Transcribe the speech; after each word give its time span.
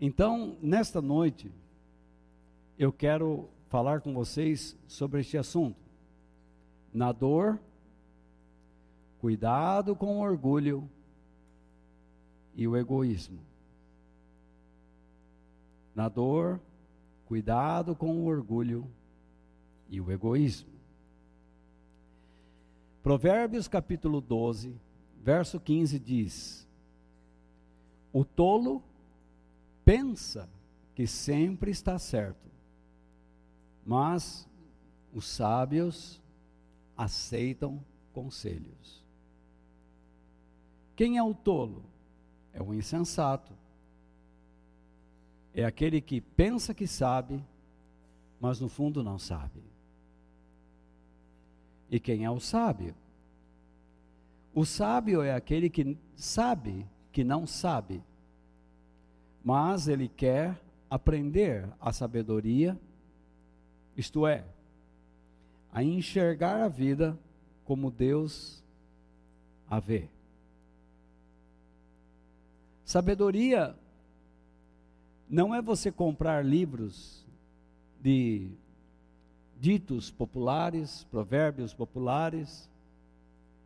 Então, 0.00 0.56
nesta 0.60 1.00
noite, 1.00 1.50
eu 2.78 2.92
quero 2.92 3.48
falar 3.68 4.00
com 4.00 4.12
vocês 4.12 4.76
sobre 4.86 5.20
este 5.20 5.38
assunto. 5.38 5.78
Na 6.92 7.12
dor, 7.12 7.58
cuidado 9.20 9.94
com 9.94 10.18
o 10.18 10.20
orgulho 10.20 10.88
e 12.54 12.66
o 12.66 12.76
egoísmo. 12.76 13.38
Na 15.94 16.08
dor, 16.08 16.60
cuidado 17.26 17.94
com 17.94 18.18
o 18.18 18.26
orgulho 18.26 18.86
e 19.88 20.00
o 20.00 20.10
egoísmo. 20.10 20.74
Provérbios 23.02 23.68
capítulo 23.68 24.20
12, 24.20 24.74
verso 25.22 25.60
15 25.60 25.98
diz: 25.98 26.66
O 28.12 28.24
tolo 28.24 28.82
pensa 29.84 30.48
que 30.94 31.06
sempre 31.06 31.70
está 31.70 31.98
certo, 31.98 32.50
mas 33.84 34.48
os 35.12 35.26
sábios 35.26 36.20
aceitam 36.96 37.84
conselhos. 38.12 39.04
Quem 40.96 41.18
é 41.18 41.22
o 41.22 41.34
tolo? 41.34 41.84
É 42.52 42.62
o 42.62 42.72
insensato. 42.72 43.52
É 45.52 45.64
aquele 45.64 46.00
que 46.00 46.20
pensa 46.20 46.72
que 46.72 46.86
sabe, 46.86 47.42
mas 48.40 48.60
no 48.60 48.68
fundo 48.68 49.02
não 49.02 49.18
sabe. 49.18 49.62
E 51.90 52.00
quem 52.00 52.24
é 52.24 52.30
o 52.30 52.40
sábio? 52.40 52.94
O 54.54 54.64
sábio 54.64 55.22
é 55.22 55.34
aquele 55.34 55.68
que 55.68 55.98
sabe 56.16 56.86
que 57.12 57.24
não 57.24 57.46
sabe, 57.46 58.02
mas 59.44 59.86
ele 59.88 60.08
quer 60.08 60.58
aprender 60.88 61.68
a 61.78 61.92
sabedoria, 61.92 62.78
isto 63.94 64.26
é, 64.26 64.44
a 65.70 65.82
enxergar 65.84 66.62
a 66.62 66.68
vida 66.68 67.18
como 67.64 67.90
Deus 67.90 68.64
a 69.68 69.78
vê. 69.78 70.08
Sabedoria 72.84 73.76
não 75.28 75.54
é 75.54 75.60
você 75.60 75.92
comprar 75.92 76.44
livros 76.44 77.26
de 78.00 78.50
ditos 79.58 80.10
populares, 80.10 81.04
provérbios 81.04 81.74
populares, 81.74 82.70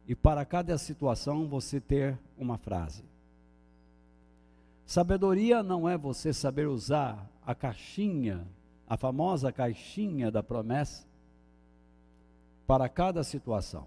e 0.06 0.15
para 0.15 0.45
cada 0.45 0.79
situação 0.79 1.47
você 1.47 1.81
ter 1.81 2.19
uma 2.39 2.56
frase. 2.56 3.05
Sabedoria 4.89 5.62
não 5.62 5.86
é 5.86 5.98
você 5.98 6.33
saber 6.33 6.67
usar 6.67 7.31
a 7.44 7.55
caixinha, 7.55 8.48
a 8.86 8.97
famosa 8.97 9.53
caixinha 9.53 10.31
da 10.31 10.42
promessa, 10.42 11.06
para 12.67 12.89
cada 12.89 13.22
situação. 13.22 13.86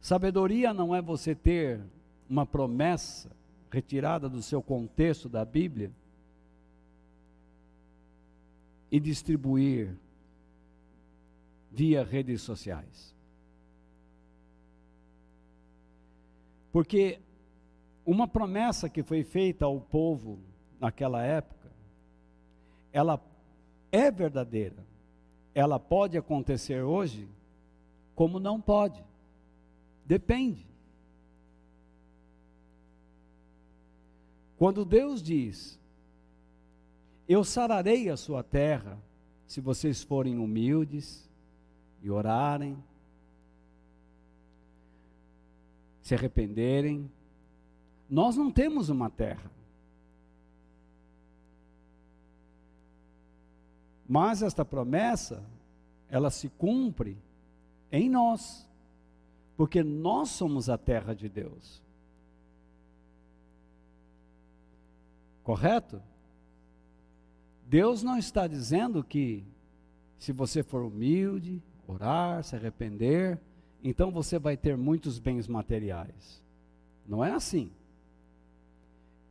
Sabedoria 0.00 0.72
não 0.72 0.94
é 0.94 1.02
você 1.02 1.34
ter 1.34 1.82
uma 2.26 2.46
promessa 2.46 3.30
retirada 3.70 4.30
do 4.30 4.40
seu 4.40 4.62
contexto 4.62 5.28
da 5.28 5.44
Bíblia 5.44 5.92
e 8.90 8.98
distribuir 8.98 9.94
via 11.70 12.02
redes 12.02 12.40
sociais. 12.40 13.14
Porque 16.72 17.20
uma 18.10 18.26
promessa 18.26 18.88
que 18.88 19.02
foi 19.02 19.22
feita 19.22 19.66
ao 19.66 19.78
povo 19.78 20.38
naquela 20.80 21.22
época, 21.22 21.70
ela 22.90 23.22
é 23.92 24.10
verdadeira. 24.10 24.82
Ela 25.54 25.78
pode 25.78 26.16
acontecer 26.16 26.80
hoje, 26.80 27.28
como 28.14 28.40
não 28.40 28.62
pode. 28.62 29.04
Depende. 30.06 30.66
Quando 34.56 34.86
Deus 34.86 35.22
diz: 35.22 35.78
Eu 37.28 37.44
sararei 37.44 38.08
a 38.08 38.16
sua 38.16 38.42
terra, 38.42 38.98
se 39.46 39.60
vocês 39.60 40.02
forem 40.02 40.38
humildes 40.38 41.28
e 42.02 42.08
orarem, 42.10 42.82
se 46.00 46.14
arrependerem, 46.14 47.10
nós 48.08 48.36
não 48.36 48.50
temos 48.50 48.88
uma 48.88 49.10
terra. 49.10 49.50
Mas 54.08 54.42
esta 54.42 54.64
promessa, 54.64 55.44
ela 56.08 56.30
se 56.30 56.48
cumpre 56.48 57.18
em 57.92 58.08
nós, 58.08 58.66
porque 59.56 59.82
nós 59.82 60.30
somos 60.30 60.70
a 60.70 60.78
terra 60.78 61.14
de 61.14 61.28
Deus. 61.28 61.82
Correto? 65.42 66.00
Deus 67.66 68.02
não 68.02 68.16
está 68.16 68.46
dizendo 68.46 69.04
que 69.04 69.44
se 70.18 70.32
você 70.32 70.62
for 70.62 70.82
humilde, 70.82 71.62
orar, 71.86 72.42
se 72.42 72.56
arrepender, 72.56 73.38
então 73.82 74.10
você 74.10 74.38
vai 74.38 74.56
ter 74.56 74.76
muitos 74.76 75.18
bens 75.18 75.46
materiais. 75.46 76.42
Não 77.06 77.22
é 77.22 77.32
assim. 77.32 77.70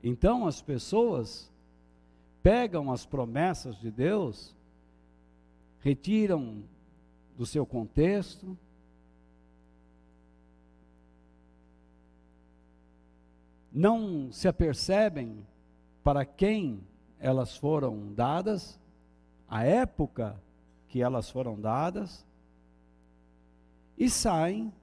Então 0.03 0.45
as 0.45 0.61
pessoas 0.61 1.51
pegam 2.41 2.91
as 2.91 3.05
promessas 3.05 3.77
de 3.77 3.91
Deus, 3.91 4.55
retiram 5.79 6.63
do 7.35 7.45
seu 7.45 7.65
contexto, 7.65 8.57
não 13.71 14.31
se 14.31 14.47
apercebem 14.47 15.45
para 16.03 16.25
quem 16.25 16.83
elas 17.19 17.55
foram 17.57 18.13
dadas, 18.13 18.79
a 19.47 19.63
época 19.63 20.41
que 20.87 21.01
elas 21.01 21.29
foram 21.29 21.59
dadas, 21.59 22.25
e 23.97 24.09
saem 24.09 24.73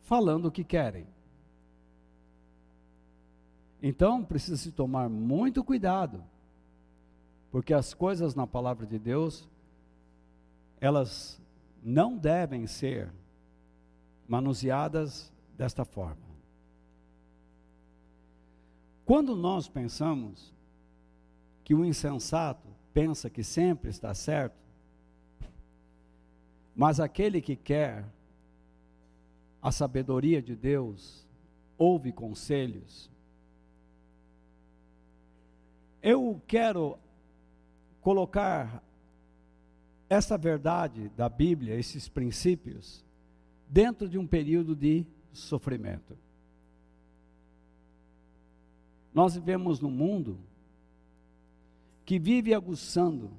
falando 0.00 0.46
o 0.46 0.50
que 0.50 0.64
querem. 0.64 1.13
Então 3.86 4.24
precisa 4.24 4.56
se 4.56 4.72
tomar 4.72 5.10
muito 5.10 5.62
cuidado, 5.62 6.24
porque 7.50 7.74
as 7.74 7.92
coisas 7.92 8.34
na 8.34 8.46
palavra 8.46 8.86
de 8.86 8.98
Deus, 8.98 9.46
elas 10.80 11.38
não 11.82 12.16
devem 12.16 12.66
ser 12.66 13.12
manuseadas 14.26 15.30
desta 15.54 15.84
forma. 15.84 16.24
Quando 19.04 19.36
nós 19.36 19.68
pensamos 19.68 20.50
que 21.62 21.74
o 21.74 21.84
insensato 21.84 22.66
pensa 22.94 23.28
que 23.28 23.44
sempre 23.44 23.90
está 23.90 24.14
certo, 24.14 24.56
mas 26.74 27.00
aquele 27.00 27.42
que 27.42 27.54
quer 27.54 28.06
a 29.60 29.70
sabedoria 29.70 30.40
de 30.40 30.56
Deus 30.56 31.28
ouve 31.76 32.12
conselhos, 32.12 33.12
eu 36.04 36.38
quero 36.46 36.98
colocar 38.02 38.84
essa 40.06 40.36
verdade 40.36 41.08
da 41.16 41.30
Bíblia, 41.30 41.76
esses 41.76 42.10
princípios, 42.10 43.02
dentro 43.66 44.06
de 44.06 44.18
um 44.18 44.26
período 44.26 44.76
de 44.76 45.06
sofrimento. 45.32 46.14
Nós 49.14 49.34
vivemos 49.34 49.80
num 49.80 49.90
mundo 49.90 50.38
que 52.04 52.18
vive 52.18 52.52
aguçando 52.52 53.30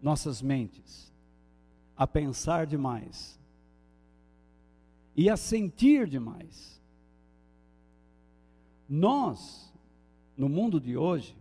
nossas 0.00 0.40
mentes 0.40 1.12
a 1.94 2.06
pensar 2.06 2.66
demais 2.66 3.38
e 5.14 5.28
a 5.28 5.36
sentir 5.36 6.08
demais. 6.08 6.80
Nós, 8.88 9.70
no 10.34 10.48
mundo 10.48 10.80
de 10.80 10.96
hoje, 10.96 11.36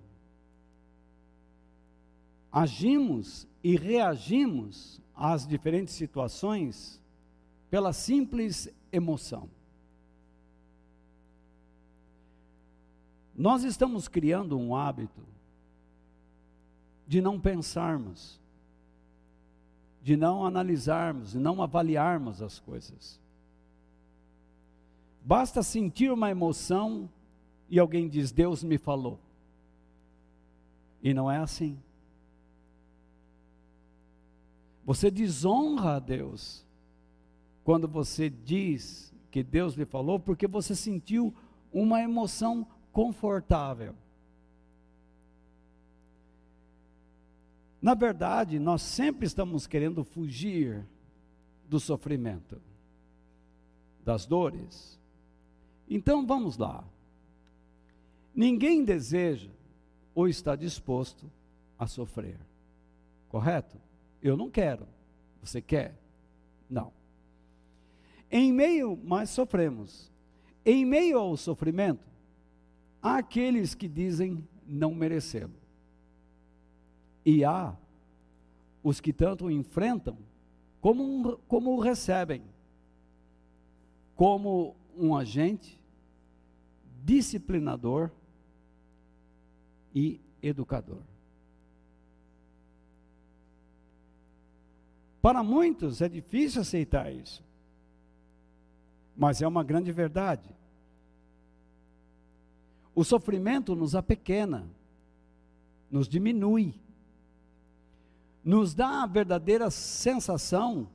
agimos 2.57 3.48
e 3.63 3.75
reagimos 3.75 5.00
às 5.13 5.45
diferentes 5.45 5.94
situações 5.94 7.00
pela 7.69 7.94
simples 7.94 8.68
emoção. 8.92 9.48
Nós 13.36 13.63
estamos 13.63 14.07
criando 14.07 14.57
um 14.57 14.75
hábito 14.75 15.21
de 17.06 17.21
não 17.21 17.39
pensarmos, 17.39 18.42
de 20.01 20.18
não 20.18 20.44
analisarmos, 20.44 21.33
de 21.33 21.39
não 21.39 21.62
avaliarmos 21.62 22.42
as 22.42 22.59
coisas. 22.59 23.19
Basta 25.21 25.62
sentir 25.62 26.12
uma 26.12 26.31
emoção 26.31 27.07
e 27.69 27.77
alguém 27.77 28.09
diz: 28.09 28.31
Deus 28.31 28.63
me 28.63 28.80
falou. 28.80 29.19
E 31.04 31.13
não 31.13 31.30
é 31.30 31.38
assim. 31.38 31.77
Você 34.87 35.11
desonra 35.11 35.97
a 35.97 35.99
Deus 35.99 36.65
quando 37.65 37.89
você 37.89 38.29
diz 38.29 39.13
que 39.29 39.43
Deus 39.43 39.73
lhe 39.73 39.83
falou, 39.83 40.17
porque 40.17 40.47
você 40.47 40.73
sentiu 40.73 41.35
uma 41.73 42.01
emoção 42.01 42.65
confortável. 42.93 43.93
Na 47.81 47.93
verdade, 47.95 48.59
nós 48.59 48.81
sempre 48.81 49.27
estamos 49.27 49.67
querendo 49.67 50.05
fugir 50.05 50.87
do 51.67 51.81
sofrimento, 51.81 52.61
das 54.05 54.25
dores. 54.25 54.97
Então 55.89 56.25
vamos 56.25 56.57
lá. 56.57 56.81
Ninguém 58.33 58.85
deseja 58.85 59.51
ou 60.15 60.29
está 60.29 60.55
disposto 60.55 61.29
a 61.77 61.85
sofrer. 61.87 62.39
Correto? 63.27 63.86
Eu 64.21 64.35
não 64.35 64.49
quero. 64.49 64.87
Você 65.41 65.61
quer? 65.61 65.95
Não. 66.69 66.91
Em 68.29 68.51
meio, 68.51 68.99
mas 69.03 69.29
sofremos. 69.29 70.11
Em 70.65 70.85
meio 70.85 71.17
ao 71.17 71.37
sofrimento, 71.37 72.05
há 73.01 73.17
aqueles 73.17 73.73
que 73.73 73.87
dizem 73.87 74.45
não 74.67 74.93
merecê-lo. 74.93 75.55
E 77.25 77.43
há 77.45 77.75
os 78.83 78.99
que 78.99 79.13
tanto 79.13 79.49
enfrentam 79.49 80.17
como, 80.81 81.03
um, 81.03 81.37
como 81.47 81.71
o 81.71 81.79
recebem, 81.79 82.41
como 84.15 84.75
um 84.97 85.15
agente 85.15 85.79
disciplinador 87.03 88.11
e 89.93 90.19
educador. 90.41 91.01
Para 95.27 95.44
muitos 95.44 96.01
é 96.01 96.07
difícil 96.07 96.62
aceitar 96.62 97.12
isso, 97.12 97.44
mas 99.13 99.41
é 99.41 99.45
uma 99.45 99.62
grande 99.62 99.91
verdade. 99.91 100.50
O 102.95 103.03
sofrimento 103.03 103.75
nos 103.75 103.94
apequena, 103.94 104.65
nos 105.91 106.07
diminui, 106.07 106.74
nos 108.41 108.74
dá 108.74 109.03
a 109.03 109.06
verdadeira 109.06 109.69
sensação 109.69 110.88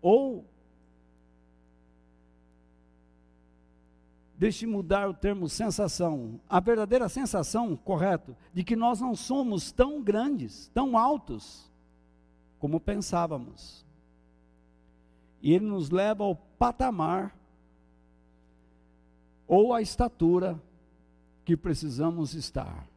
ou 0.00 0.46
deixe 4.38 4.68
mudar 4.68 5.08
o 5.08 5.14
termo 5.14 5.48
sensação, 5.48 6.40
a 6.48 6.60
verdadeira 6.60 7.08
sensação, 7.08 7.76
correto, 7.76 8.36
de 8.54 8.62
que 8.62 8.76
nós 8.76 9.00
não 9.00 9.16
somos 9.16 9.72
tão 9.72 10.00
grandes, 10.00 10.68
tão 10.72 10.96
altos 10.96 11.71
como 12.62 12.78
pensávamos. 12.78 13.84
E 15.42 15.52
ele 15.52 15.66
nos 15.66 15.90
leva 15.90 16.22
ao 16.22 16.36
patamar 16.36 17.36
ou 19.48 19.74
à 19.74 19.82
estatura 19.82 20.62
que 21.44 21.56
precisamos 21.56 22.34
estar. 22.34 22.88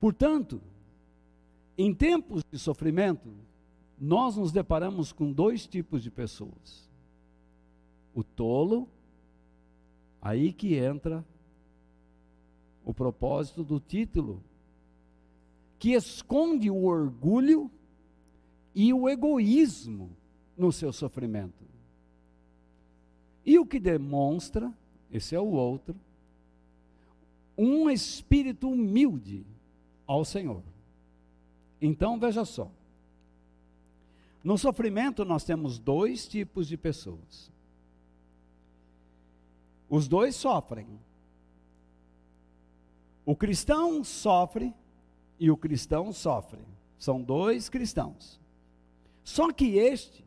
Portanto, 0.00 0.60
em 1.78 1.94
tempos 1.94 2.42
de 2.50 2.58
sofrimento, 2.58 3.32
nós 3.96 4.36
nos 4.36 4.50
deparamos 4.50 5.12
com 5.12 5.32
dois 5.32 5.68
tipos 5.68 6.02
de 6.02 6.10
pessoas 6.10 6.90
o 8.12 8.24
tolo, 8.24 8.88
aí 10.20 10.52
que 10.52 10.74
entra 10.74 11.24
o 12.84 12.92
propósito 12.92 13.62
do 13.62 13.78
título, 13.78 14.42
que 15.82 15.94
esconde 15.94 16.70
o 16.70 16.84
orgulho 16.84 17.68
e 18.72 18.94
o 18.94 19.08
egoísmo 19.08 20.16
no 20.56 20.70
seu 20.70 20.92
sofrimento. 20.92 21.64
E 23.44 23.58
o 23.58 23.66
que 23.66 23.80
demonstra, 23.80 24.72
esse 25.10 25.34
é 25.34 25.40
o 25.40 25.50
outro, 25.50 25.96
um 27.58 27.90
espírito 27.90 28.68
humilde 28.68 29.44
ao 30.06 30.24
Senhor. 30.24 30.62
Então 31.80 32.16
veja 32.16 32.44
só. 32.44 32.70
No 34.44 34.56
sofrimento 34.56 35.24
nós 35.24 35.42
temos 35.42 35.80
dois 35.80 36.28
tipos 36.28 36.68
de 36.68 36.76
pessoas. 36.76 37.50
Os 39.90 40.06
dois 40.06 40.36
sofrem. 40.36 40.86
O 43.26 43.34
cristão 43.34 44.04
sofre 44.04 44.72
e 45.42 45.50
o 45.50 45.56
cristão 45.56 46.12
sofre. 46.12 46.60
São 46.96 47.20
dois 47.20 47.68
cristãos. 47.68 48.40
Só 49.24 49.52
que 49.52 49.76
este, 49.76 50.24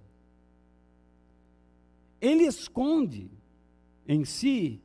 ele 2.19 2.43
esconde 2.43 3.31
em 4.05 4.25
si 4.25 4.81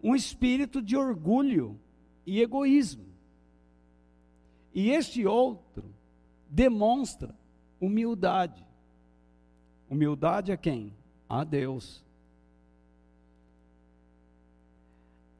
um 0.00 0.14
espírito 0.14 0.80
de 0.80 0.96
orgulho 0.96 1.76
e 2.24 2.40
egoísmo. 2.40 3.04
E 4.72 4.90
este 4.90 5.26
outro 5.26 5.92
demonstra 6.48 7.34
humildade. 7.80 8.64
Humildade 9.90 10.52
a 10.52 10.56
quem? 10.56 10.94
A 11.28 11.42
Deus. 11.42 12.04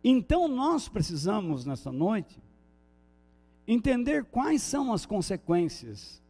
Então 0.03 0.49
nós 0.49 0.89
precisamos, 0.89 1.65
nessa 1.65 1.93
noite, 1.93 2.43
entender 3.67 4.25
quais 4.25 4.63
são 4.63 4.93
as 4.93 5.07
consequências, 5.07 6.23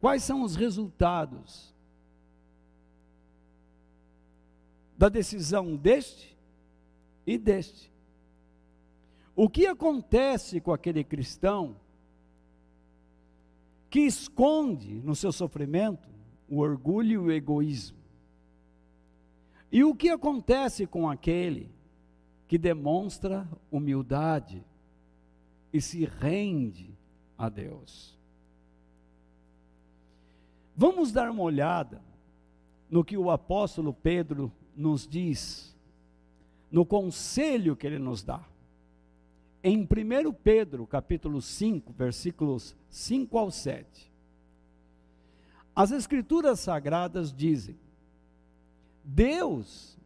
quais 0.00 0.22
são 0.22 0.42
os 0.42 0.56
resultados 0.56 1.74
da 4.96 5.08
decisão 5.08 5.76
deste 5.76 6.36
e 7.26 7.38
deste. 7.38 7.90
O 9.34 9.48
que 9.48 9.66
acontece 9.66 10.60
com 10.60 10.72
aquele 10.72 11.02
cristão 11.02 11.76
que 13.88 14.00
esconde 14.00 15.00
no 15.00 15.14
seu 15.14 15.32
sofrimento 15.32 16.08
o 16.48 16.58
orgulho 16.58 17.12
e 17.12 17.18
o 17.18 17.32
egoísmo? 17.32 17.98
E 19.72 19.84
o 19.84 19.94
que 19.94 20.08
acontece 20.08 20.86
com 20.86 21.08
aquele 21.08 21.70
que 22.46 22.58
demonstra 22.58 23.48
humildade 23.70 24.64
e 25.72 25.80
se 25.80 26.04
rende 26.04 26.90
a 27.36 27.48
Deus. 27.48 28.18
Vamos 30.76 31.12
dar 31.12 31.30
uma 31.30 31.42
olhada 31.42 32.02
no 32.90 33.04
que 33.04 33.16
o 33.16 33.30
apóstolo 33.30 33.92
Pedro 33.92 34.52
nos 34.74 35.06
diz, 35.06 35.76
no 36.70 36.84
conselho 36.84 37.76
que 37.76 37.86
ele 37.86 37.98
nos 37.98 38.22
dá. 38.22 38.44
Em 39.62 39.82
1 39.82 40.32
Pedro, 40.42 40.86
capítulo 40.86 41.42
5, 41.42 41.92
versículos 41.92 42.74
5 42.88 43.38
ao 43.38 43.50
7. 43.50 44.10
As 45.76 45.92
escrituras 45.92 46.60
sagradas 46.60 47.32
dizem: 47.32 47.78
Deus, 49.04 49.98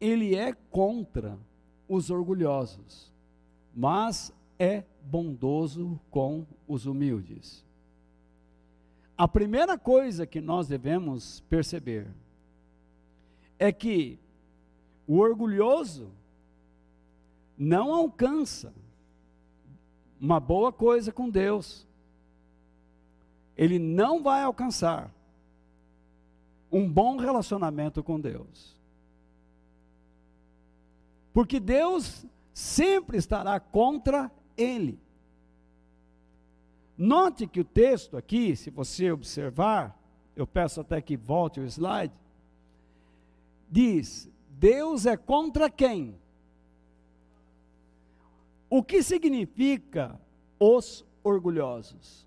ele 0.00 0.34
é 0.34 0.52
contra 0.70 1.38
os 1.88 2.10
orgulhosos, 2.10 3.12
mas 3.74 4.32
é 4.62 4.84
bondoso 5.02 5.98
com 6.08 6.46
os 6.68 6.86
humildes. 6.86 7.64
A 9.18 9.26
primeira 9.26 9.76
coisa 9.76 10.24
que 10.24 10.40
nós 10.40 10.68
devemos 10.68 11.40
perceber 11.50 12.06
é 13.58 13.72
que 13.72 14.20
o 15.04 15.18
orgulhoso 15.18 16.12
não 17.58 17.92
alcança 17.92 18.72
uma 20.20 20.38
boa 20.38 20.72
coisa 20.72 21.10
com 21.10 21.28
Deus. 21.28 21.84
Ele 23.56 23.80
não 23.80 24.22
vai 24.22 24.44
alcançar 24.44 25.12
um 26.70 26.88
bom 26.88 27.16
relacionamento 27.16 28.00
com 28.00 28.20
Deus. 28.20 28.76
Porque 31.32 31.58
Deus 31.58 32.24
sempre 32.54 33.18
estará 33.18 33.58
contra 33.58 34.30
ele. 34.56 34.98
Note 36.96 37.46
que 37.46 37.60
o 37.60 37.64
texto 37.64 38.16
aqui, 38.16 38.54
se 38.54 38.70
você 38.70 39.10
observar, 39.10 39.98
eu 40.36 40.46
peço 40.46 40.80
até 40.80 41.00
que 41.00 41.16
volte 41.16 41.60
o 41.60 41.64
slide, 41.64 42.14
diz: 43.70 44.30
Deus 44.50 45.06
é 45.06 45.16
contra 45.16 45.68
quem? 45.68 46.16
O 48.68 48.82
que 48.82 49.02
significa 49.02 50.18
os 50.58 51.04
orgulhosos? 51.22 52.26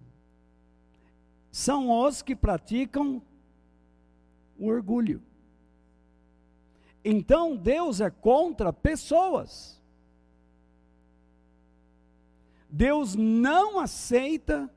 São 1.52 1.90
os 1.90 2.22
que 2.22 2.36
praticam 2.36 3.22
o 4.60 4.68
orgulho. 4.68 5.24
Então 7.04 7.56
Deus 7.56 8.02
é 8.02 8.10
contra 8.10 8.74
pessoas. 8.74 9.82
Deus 12.76 13.16
não 13.16 13.80
aceita 13.80 14.70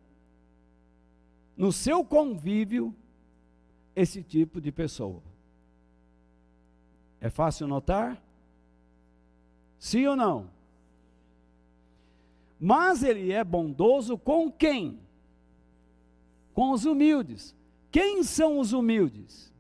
no 1.57 1.73
seu 1.73 2.05
convívio 2.05 2.95
esse 3.97 4.23
tipo 4.23 4.61
de 4.61 4.71
pessoa. 4.71 5.21
É 7.21 7.29
fácil 7.29 7.67
notar? 7.67 8.23
Sim 9.81 10.07
ou 10.07 10.15
não? 10.15 10.49
Mas 12.61 13.03
ele 13.03 13.33
é 13.33 13.43
bondoso 13.43 14.17
com 14.17 14.49
quem? 14.49 15.01
Com 16.55 16.71
os 16.71 16.85
humildes. 16.85 17.53
Quem 17.91 18.23
são 18.23 18.61
os 18.61 18.73
humildes? 18.73 19.53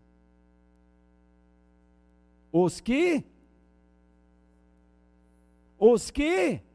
Os 2.53 2.81
que? 2.81 3.25
Os 5.77 6.13
que? 6.13 6.68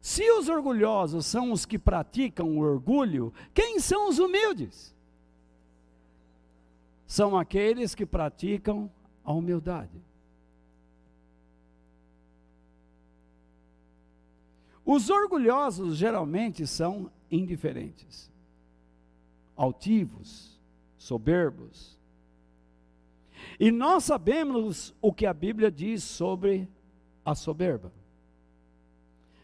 Se 0.00 0.30
os 0.30 0.48
orgulhosos 0.48 1.26
são 1.26 1.52
os 1.52 1.66
que 1.66 1.78
praticam 1.78 2.56
o 2.56 2.60
orgulho, 2.60 3.32
quem 3.52 3.78
são 3.78 4.08
os 4.08 4.18
humildes? 4.18 4.94
São 7.06 7.36
aqueles 7.36 7.94
que 7.94 8.06
praticam 8.06 8.90
a 9.22 9.32
humildade. 9.32 10.00
Os 14.84 15.10
orgulhosos 15.10 15.96
geralmente 15.96 16.66
são 16.66 17.10
indiferentes, 17.30 18.30
altivos, 19.54 20.58
soberbos. 20.96 21.98
E 23.58 23.70
nós 23.70 24.04
sabemos 24.04 24.94
o 25.00 25.12
que 25.12 25.26
a 25.26 25.34
Bíblia 25.34 25.70
diz 25.70 26.02
sobre 26.02 26.66
a 27.24 27.34
soberba 27.34 27.92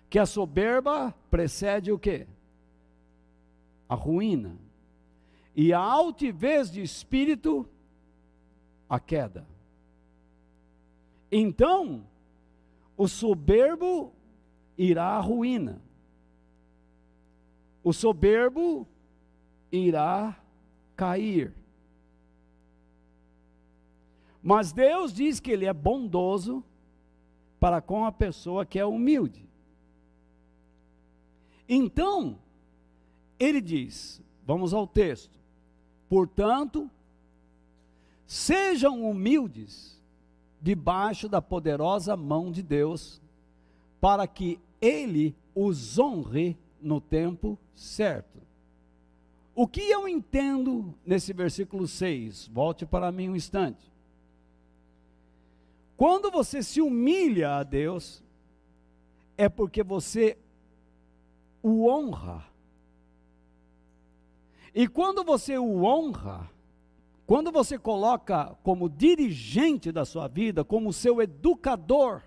que 0.08 0.18
a 0.18 0.26
soberba 0.26 1.14
precede 1.30 1.90
o 1.90 1.98
quê? 1.98 2.26
A 3.88 3.94
ruína. 3.94 4.56
E 5.54 5.72
a 5.72 5.78
altivez 5.78 6.70
de 6.70 6.82
espírito, 6.82 7.68
a 8.88 9.00
queda. 9.00 9.46
Então, 11.30 12.04
o 12.96 13.08
soberbo 13.08 14.12
irá 14.76 15.06
à 15.06 15.20
ruína. 15.20 15.80
O 17.82 17.92
soberbo 17.92 18.86
irá 19.70 20.36
cair. 20.96 21.52
Mas 24.42 24.72
Deus 24.72 25.12
diz 25.12 25.40
que 25.40 25.50
Ele 25.50 25.66
é 25.66 25.72
bondoso 25.72 26.62
para 27.58 27.80
com 27.80 28.04
a 28.04 28.12
pessoa 28.12 28.64
que 28.64 28.78
é 28.78 28.84
humilde. 28.84 29.45
Então, 31.68 32.38
ele 33.38 33.60
diz, 33.60 34.22
vamos 34.44 34.72
ao 34.72 34.86
texto: 34.86 35.38
portanto, 36.08 36.90
sejam 38.26 39.08
humildes 39.08 40.00
debaixo 40.60 41.28
da 41.28 41.40
poderosa 41.42 42.16
mão 42.16 42.50
de 42.50 42.62
Deus, 42.62 43.20
para 44.00 44.26
que 44.26 44.58
ele 44.80 45.34
os 45.54 45.98
honre 45.98 46.56
no 46.80 47.00
tempo 47.00 47.58
certo. 47.74 48.40
O 49.54 49.66
que 49.66 49.80
eu 49.80 50.06
entendo 50.06 50.94
nesse 51.04 51.32
versículo 51.32 51.88
6? 51.88 52.48
Volte 52.48 52.84
para 52.84 53.10
mim 53.10 53.30
um 53.30 53.36
instante. 53.36 53.90
Quando 55.96 56.30
você 56.30 56.62
se 56.62 56.80
humilha 56.82 57.56
a 57.56 57.62
Deus, 57.62 58.22
é 59.38 59.48
porque 59.48 59.82
você 59.82 60.36
o 61.68 61.88
honra. 61.88 62.44
E 64.72 64.86
quando 64.86 65.24
você 65.24 65.58
o 65.58 65.82
honra, 65.82 66.48
quando 67.26 67.50
você 67.50 67.76
coloca 67.76 68.56
como 68.62 68.88
dirigente 68.88 69.90
da 69.90 70.04
sua 70.04 70.28
vida, 70.28 70.62
como 70.64 70.92
seu 70.92 71.20
educador, 71.20 72.22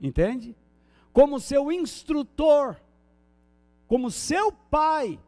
entende? 0.00 0.54
Como 1.12 1.40
seu 1.40 1.72
instrutor, 1.72 2.80
como 3.88 4.08
seu 4.08 4.52
pai, 4.52 5.18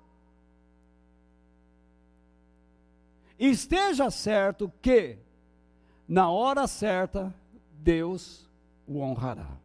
esteja 3.37 4.09
certo 4.09 4.73
que, 4.81 5.19
na 6.07 6.31
hora 6.31 6.69
certa, 6.69 7.35
Deus 7.73 8.49
o 8.87 9.01
honrará. 9.01 9.59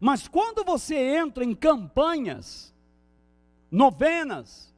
Mas 0.00 0.28
quando 0.28 0.64
você 0.64 0.96
entra 0.96 1.44
em 1.44 1.54
campanhas, 1.54 2.74
novenas, 3.70 4.74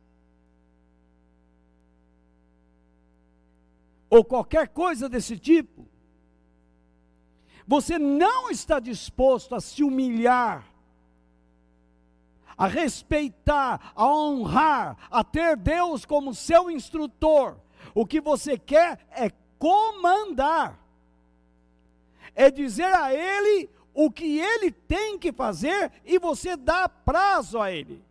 ou 4.09 4.25
qualquer 4.25 4.69
coisa 4.69 5.09
desse 5.09 5.39
tipo, 5.39 5.87
você 7.67 7.99
não 7.99 8.51
está 8.51 8.79
disposto 8.79 9.55
a 9.55 9.61
se 9.61 9.83
humilhar, 9.83 10.65
a 12.57 12.67
respeitar, 12.67 13.93
a 13.95 14.07
honrar, 14.07 14.97
a 15.11 15.23
ter 15.25 15.57
Deus 15.57 16.05
como 16.05 16.35
seu 16.35 16.71
instrutor. 16.71 17.59
O 17.95 18.07
que 18.07 18.21
você 18.21 18.57
quer 18.57 19.07
é 19.11 19.31
comandar, 19.59 20.81
é 22.35 22.51
dizer 22.51 22.95
a 22.95 23.13
Ele 23.13 23.69
o 23.97 24.11
que 24.11 24.39
ele 24.39 24.71
tem 24.71 25.19
que 25.19 25.33
fazer 25.33 25.91
e 26.05 26.19
você 26.19 26.55
dá 26.55 26.87
prazo 26.87 27.59
a 27.59 27.73
ele. 27.73 28.05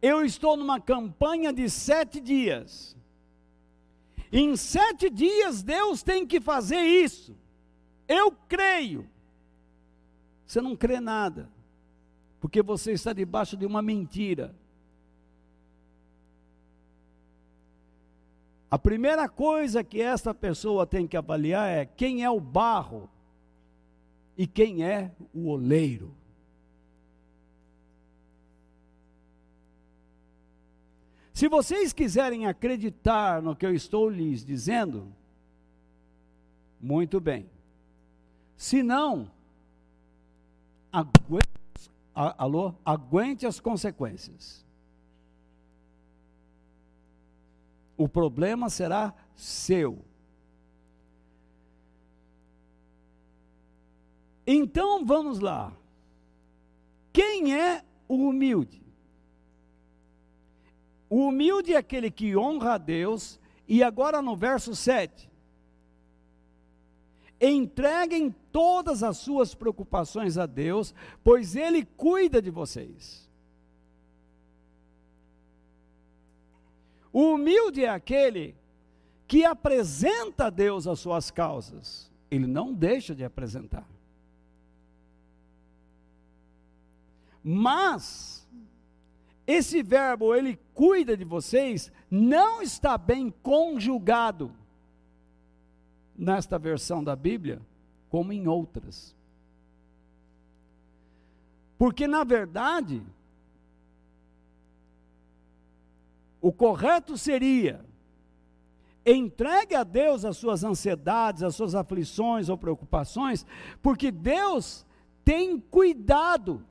Eu 0.00 0.24
estou 0.24 0.56
numa 0.56 0.80
campanha 0.80 1.52
de 1.52 1.68
sete 1.68 2.20
dias. 2.20 2.96
Em 4.30 4.54
sete 4.56 5.10
dias 5.10 5.64
Deus 5.64 6.04
tem 6.04 6.24
que 6.24 6.40
fazer 6.40 6.80
isso. 6.80 7.36
Eu 8.06 8.30
creio. 8.30 9.10
Você 10.46 10.60
não 10.60 10.76
crê 10.76 11.00
nada, 11.00 11.50
porque 12.40 12.62
você 12.62 12.92
está 12.92 13.12
debaixo 13.12 13.56
de 13.56 13.66
uma 13.66 13.82
mentira. 13.82 14.54
A 18.70 18.78
primeira 18.78 19.28
coisa 19.28 19.84
que 19.84 20.02
esta 20.02 20.34
pessoa 20.34 20.86
tem 20.86 21.06
que 21.06 21.16
avaliar 21.16 21.68
é 21.68 21.86
quem 21.86 22.24
é 22.24 22.30
o 22.30 22.40
barro 22.40 23.08
e 24.36 24.46
quem 24.46 24.84
é 24.84 25.12
o 25.32 25.48
oleiro. 25.48 26.12
Se 31.32 31.48
vocês 31.48 31.92
quiserem 31.92 32.46
acreditar 32.46 33.40
no 33.40 33.54
que 33.54 33.64
eu 33.64 33.74
estou 33.74 34.08
lhes 34.08 34.44
dizendo, 34.44 35.12
muito 36.80 37.20
bem. 37.20 37.48
Se 38.56 38.82
não, 38.82 39.30
aguente, 40.90 41.46
alô, 42.14 42.74
aguente 42.84 43.46
as 43.46 43.60
consequências. 43.60 44.65
O 47.96 48.08
problema 48.08 48.68
será 48.68 49.14
seu. 49.34 50.04
Então 54.46 55.04
vamos 55.04 55.40
lá. 55.40 55.72
Quem 57.12 57.54
é 57.58 57.82
o 58.06 58.28
humilde? 58.28 58.82
O 61.08 61.28
humilde 61.28 61.72
é 61.72 61.76
aquele 61.76 62.10
que 62.10 62.36
honra 62.36 62.74
a 62.74 62.78
Deus, 62.78 63.40
e 63.66 63.82
agora 63.82 64.20
no 64.20 64.36
verso 64.36 64.74
7. 64.74 65.30
Entreguem 67.40 68.34
todas 68.52 69.02
as 69.02 69.18
suas 69.18 69.54
preocupações 69.54 70.38
a 70.38 70.46
Deus, 70.46 70.94
pois 71.22 71.54
Ele 71.56 71.84
cuida 71.84 72.40
de 72.40 72.50
vocês. 72.50 73.25
O 77.16 77.32
humilde 77.32 77.82
é 77.82 77.88
aquele 77.88 78.54
que 79.26 79.42
apresenta 79.42 80.48
a 80.48 80.50
Deus 80.50 80.86
as 80.86 81.00
suas 81.00 81.30
causas, 81.30 82.12
ele 82.30 82.46
não 82.46 82.74
deixa 82.74 83.14
de 83.14 83.24
apresentar. 83.24 83.88
Mas, 87.42 88.46
esse 89.46 89.82
verbo, 89.82 90.34
ele 90.34 90.58
cuida 90.74 91.16
de 91.16 91.24
vocês, 91.24 91.90
não 92.10 92.60
está 92.60 92.98
bem 92.98 93.32
conjugado 93.42 94.52
nesta 96.14 96.58
versão 96.58 97.02
da 97.02 97.16
Bíblia, 97.16 97.62
como 98.10 98.30
em 98.30 98.46
outras. 98.46 99.16
Porque, 101.78 102.06
na 102.06 102.24
verdade, 102.24 103.02
o 106.46 106.52
correto 106.52 107.18
seria 107.18 107.84
entregue 109.04 109.74
a 109.74 109.82
Deus 109.82 110.24
as 110.24 110.36
suas 110.36 110.62
ansiedades, 110.62 111.42
as 111.42 111.56
suas 111.56 111.74
aflições 111.74 112.48
ou 112.48 112.56
preocupações, 112.56 113.44
porque 113.82 114.12
Deus 114.12 114.86
tem 115.24 115.58
cuidado 115.58 116.64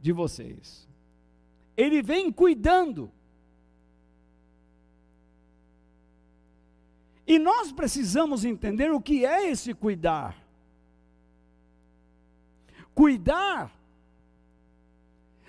de 0.00 0.12
vocês. 0.12 0.88
Ele 1.76 2.02
vem 2.02 2.30
cuidando. 2.30 3.10
E 7.26 7.36
nós 7.36 7.72
precisamos 7.72 8.44
entender 8.44 8.92
o 8.92 9.00
que 9.00 9.26
é 9.26 9.50
esse 9.50 9.74
cuidar. 9.74 10.36
Cuidar 12.94 13.76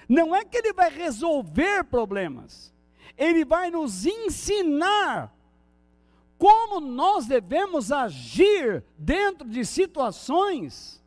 não 0.07 0.35
é 0.35 0.45
que 0.45 0.57
ele 0.57 0.73
vai 0.73 0.89
resolver 0.89 1.83
problemas, 1.83 2.73
ele 3.17 3.43
vai 3.43 3.69
nos 3.69 4.05
ensinar 4.05 5.33
como 6.37 6.79
nós 6.79 7.25
devemos 7.25 7.91
agir 7.91 8.83
dentro 8.97 9.47
de 9.49 9.65
situações 9.65 11.03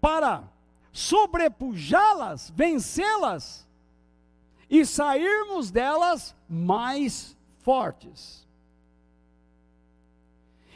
para 0.00 0.44
sobrepujá-las, 0.92 2.50
vencê-las 2.50 3.66
e 4.68 4.84
sairmos 4.84 5.70
delas 5.70 6.34
mais 6.48 7.36
fortes. 7.58 8.46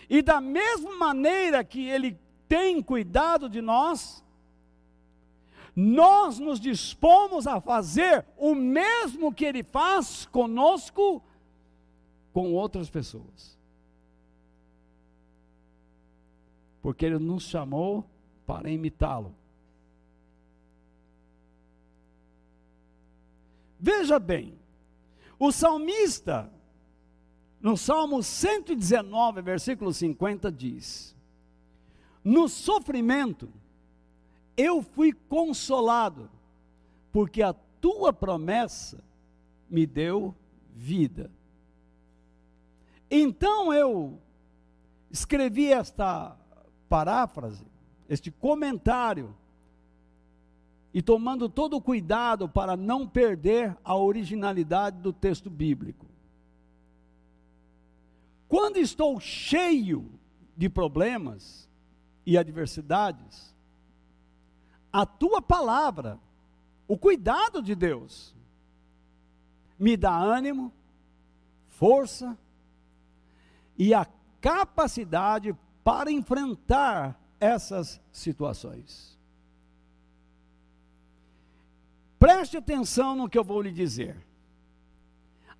E 0.09 0.21
da 0.23 0.41
mesma 0.41 0.97
maneira 0.97 1.65
que 1.65 1.89
ele 1.89 2.19
tem 2.49 2.83
cuidado 2.83 3.49
de 3.49 3.61
nós, 3.61 4.25
nós 5.75 6.39
nos 6.39 6.61
dispomos 6.61 7.47
a 7.47 7.61
fazer 7.61 8.25
o 8.37 8.55
mesmo 8.55 9.33
que 9.33 9.45
Ele 9.45 9.63
faz 9.63 10.27
conosco, 10.27 11.23
com 12.33 12.53
outras 12.53 12.89
pessoas. 12.89 13.59
Porque 16.81 17.07
Ele 17.07 17.19
nos 17.19 17.45
chamou 17.45 18.05
para 18.47 18.71
imitá-lo. 18.71 19.35
Veja 23.81 24.19
bem, 24.19 24.59
o 25.39 25.53
salmista, 25.53 26.51
no 27.61 27.77
Salmo 27.77 28.23
119, 28.23 29.43
versículo 29.43 29.93
50, 29.93 30.51
diz: 30.51 31.15
No 32.25 32.49
sofrimento, 32.49 33.53
eu 34.57 34.83
fui 34.83 35.13
consolado, 35.13 36.31
porque 37.13 37.43
a 37.43 37.53
tua 37.81 38.13
promessa 38.15 39.05
me 39.69 39.85
deu 39.85 40.35
vida. 40.75 41.31
Então 43.11 43.73
eu 43.73 44.19
escrevi 45.11 45.71
esta 45.71 46.37
paráfrase, 46.89 47.67
este 48.09 48.31
comentário, 48.31 49.35
e 50.95 51.03
tomando 51.03 51.49
todo 51.49 51.77
o 51.77 51.81
cuidado 51.81 52.49
para 52.49 52.77
não 52.77 53.07
perder 53.07 53.77
a 53.85 53.97
originalidade 53.97 54.99
do 54.99 55.13
texto 55.13 55.51
bíblico. 55.51 56.07
Quando 58.49 58.77
estou 58.77 59.19
cheio 59.19 60.09
de 60.57 60.69
problemas 60.69 61.64
e 62.27 62.39
adversidades, 62.39 63.55
a 64.93 65.05
tua 65.05 65.43
palavra, 65.43 66.19
o 66.87 66.97
cuidado 66.97 67.61
de 67.61 67.75
Deus, 67.75 68.35
me 69.79 69.97
dá 69.97 70.17
ânimo, 70.17 70.73
força 71.69 72.39
e 73.77 73.93
a 73.93 74.07
capacidade 74.41 75.55
para 75.83 76.11
enfrentar 76.11 77.21
essas 77.41 78.01
situações. 78.13 79.19
Preste 82.19 82.57
atenção 82.57 83.15
no 83.15 83.29
que 83.29 83.37
eu 83.37 83.45
vou 83.45 83.61
lhe 83.61 83.71
dizer. 83.73 84.17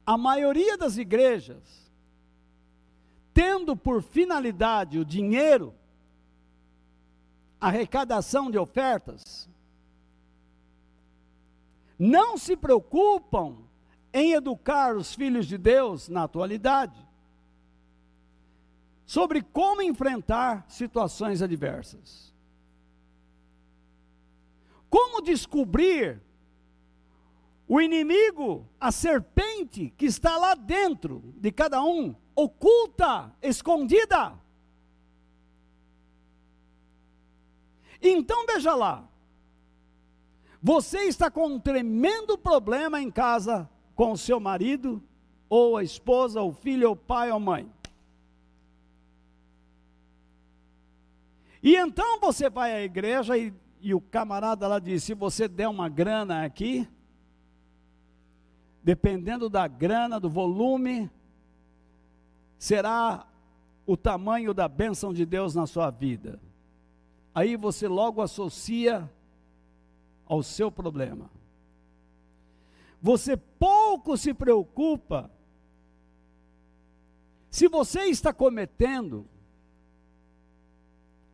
A 0.07 0.17
maioria 0.17 0.79
das 0.79 0.97
igrejas, 0.97 1.93
tendo 3.35 3.77
por 3.77 4.03
finalidade 4.03 4.99
o 4.99 5.05
dinheiro, 5.05 5.75
arrecadação 7.67 8.51
de 8.51 8.59
ofertas, 8.59 9.49
não 11.99 12.37
se 12.37 12.57
preocupam 12.57 13.57
em 14.13 14.33
educar 14.33 14.97
os 14.97 15.15
filhos 15.15 15.47
de 15.47 15.57
Deus 15.57 16.09
na 16.09 16.25
atualidade 16.25 17.05
sobre 19.07 19.43
como 19.43 19.83
enfrentar 19.83 20.65
situações 20.69 21.41
adversas. 21.43 22.33
Como 24.89 25.21
descobrir 25.21 26.23
o 27.67 27.81
inimigo, 27.81 28.69
a 28.79 28.93
serpente 28.93 29.93
que 29.97 30.07
está 30.07 30.37
lá 30.37 30.55
dentro 30.55 31.35
de 31.37 31.51
cada 31.51 31.83
um, 31.83 32.15
oculta, 32.35 33.35
escondida. 33.43 34.39
Então 38.07 38.45
veja 38.45 38.75
lá, 38.75 39.09
você 40.63 41.05
está 41.05 41.31
com 41.31 41.47
um 41.47 41.59
tremendo 41.59 42.37
problema 42.37 43.01
em 43.01 43.11
casa 43.11 43.69
com 43.95 44.13
o 44.13 44.19
seu 44.19 44.39
marido, 44.39 45.03
ou 45.49 45.79
a 45.79 45.83
esposa, 45.83 46.43
ou 46.43 46.53
filho, 46.53 46.91
ou 46.91 46.97
pai, 46.97 47.31
ou 47.31 47.41
mãe. 47.41 47.71
E 51.63 51.77
então 51.77 52.21
você 52.21 52.51
vai 52.51 52.75
à 52.75 52.83
igreja 52.83 53.39
e, 53.39 53.55
e 53.81 53.95
o 53.95 54.01
camarada 54.03 54.69
lá 54.69 54.79
diz: 54.79 55.03
se 55.03 55.15
você 55.15 55.49
der 55.49 55.69
uma 55.69 55.89
grana 55.89 56.45
aqui, 56.45 56.87
dependendo 58.83 59.49
da 59.49 59.67
grana, 59.67 60.21
do 60.21 60.29
volume, 60.29 61.11
será 62.59 63.27
o 63.87 63.97
tamanho 63.97 64.53
da 64.53 64.69
bênção 64.69 65.11
de 65.15 65.25
Deus 65.25 65.55
na 65.55 65.67
sua 65.67 65.91
vida 65.91 66.39
aí 67.35 67.57
você 67.57 67.89
logo 67.89 68.23
associa 68.23 69.11
ao 70.27 70.43
seu 70.43 70.71
problema. 70.71 71.31
Você 73.03 73.37
pouco 73.37 74.17
se 74.17 74.33
preocupa 74.33 75.31
se 77.51 77.69
você 77.69 78.05
está 78.05 78.33
cometendo 78.33 79.27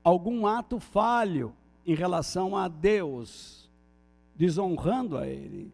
algum 0.03 0.47
ato 0.47 0.81
falho 0.81 1.55
em 1.87 1.95
relação 1.95 2.57
a 2.57 2.69
Deus, 2.69 3.71
desonrando 4.35 5.17
a 5.17 5.27
Ele. 5.27 5.73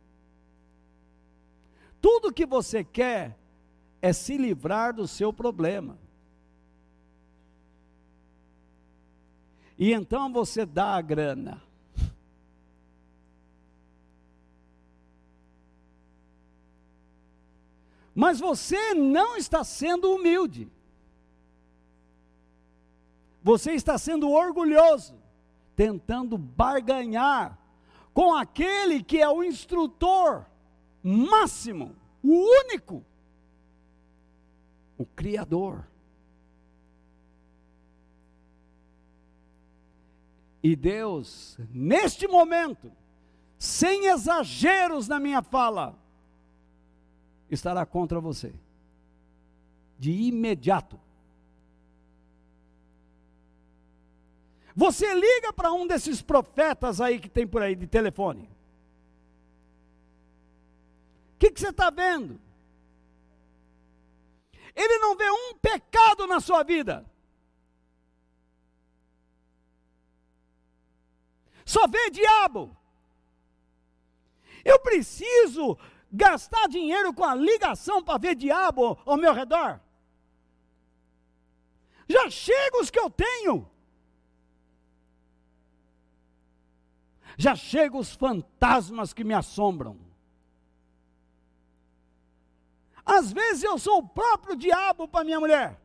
Tudo 2.00 2.32
que 2.32 2.46
você 2.46 2.84
quer 2.84 3.36
é 4.00 4.12
se 4.12 4.36
livrar 4.36 4.94
do 4.94 5.08
seu 5.08 5.32
problema. 5.32 5.98
E 9.78 9.92
então 9.92 10.32
você 10.32 10.64
dá 10.64 10.96
a 10.96 11.02
grana. 11.02 11.62
Mas 18.14 18.40
você 18.40 18.94
não 18.94 19.36
está 19.36 19.62
sendo 19.62 20.10
humilde. 20.10 20.70
Você 23.42 23.72
está 23.72 23.98
sendo 23.98 24.30
orgulhoso, 24.30 25.14
tentando 25.76 26.38
barganhar 26.38 27.58
com 28.14 28.34
aquele 28.34 29.02
que 29.02 29.20
é 29.20 29.28
o 29.28 29.44
instrutor 29.44 30.46
máximo, 31.02 31.94
o 32.24 32.32
único, 32.32 33.04
o 34.96 35.04
Criador. 35.04 35.86
E 40.66 40.74
Deus, 40.74 41.56
neste 41.72 42.26
momento, 42.26 42.90
sem 43.56 44.06
exageros 44.06 45.06
na 45.06 45.20
minha 45.20 45.40
fala, 45.40 45.96
estará 47.48 47.86
contra 47.86 48.18
você. 48.18 48.52
De 49.96 50.10
imediato. 50.10 50.98
Você 54.74 55.14
liga 55.14 55.52
para 55.52 55.72
um 55.72 55.86
desses 55.86 56.20
profetas 56.20 57.00
aí 57.00 57.20
que 57.20 57.28
tem 57.28 57.46
por 57.46 57.62
aí 57.62 57.76
de 57.76 57.86
telefone. 57.86 58.50
O 61.36 61.38
que, 61.38 61.52
que 61.52 61.60
você 61.60 61.68
está 61.68 61.90
vendo? 61.90 62.40
Ele 64.74 64.98
não 64.98 65.16
vê 65.16 65.30
um 65.30 65.54
pecado 65.54 66.26
na 66.26 66.40
sua 66.40 66.64
vida. 66.64 67.06
Só 71.66 71.88
vê 71.88 72.10
diabo. 72.10 72.74
Eu 74.64 74.78
preciso 74.78 75.76
gastar 76.10 76.68
dinheiro 76.68 77.12
com 77.12 77.24
a 77.24 77.34
ligação 77.34 78.02
para 78.02 78.18
ver 78.18 78.36
diabo 78.36 78.96
ao 79.04 79.16
meu 79.16 79.34
redor. 79.34 79.80
Já 82.08 82.30
chega 82.30 82.80
os 82.80 82.88
que 82.88 83.00
eu 83.00 83.10
tenho. 83.10 83.68
Já 87.36 87.56
chegam 87.56 87.98
os 87.98 88.14
fantasmas 88.14 89.12
que 89.12 89.24
me 89.24 89.34
assombram. 89.34 89.98
Às 93.04 93.32
vezes 93.32 93.64
eu 93.64 93.76
sou 93.76 93.98
o 93.98 94.08
próprio 94.08 94.56
diabo 94.56 95.08
para 95.08 95.24
minha 95.24 95.40
mulher. 95.40 95.80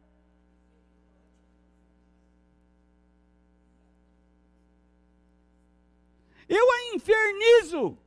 Eu 6.53 6.69
a 6.69 6.93
infernizo. 6.93 7.97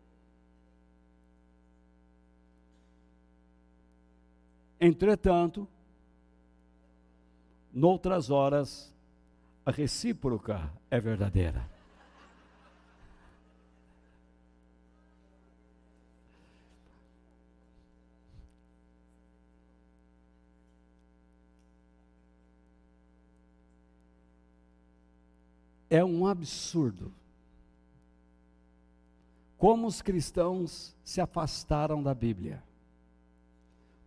Entretanto, 4.78 5.66
noutras 7.72 8.28
horas, 8.28 8.92
a 9.64 9.70
recíproca 9.70 10.70
é 10.90 11.00
verdadeira. 11.00 11.66
É 25.88 26.04
um 26.04 26.26
absurdo. 26.26 27.10
Como 29.64 29.86
os 29.86 30.02
cristãos 30.02 30.94
se 31.02 31.22
afastaram 31.22 32.02
da 32.02 32.12
Bíblia. 32.12 32.62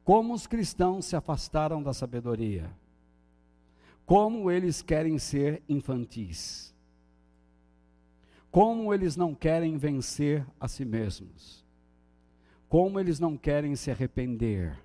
Como 0.04 0.36
os 0.36 0.46
cristãos 0.46 1.06
se 1.08 1.16
afastaram 1.16 1.82
da 1.82 1.96
sabedoria. 1.96 2.70
Como 4.06 4.52
eles 4.52 4.84
querem 4.84 5.18
ser 5.18 5.64
infantis. 5.68 6.76
Como 8.52 8.94
eles 8.94 9.16
não 9.16 9.34
querem 9.34 9.78
vencer 9.78 10.46
a 10.60 10.68
si 10.68 10.86
mesmos. 10.86 11.66
Como 12.70 13.00
eles 13.00 13.20
não 13.20 13.36
querem 13.36 13.76
se 13.76 13.90
arrepender. 13.90 14.80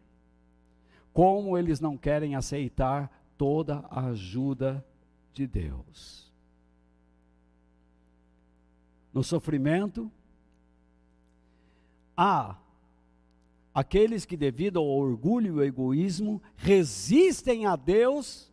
Como 1.13 1.59
eles 1.59 1.81
não 1.81 1.99
querem 1.99 2.35
aceitar 2.35 3.13
toda 3.37 3.85
a 3.91 4.07
ajuda 4.07 4.83
de 5.35 5.47
Deus 5.47 6.33
no 9.13 9.23
sofrimento, 9.23 10.11
há 12.17 12.57
aqueles 13.75 14.25
que, 14.25 14.37
devido 14.37 14.79
ao 14.79 14.87
orgulho 14.87 15.63
e 15.63 15.67
egoísmo, 15.67 16.43
resistem 16.57 17.67
a 17.67 17.77
Deus, 17.77 18.51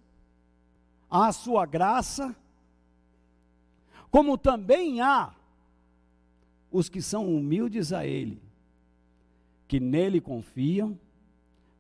à 1.10 1.32
sua 1.32 1.66
graça, 1.66 2.36
como 4.12 4.38
também 4.38 5.02
há 5.02 5.36
os 6.72 6.88
que 6.88 7.02
são 7.02 7.28
humildes 7.36 7.92
a 7.92 8.06
Ele, 8.06 8.42
que 9.68 9.80
nele 9.80 10.22
confiam, 10.22 10.98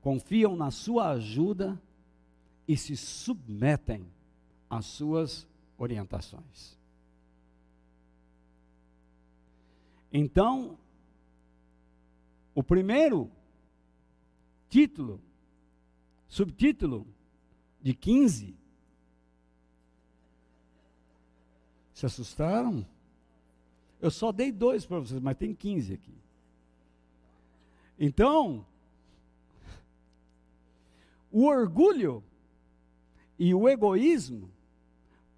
confiam 0.02 0.56
na 0.56 0.72
sua 0.72 1.10
ajuda 1.12 1.80
e 2.68 2.78
se 2.78 2.96
submetem 2.96 4.06
às 4.70 4.86
suas 4.86 5.48
orientações. 5.78 6.78
Então, 10.12 10.78
o 12.60 12.64
primeiro 12.64 13.32
título, 14.68 15.22
subtítulo 16.28 17.08
de 17.82 17.94
15, 17.94 18.54
se 21.94 22.06
assustaram? 22.06 22.86
Eu 24.02 24.12
só 24.12 24.34
dei 24.34 24.52
dois 24.52 24.86
para 24.86 25.00
vocês, 25.00 25.22
mas 25.22 25.38
tem 25.38 25.54
15 25.54 25.94
aqui. 25.94 26.14
Então, 27.98 28.66
o 31.32 31.46
orgulho 31.46 32.22
e 33.38 33.54
o 33.54 33.70
egoísmo, 33.70 34.52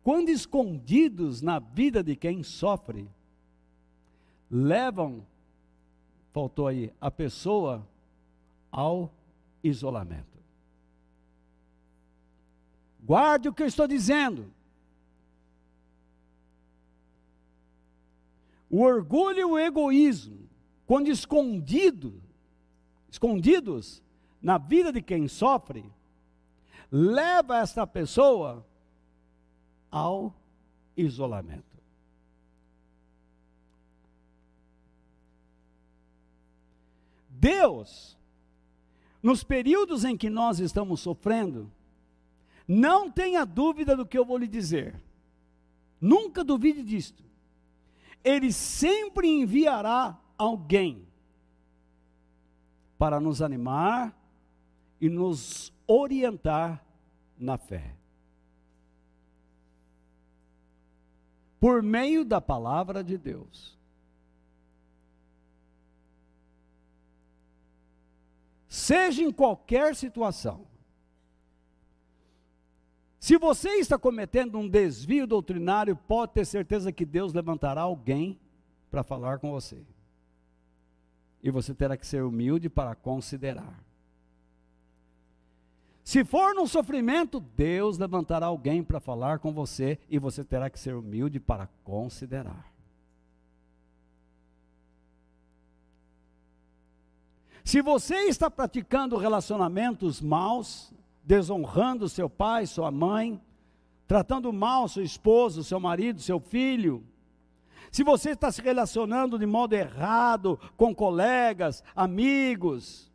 quando 0.02 0.30
escondidos 0.30 1.40
na 1.40 1.60
vida 1.60 2.04
de 2.04 2.16
quem 2.16 2.42
sofre, 2.42 3.08
levam, 4.50 5.24
faltou 6.32 6.68
aí, 6.68 6.94
a 7.00 7.12
pessoa 7.12 7.86
ao 8.72 9.12
isolamento. 9.64 10.40
Guarde 13.04 13.50
o 13.50 13.54
que 13.54 13.64
eu 13.64 13.68
estou 13.68 13.88
dizendo. 13.88 14.52
O 18.70 18.82
orgulho 18.82 19.40
e 19.40 19.44
o 19.44 19.60
egoísmo, 19.60 20.48
quando 20.86 21.10
escondido, 21.10 22.22
escondidos 23.10 24.02
na 24.42 24.58
vida 24.58 24.94
de 24.94 25.02
quem 25.02 25.28
sofre, 25.28 25.84
leva 26.90 27.58
esta 27.58 27.86
pessoa 27.86 28.66
ao 29.90 30.34
isolamento. 30.96 31.71
Deus, 37.42 38.16
nos 39.22 39.44
períodos 39.44 40.06
em 40.06 40.16
que 40.16 40.30
nós 40.30 40.60
estamos 40.60 41.00
sofrendo, 41.00 41.72
não 42.68 43.10
tenha 43.10 43.44
dúvida 43.44 43.98
do 43.98 44.06
que 44.06 44.16
eu 44.16 44.24
vou 44.24 44.38
lhe 44.38 44.48
dizer. 44.48 45.02
Nunca 46.00 46.44
duvide 46.44 46.84
disto. 46.84 47.24
Ele 48.24 48.54
sempre 48.54 49.28
enviará 49.28 50.20
alguém 50.38 51.08
para 52.96 53.20
nos 53.20 53.42
animar 53.42 54.16
e 55.00 55.10
nos 55.10 55.74
orientar 55.88 56.86
na 57.40 57.58
fé. 57.58 57.96
Por 61.60 61.82
meio 61.82 62.24
da 62.24 62.40
palavra 62.40 63.04
de 63.04 63.18
Deus. 63.18 63.81
Seja 68.72 69.22
em 69.22 69.34
qualquer 69.34 69.94
situação. 69.98 70.66
Se 73.20 73.38
você 73.38 73.72
está 73.72 74.00
cometendo 74.00 74.58
um 74.58 74.68
desvio 74.68 75.28
doutrinário, 75.28 75.94
pode 75.94 76.32
ter 76.32 76.46
certeza 76.46 76.90
que 76.90 77.06
Deus 77.06 77.34
levantará 77.34 77.82
alguém 77.82 78.40
para 78.90 79.04
falar 79.04 79.40
com 79.40 79.52
você. 79.52 79.84
E 81.44 81.52
você 81.52 81.74
terá 81.74 81.98
que 81.98 82.08
ser 82.08 82.24
humilde 82.24 82.70
para 82.70 82.96
considerar. 82.96 83.78
Se 86.02 86.24
for 86.24 86.56
num 86.56 86.66
sofrimento, 86.66 87.42
Deus 87.42 87.98
levantará 87.98 88.46
alguém 88.46 88.82
para 88.82 89.02
falar 89.02 89.40
com 89.40 89.52
você 89.52 90.00
e 90.10 90.18
você 90.18 90.46
terá 90.46 90.70
que 90.70 90.80
ser 90.80 90.96
humilde 90.96 91.42
para 91.42 91.68
considerar. 91.84 92.71
Se 97.64 97.82
você 97.82 98.16
está 98.28 98.50
praticando 98.50 99.18
relacionamentos 99.18 100.22
maus, 100.22 100.94
desonrando 101.24 102.10
seu 102.10 102.30
pai, 102.30 102.66
sua 102.66 102.92
mãe, 102.92 103.40
tratando 104.08 104.52
mal 104.52 104.88
seu 104.88 105.04
esposo, 105.04 105.64
seu 105.64 105.80
marido, 105.80 106.20
seu 106.20 106.40
filho, 106.40 107.04
se 107.92 108.04
você 108.04 108.32
está 108.32 108.52
se 108.52 108.62
relacionando 108.62 109.38
de 109.38 109.46
modo 109.46 109.74
errado 109.74 110.60
com 110.78 110.96
colegas, 110.96 111.84
amigos, 111.96 113.12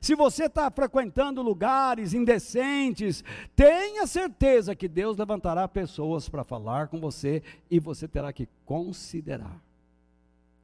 se 0.00 0.14
você 0.14 0.44
está 0.44 0.70
frequentando 0.70 1.42
lugares 1.42 2.14
indecentes, 2.14 3.24
tenha 3.54 4.06
certeza 4.06 4.74
que 4.74 4.88
Deus 4.88 5.16
levantará 5.16 5.66
pessoas 5.66 6.28
para 6.28 6.44
falar 6.44 6.88
com 6.88 7.00
você 7.00 7.42
e 7.70 7.80
você 7.80 8.06
terá 8.06 8.32
que 8.32 8.48
considerar 8.64 9.60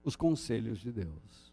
os 0.04 0.16
conselhos 0.16 0.80
de 0.80 0.92
Deus. 0.92 1.51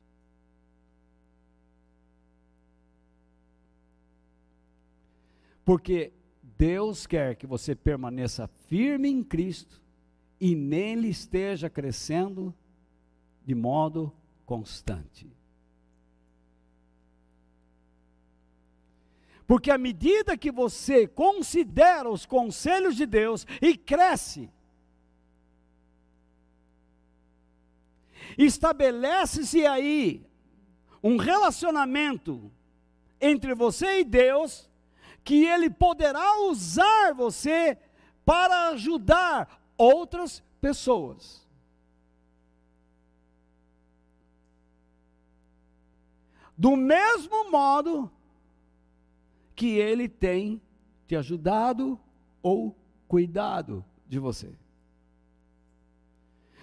Porque 5.69 6.11
Deus 6.41 7.05
quer 7.05 7.35
que 7.35 7.45
você 7.45 7.75
permaneça 7.75 8.47
firme 8.47 9.07
em 9.07 9.23
Cristo 9.23 9.79
e 10.41 10.55
nele 10.55 11.09
esteja 11.09 11.69
crescendo 11.69 12.51
de 13.45 13.53
modo 13.53 14.11
constante. 14.47 15.31
Porque 19.45 19.69
à 19.69 19.77
medida 19.77 20.35
que 20.35 20.51
você 20.51 21.05
considera 21.07 22.09
os 22.09 22.25
conselhos 22.25 22.95
de 22.95 23.05
Deus 23.05 23.45
e 23.61 23.77
cresce, 23.77 24.49
estabelece-se 28.35 29.67
aí 29.67 30.25
um 31.03 31.15
relacionamento 31.17 32.51
entre 33.21 33.53
você 33.53 33.99
e 33.99 34.03
Deus, 34.03 34.67
que 35.23 35.45
Ele 35.45 35.69
poderá 35.69 36.41
usar 36.41 37.13
você 37.13 37.77
para 38.25 38.69
ajudar 38.69 39.61
outras 39.77 40.43
pessoas. 40.61 41.47
Do 46.57 46.75
mesmo 46.75 47.49
modo 47.49 48.11
que 49.55 49.77
Ele 49.77 50.09
tem 50.09 50.61
te 51.07 51.15
ajudado 51.15 51.99
ou 52.43 52.75
cuidado 53.07 53.83
de 54.07 54.19
você. 54.19 54.53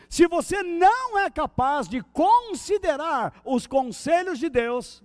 Se 0.08 0.26
você 0.28 0.62
não 0.62 1.18
é 1.18 1.28
capaz 1.30 1.88
de 1.88 2.00
considerar 2.02 3.40
os 3.44 3.66
conselhos 3.66 4.38
de 4.38 4.48
Deus, 4.48 5.02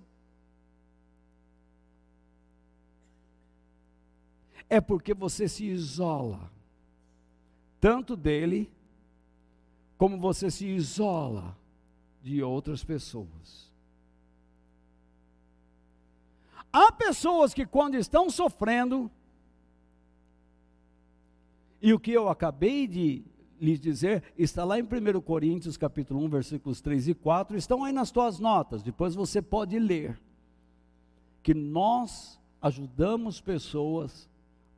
é 4.71 4.79
porque 4.79 5.13
você 5.13 5.49
se 5.49 5.65
isola, 5.65 6.49
tanto 7.77 8.15
dele, 8.15 8.71
como 9.97 10.17
você 10.17 10.49
se 10.49 10.65
isola 10.65 11.57
de 12.23 12.41
outras 12.41 12.81
pessoas. 12.81 13.69
Há 16.71 16.89
pessoas 16.93 17.53
que, 17.53 17.65
quando 17.65 17.95
estão 17.95 18.29
sofrendo, 18.29 19.11
e 21.81 21.91
o 21.93 21.99
que 21.99 22.13
eu 22.13 22.29
acabei 22.29 22.87
de 22.87 23.25
lhes 23.59 23.77
dizer 23.77 24.23
está 24.37 24.63
lá 24.63 24.79
em 24.79 24.83
1 24.83 25.19
Coríntios, 25.19 25.75
capítulo 25.75 26.23
1, 26.23 26.29
versículos 26.29 26.79
3 26.79 27.09
e 27.09 27.13
4, 27.13 27.57
estão 27.57 27.83
aí 27.83 27.91
nas 27.91 28.09
tuas 28.09 28.39
notas, 28.39 28.81
depois 28.81 29.15
você 29.15 29.41
pode 29.41 29.77
ler. 29.77 30.17
Que 31.43 31.53
nós 31.53 32.39
ajudamos 32.61 33.41
pessoas 33.41 34.30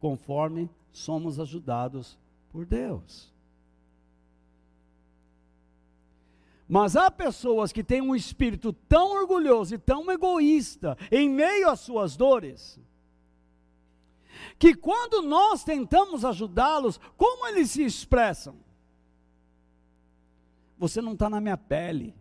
conforme 0.03 0.69
somos 0.91 1.39
ajudados 1.39 2.19
por 2.51 2.65
Deus. 2.65 3.31
Mas 6.67 6.97
há 6.97 7.09
pessoas 7.09 7.71
que 7.71 7.81
têm 7.81 8.01
um 8.01 8.13
espírito 8.13 8.73
tão 8.73 9.13
orgulhoso 9.13 9.75
e 9.75 9.77
tão 9.77 10.11
egoísta 10.11 10.97
em 11.09 11.29
meio 11.29 11.69
às 11.69 11.79
suas 11.79 12.17
dores, 12.17 12.77
que 14.59 14.75
quando 14.75 15.21
nós 15.21 15.63
tentamos 15.63 16.25
ajudá-los, 16.25 16.99
como 17.15 17.47
eles 17.47 17.71
se 17.71 17.85
expressam? 17.85 18.57
Você 20.77 21.01
não 21.01 21.13
está 21.13 21.29
na 21.29 21.39
minha 21.39 21.55
pele. 21.55 22.13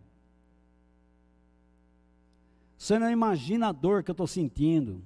Você 2.77 2.97
não 2.97 3.11
imagina 3.11 3.67
a 3.67 3.71
dor 3.73 4.03
que 4.03 4.11
eu 4.11 4.13
estou 4.13 4.27
sentindo. 4.27 5.03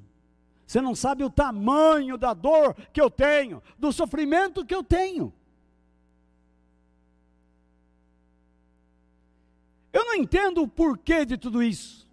Você 0.67 0.81
não 0.81 0.93
sabe 0.93 1.23
o 1.23 1.29
tamanho 1.29 2.17
da 2.17 2.33
dor 2.33 2.75
que 2.91 2.99
eu 2.99 3.09
tenho, 3.09 3.63
do 3.79 3.93
sofrimento 3.93 4.65
que 4.65 4.75
eu 4.75 4.83
tenho. 4.83 5.33
Eu 9.93 10.03
não 10.03 10.15
entendo 10.15 10.61
o 10.61 10.67
porquê 10.67 11.25
de 11.25 11.37
tudo 11.37 11.63
isso. 11.63 12.05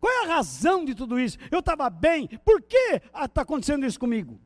Qual 0.00 0.12
é 0.12 0.24
a 0.24 0.34
razão 0.36 0.84
de 0.84 0.94
tudo 0.94 1.18
isso? 1.18 1.36
Eu 1.50 1.58
estava 1.58 1.90
bem, 1.90 2.28
por 2.44 2.62
que 2.62 3.02
está 3.24 3.42
acontecendo 3.42 3.84
isso 3.84 3.98
comigo? 3.98 4.38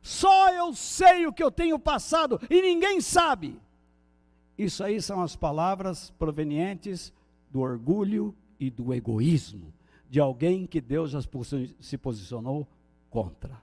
Só 0.00 0.50
eu 0.54 0.72
sei 0.72 1.26
o 1.26 1.32
que 1.34 1.42
eu 1.42 1.50
tenho 1.50 1.78
passado 1.78 2.40
e 2.48 2.62
ninguém 2.62 3.02
sabe. 3.02 3.60
Isso 4.56 4.82
aí 4.82 5.02
são 5.02 5.20
as 5.20 5.36
palavras 5.36 6.10
provenientes 6.18 7.12
do 7.50 7.60
orgulho 7.60 8.34
e 8.58 8.70
do 8.70 8.94
egoísmo 8.94 9.74
de 10.14 10.20
alguém 10.20 10.64
que 10.64 10.80
Deus 10.80 11.10
já 11.10 11.18
se 11.80 11.98
posicionou 11.98 12.68
contra. 13.10 13.60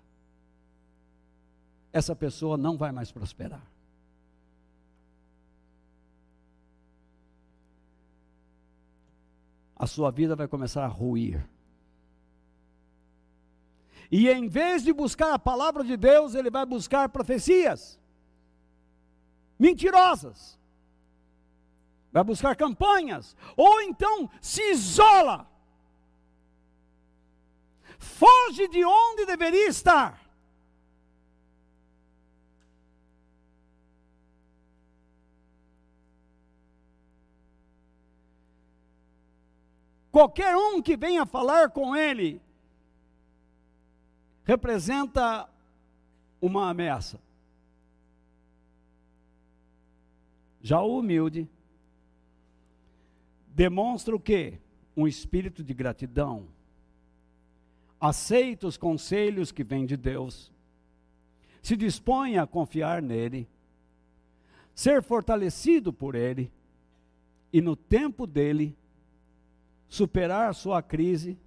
Essa 1.93 2.13
pessoa 2.13 2.57
não 2.57 2.77
vai 2.77 2.91
mais 2.91 3.09
prosperar. 3.09 3.65
a 9.77 9.87
sua 9.87 10.11
vida 10.11 10.35
vai 10.35 10.47
começar 10.47 10.83
a 10.83 10.87
ruir. 10.87 11.49
E 14.11 14.29
em 14.29 14.49
vez 14.49 14.83
de 14.83 14.91
buscar 14.91 15.33
a 15.33 15.39
palavra 15.39 15.85
de 15.85 15.95
Deus, 15.95 16.35
ele 16.35 16.51
vai 16.51 16.65
buscar 16.65 17.07
profecias 17.07 17.97
mentirosas. 19.57 20.59
Vai 22.11 22.25
buscar 22.25 22.57
campanhas, 22.57 23.37
ou 23.55 23.81
então 23.81 24.29
se 24.41 24.61
isola. 24.69 25.50
Foge 28.01 28.67
de 28.67 28.83
onde 28.83 29.27
deveria 29.27 29.67
estar. 29.67 30.19
Qualquer 40.11 40.57
um 40.57 40.81
que 40.81 40.97
venha 40.97 41.25
falar 41.25 41.69
com 41.69 41.95
ele 41.95 42.41
representa 44.43 45.47
uma 46.41 46.69
ameaça. 46.69 47.21
Já 50.59 50.81
o 50.81 50.97
humilde 50.97 51.47
demonstra 53.47 54.15
o 54.15 54.19
que? 54.19 54.59
Um 54.97 55.07
espírito 55.07 55.63
de 55.63 55.73
gratidão. 55.73 56.47
Aceita 58.01 58.65
os 58.65 58.77
conselhos 58.77 59.51
que 59.51 59.63
vêm 59.63 59.85
de 59.85 59.95
Deus. 59.95 60.51
Se 61.61 61.77
dispõe 61.77 62.39
a 62.39 62.47
confiar 62.47 62.99
nele. 62.99 63.47
Ser 64.73 65.03
fortalecido 65.03 65.93
por 65.93 66.15
ele. 66.15 66.51
E 67.53 67.61
no 67.61 67.75
tempo 67.75 68.25
dele 68.25 68.75
superar 69.87 70.55
sua 70.55 70.81
crise 70.81 71.37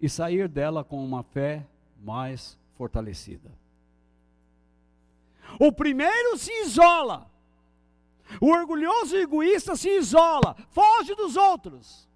e 0.00 0.08
sair 0.08 0.46
dela 0.48 0.84
com 0.84 1.04
uma 1.04 1.24
fé 1.24 1.66
mais 2.00 2.56
fortalecida. 2.76 3.50
O 5.58 5.72
primeiro 5.72 6.38
se 6.38 6.52
isola. 6.62 7.30
O 8.40 8.50
orgulhoso 8.50 9.16
e 9.16 9.22
egoísta 9.22 9.76
se 9.76 9.90
isola, 9.90 10.56
foge 10.70 11.14
dos 11.14 11.36
outros. 11.36 12.08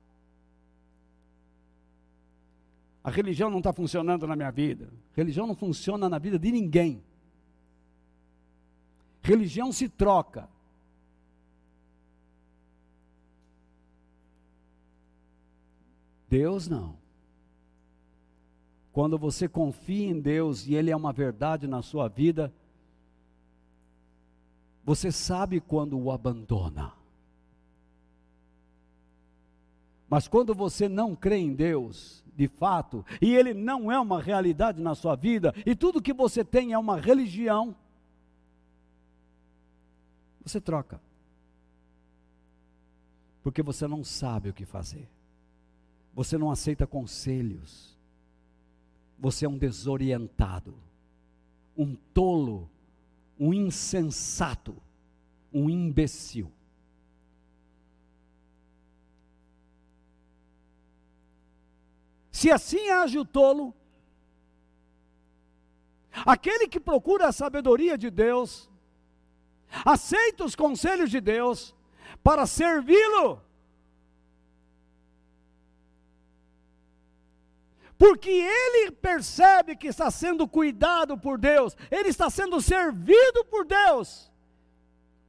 A 3.07 3.11
religião 3.11 3.49
não 3.49 3.59
está 3.59 3.73
funcionando 3.73 4.27
na 4.27 4.35
minha 4.35 4.51
vida. 4.51 4.92
Religião 5.14 5.47
não 5.47 5.55
funciona 5.55 6.09
na 6.09 6.19
vida 6.19 6.37
de 6.37 6.51
ninguém. 6.51 7.01
Religião 9.23 9.71
se 9.71 9.88
troca. 9.88 10.49
Deus 16.29 16.66
não. 16.66 16.99
Quando 18.90 19.16
você 19.16 19.49
confia 19.49 20.09
em 20.09 20.19
Deus 20.19 20.66
e 20.66 20.75
Ele 20.75 20.90
é 20.90 20.97
uma 20.97 21.12
verdade 21.12 21.69
na 21.69 21.83
sua 21.83 22.09
vida, 22.09 22.53
você 24.85 25.12
sabe 25.12 25.61
quando 25.61 25.97
o 25.97 26.11
abandona. 26.11 26.92
Mas 30.09 30.29
quando 30.29 30.55
você 30.55 30.88
não 30.88 31.16
crê 31.16 31.37
em 31.37 31.55
Deus, 31.55 32.25
de 32.37 32.49
fato, 32.49 33.05
e 33.21 33.35
Ele 33.35 33.55
não 33.55 33.90
é 33.90 33.99
uma 33.99 34.21
realidade 34.21 34.81
na 34.81 34.95
sua 34.95 35.16
vida, 35.16 35.55
e 35.64 35.75
tudo 35.75 36.03
que 36.03 36.12
você 36.12 36.45
tem 36.45 36.73
é 36.73 36.79
uma 36.79 37.01
religião, 37.01 37.75
você 40.45 40.61
troca. 40.61 41.01
Porque 43.42 43.62
você 43.62 43.87
não 43.87 44.05
sabe 44.05 44.49
o 44.51 44.55
que 44.55 44.64
fazer. 44.64 45.09
Você 46.14 46.38
não 46.38 46.51
aceita 46.51 46.87
conselhos. 46.87 47.97
Você 49.19 49.45
é 49.45 49.49
um 49.49 49.59
desorientado, 49.59 50.75
um 51.77 51.95
tolo, 52.14 52.69
um 53.38 53.53
insensato, 53.53 54.77
um 55.53 55.71
imbecil. 55.71 56.51
Se 62.37 62.51
assim 62.51 62.90
age 62.90 63.18
o 63.18 63.25
tolo, 63.25 63.75
aquele 66.27 66.68
que 66.68 66.79
procura 66.79 67.29
a 67.29 67.33
sabedoria 67.33 67.96
de 67.96 68.11
Deus, 68.11 68.70
aceita 69.83 70.44
os 70.44 70.55
conselhos 70.55 71.11
de 71.11 71.18
Deus 71.18 71.75
para 72.22 72.44
servi-lo, 72.46 73.40
porque 77.96 78.29
ele 78.29 78.90
percebe 78.90 79.75
que 79.75 79.87
está 79.87 80.11
sendo 80.11 80.46
cuidado 80.46 81.16
por 81.16 81.38
Deus, 81.38 81.75
ele 81.90 82.11
está 82.11 82.29
sendo 82.29 82.61
servido 82.61 83.46
por 83.46 83.64
Deus. 83.64 84.31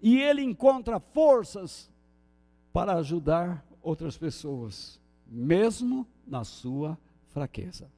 e 0.02 0.22
ele 0.22 0.44
encontra 0.44 1.00
forças 1.00 1.90
para 2.74 2.96
ajudar 2.96 3.66
outras 3.82 4.18
pessoas, 4.18 5.00
mesmo 5.30 6.08
na 6.26 6.44
sua 6.44 6.98
fraqueza. 7.30 7.90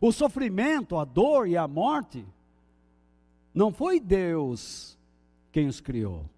O 0.00 0.12
sofrimento, 0.12 0.96
a 0.96 1.04
dor 1.04 1.48
e 1.48 1.56
a 1.56 1.66
morte, 1.66 2.26
não 3.54 3.72
foi 3.72 3.98
Deus 3.98 4.98
quem 5.50 5.66
os 5.66 5.80
criou. 5.80 6.28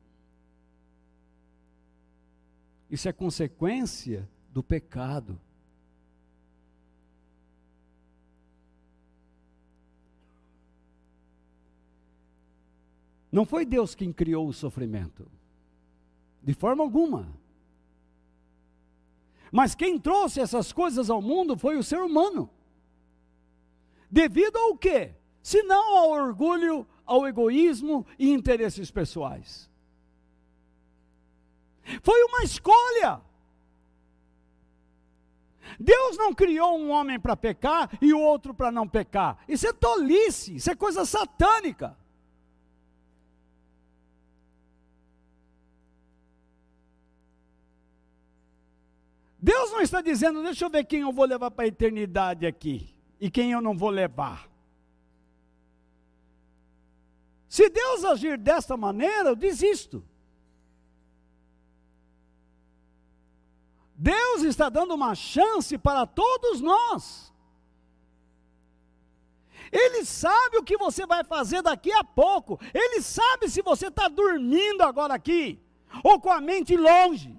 Isso 2.89 3.09
é 3.09 3.13
consequência 3.13 4.29
do 4.53 4.63
pecado. 4.63 5.39
Não 13.31 13.45
foi 13.45 13.65
Deus 13.65 13.95
quem 13.95 14.13
criou 14.13 14.49
o 14.49 14.53
sofrimento, 14.53 15.31
de 16.43 16.55
forma 16.55 16.83
alguma. 16.83 17.29
Mas 19.51 19.75
quem 19.75 19.99
trouxe 19.99 20.41
essas 20.41 20.73
coisas 20.73 21.11
ao 21.11 21.23
mundo 21.23 21.57
foi 21.57 21.77
o 21.77 21.83
ser 21.83 22.01
humano. 22.01 22.51
Devido 24.11 24.57
ao 24.57 24.77
quê? 24.77 25.15
Se 25.43 25.63
não 25.63 25.97
ao 25.97 26.11
orgulho, 26.11 26.87
ao 27.05 27.27
egoísmo 27.27 28.07
e 28.19 28.31
interesses 28.31 28.91
pessoais. 28.91 29.69
Foi 32.03 32.23
uma 32.25 32.43
escolha. 32.43 33.21
Deus 35.81 36.17
não 36.17 36.35
criou 36.35 36.79
um 36.79 36.91
homem 36.91 37.19
para 37.19 37.37
pecar 37.37 37.91
e 38.01 38.13
o 38.13 38.21
outro 38.21 38.53
para 38.53 38.71
não 38.71 38.87
pecar. 38.89 39.39
Isso 39.49 39.67
é 39.67 39.73
tolice, 39.73 40.57
isso 40.57 40.71
é 40.71 40.75
coisa 40.75 41.05
satânica. 41.05 41.97
Deus 49.41 49.71
não 49.71 49.81
está 49.81 50.01
dizendo, 50.01 50.43
deixa 50.43 50.65
eu 50.65 50.71
ver 50.71 50.85
quem 50.85 51.01
eu 51.01 51.13
vou 51.13 51.25
levar 51.25 51.51
para 51.51 51.65
a 51.65 51.69
eternidade 51.69 52.45
aqui 52.45 52.95
e 53.21 53.31
quem 53.31 53.53
eu 53.53 53.61
não 53.61 53.77
vou 53.77 53.91
levar. 53.91 54.49
Se 57.49 57.69
Deus 57.71 58.05
agir 58.05 58.37
desta 58.37 58.77
maneira, 58.77 59.31
eu 59.31 59.37
desisto. 59.37 60.05
Deus 63.95 64.43
está 64.43 64.69
dando 64.69 64.95
uma 64.95 65.15
chance 65.15 65.79
para 65.79 66.07
todos 66.07 66.61
nós. 66.61 67.33
Ele 69.73 70.05
sabe 70.05 70.59
o 70.59 70.65
que 70.65 70.77
você 70.77 71.07
vai 71.07 71.25
fazer 71.25 71.63
daqui 71.63 71.93
a 71.93 72.05
pouco. 72.05 72.61
Ele 72.73 73.03
sabe 73.03 73.49
se 73.49 73.63
você 73.63 73.89
está 73.89 74.09
dormindo 74.09 74.83
agora 74.83 75.15
aqui, 75.15 75.61
ou 76.03 76.21
com 76.21 76.31
a 76.31 76.41
mente 76.41 76.77
longe. 76.77 77.37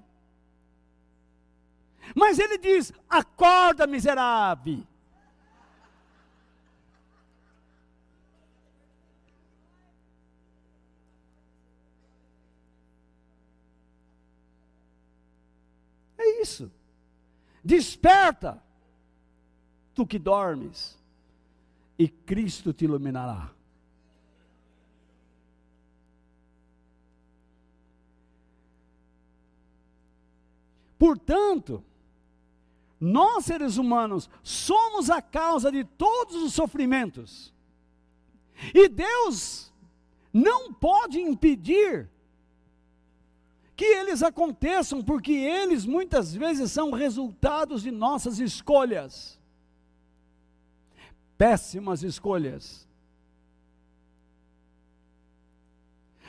Mas 2.16 2.40
ele 2.40 2.58
diz: 2.58 2.92
acorda, 3.10 3.86
miserável. 3.88 4.84
É 16.18 16.42
isso. 16.42 16.72
Desperta, 17.64 18.62
tu 19.94 20.06
que 20.06 20.20
dormes, 20.20 20.98
e 21.98 22.08
Cristo 22.08 22.74
te 22.74 22.86
iluminará. 22.86 23.52
Portanto, 30.98 31.84
nós, 33.00 33.46
seres 33.46 33.78
humanos, 33.78 34.30
somos 34.44 35.10
a 35.10 35.22
causa 35.22 35.72
de 35.72 35.84
todos 35.84 36.36
os 36.36 36.54
sofrimentos. 36.54 37.54
E 38.74 38.90
Deus 38.90 39.72
não 40.34 40.74
pode 40.74 41.20
impedir 41.20 42.10
que 43.76 43.86
eles 43.86 44.22
aconteçam, 44.22 45.02
porque 45.02 45.32
eles 45.32 45.86
muitas 45.86 46.36
vezes 46.36 46.70
são 46.70 46.92
resultados 46.92 47.84
de 47.84 47.92
nossas 47.92 48.38
escolhas. 48.40 49.40
Péssimas 51.38 52.04
escolhas. 52.04 52.86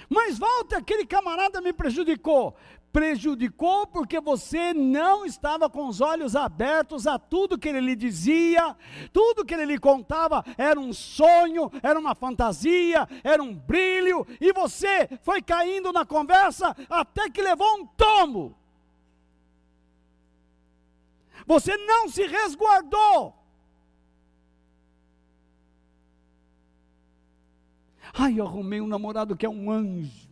Mas 0.08 0.38
volta, 0.38 0.76
aquele 0.78 1.04
camarada 1.04 1.60
me 1.60 1.72
prejudicou 1.72 2.56
prejudicou 2.92 3.86
porque 3.86 4.20
você 4.20 4.72
não 4.72 5.24
estava 5.24 5.68
com 5.68 5.86
os 5.86 6.00
olhos 6.00 6.34
abertos 6.34 7.06
a 7.06 7.18
tudo 7.18 7.58
que 7.58 7.68
ele 7.68 7.80
lhe 7.80 7.96
dizia, 7.96 8.76
tudo 9.12 9.44
que 9.44 9.54
ele 9.54 9.64
lhe 9.64 9.78
contava 9.78 10.44
era 10.56 10.78
um 10.78 10.92
sonho, 10.92 11.70
era 11.82 11.98
uma 11.98 12.14
fantasia, 12.14 13.08
era 13.22 13.42
um 13.42 13.54
brilho, 13.54 14.26
e 14.40 14.52
você 14.52 15.08
foi 15.22 15.40
caindo 15.40 15.92
na 15.92 16.04
conversa 16.04 16.76
até 16.88 17.30
que 17.30 17.42
levou 17.42 17.80
um 17.80 17.86
tombo. 17.86 18.56
Você 21.46 21.76
não 21.76 22.08
se 22.08 22.26
resguardou. 22.26 23.34
Ai, 28.12 28.38
eu 28.38 28.46
arrumei 28.46 28.80
um 28.80 28.86
namorado 28.86 29.36
que 29.36 29.46
é 29.46 29.48
um 29.48 29.70
anjo. 29.70 30.29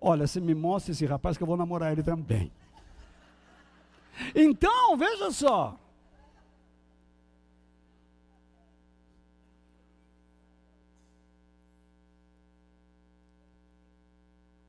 Olha, 0.00 0.26
se 0.26 0.40
me 0.40 0.54
mostra 0.54 0.92
esse 0.92 1.04
rapaz 1.06 1.36
que 1.36 1.42
eu 1.42 1.46
vou 1.46 1.56
namorar 1.56 1.92
ele 1.92 2.02
também. 2.02 2.52
Então, 4.34 4.96
veja 4.96 5.30
só. 5.30 5.78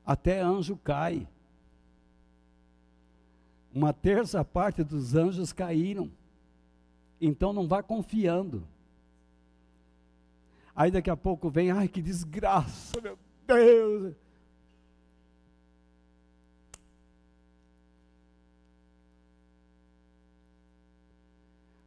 Até 0.04 0.40
anjo 0.40 0.76
cai. 0.76 1.28
Uma 3.72 3.92
terça 3.92 4.44
parte 4.44 4.82
dos 4.82 5.14
anjos 5.14 5.52
caíram. 5.52 6.10
Então 7.20 7.52
não 7.52 7.68
vá 7.68 7.80
confiando. 7.80 8.66
Aí 10.74 10.90
daqui 10.90 11.10
a 11.10 11.16
pouco 11.16 11.48
vem, 11.48 11.70
ai 11.70 11.86
que 11.86 12.02
desgraça, 12.02 13.00
meu 13.00 13.16
Deus. 13.46 14.16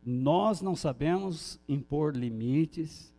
Nós 0.05 0.61
não 0.61 0.75
sabemos 0.75 1.59
impor 1.67 2.15
limites, 2.15 3.13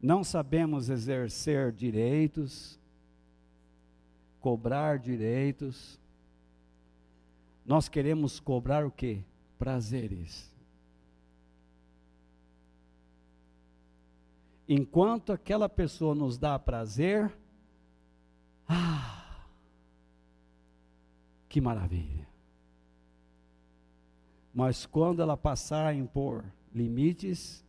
não 0.00 0.22
sabemos 0.22 0.88
exercer 0.90 1.72
direitos, 1.72 2.78
cobrar 4.38 4.98
direitos. 4.98 5.98
Nós 7.64 7.88
queremos 7.88 8.38
cobrar 8.38 8.86
o 8.86 8.90
quê? 8.90 9.24
Prazeres. 9.58 10.54
Enquanto 14.68 15.32
aquela 15.32 15.68
pessoa 15.68 16.14
nos 16.14 16.38
dá 16.38 16.58
prazer, 16.58 17.34
ah, 18.68 19.46
que 21.48 21.60
maravilha. 21.60 22.33
Mas 24.54 24.86
quando 24.86 25.20
ela 25.20 25.36
passar 25.36 25.86
a 25.86 25.94
impor 25.94 26.44
limites 26.72 27.64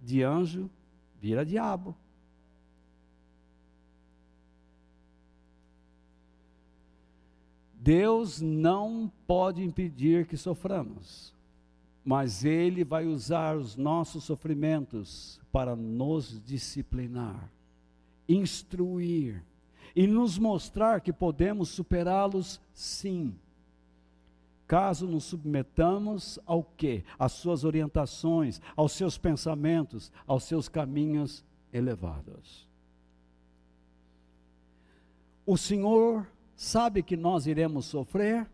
de 0.00 0.22
anjo, 0.22 0.70
vira 1.20 1.44
diabo. 1.44 1.94
Deus 7.74 8.40
não 8.40 9.10
pode 9.26 9.62
impedir 9.62 10.26
que 10.26 10.36
soframos, 10.36 11.34
mas 12.04 12.44
Ele 12.44 12.84
vai 12.84 13.06
usar 13.06 13.56
os 13.56 13.76
nossos 13.76 14.24
sofrimentos 14.24 15.40
para 15.50 15.74
nos 15.74 16.40
disciplinar, 16.44 17.50
instruir 18.28 19.42
e 19.96 20.06
nos 20.06 20.38
mostrar 20.38 21.00
que 21.00 21.12
podemos 21.12 21.70
superá-los 21.70 22.60
sim 22.72 23.34
caso 24.72 25.06
nos 25.06 25.24
submetamos 25.24 26.38
ao 26.46 26.64
quê? 26.64 27.04
Às 27.18 27.32
suas 27.32 27.62
orientações, 27.62 28.58
aos 28.74 28.92
seus 28.92 29.18
pensamentos, 29.18 30.10
aos 30.26 30.44
seus 30.44 30.66
caminhos 30.66 31.44
elevados. 31.70 32.66
O 35.44 35.58
Senhor 35.58 36.26
sabe 36.56 37.02
que 37.02 37.18
nós 37.18 37.46
iremos 37.46 37.84
sofrer? 37.84 38.50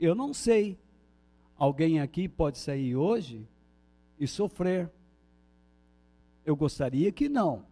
Eu 0.00 0.14
não 0.14 0.32
sei. 0.32 0.78
Alguém 1.58 2.00
aqui 2.00 2.26
pode 2.26 2.56
sair 2.56 2.96
hoje 2.96 3.46
e 4.18 4.26
sofrer. 4.26 4.90
Eu 6.42 6.56
gostaria 6.56 7.12
que 7.12 7.28
não. 7.28 7.66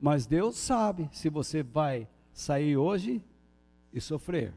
Mas 0.00 0.26
Deus 0.26 0.56
sabe 0.56 1.08
se 1.12 1.28
você 1.28 1.62
vai 1.62 2.08
sair 2.32 2.76
hoje 2.76 3.22
e 3.92 4.00
sofrer. 4.00 4.52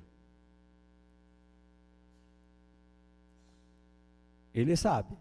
Ele 4.54 4.76
sabe. 4.76 5.16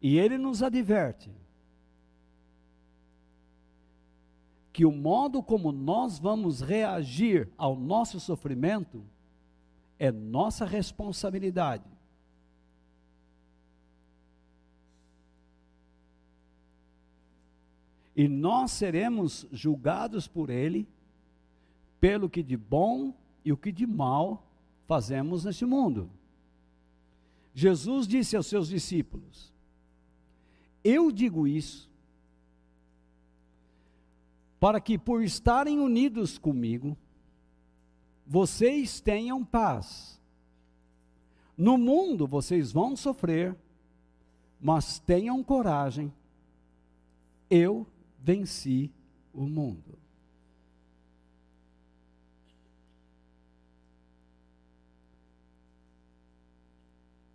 E 0.00 0.18
ele 0.18 0.38
nos 0.38 0.62
adverte 0.62 1.30
que 4.72 4.84
o 4.84 4.92
modo 4.92 5.42
como 5.42 5.72
nós 5.72 6.18
vamos 6.18 6.60
reagir 6.60 7.48
ao 7.56 7.74
nosso 7.74 8.20
sofrimento 8.20 9.02
é 9.98 10.12
nossa 10.12 10.66
responsabilidade. 10.66 11.88
E 18.14 18.28
nós 18.28 18.70
seremos 18.70 19.46
julgados 19.52 20.26
por 20.26 20.48
Ele 20.48 20.88
pelo 22.00 22.28
que 22.30 22.42
de 22.42 22.56
bom 22.56 23.14
e 23.44 23.52
o 23.52 23.56
que 23.56 23.70
de 23.70 23.86
mal 23.86 24.46
fazemos 24.86 25.44
neste 25.44 25.66
mundo. 25.66 26.10
Jesus 27.58 28.06
disse 28.06 28.36
aos 28.36 28.48
seus 28.48 28.68
discípulos: 28.68 29.50
Eu 30.84 31.10
digo 31.10 31.48
isso 31.48 31.90
para 34.60 34.78
que, 34.78 34.98
por 34.98 35.24
estarem 35.24 35.80
unidos 35.80 36.36
comigo, 36.36 36.94
vocês 38.26 39.00
tenham 39.00 39.42
paz. 39.42 40.20
No 41.56 41.78
mundo 41.78 42.26
vocês 42.26 42.72
vão 42.72 42.94
sofrer, 42.94 43.56
mas 44.60 44.98
tenham 44.98 45.42
coragem. 45.42 46.12
Eu 47.48 47.86
venci 48.18 48.92
o 49.32 49.46
mundo. 49.46 49.98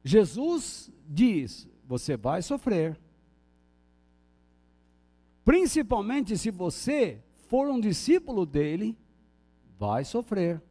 Jesus 0.03 0.91
diz: 1.07 1.67
você 1.87 2.17
vai 2.17 2.41
sofrer 2.41 2.97
Principalmente 5.43 6.37
se 6.37 6.51
você 6.51 7.21
for 7.47 7.67
um 7.67 7.79
discípulo 7.79 8.45
dele, 8.45 8.97
vai 9.77 10.05
sofrer. 10.05 10.61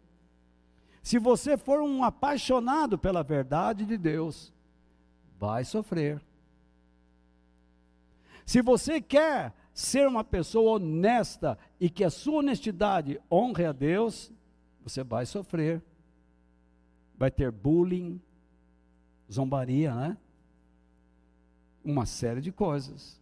Se 1.03 1.19
você 1.19 1.57
for 1.57 1.83
um 1.83 2.05
apaixonado 2.05 2.99
pela 2.99 3.23
verdade 3.23 3.85
de 3.85 3.99
Deus, 3.99 4.53
vai 5.39 5.65
sofrer. 5.65 6.23
Se 8.47 8.63
você 8.63 9.01
quer 9.01 9.53
ser 9.73 10.07
uma 10.07 10.23
pessoa 10.23 10.77
honesta 10.77 11.59
e 11.79 11.89
que 11.89 12.05
a 12.05 12.11
sua 12.11 12.39
honestidade 12.39 13.21
honre 13.31 13.65
a 13.65 13.73
Deus, 13.73 14.33
você 14.83 15.03
vai 15.03 15.27
sofrer. 15.27 15.83
Vai 17.17 17.31
ter 17.31 17.51
bullying, 17.51 18.21
zombaria, 19.31 19.95
né? 19.95 20.17
Uma 21.85 22.05
série 22.07 22.41
de 22.41 22.53
coisas. 22.53 23.21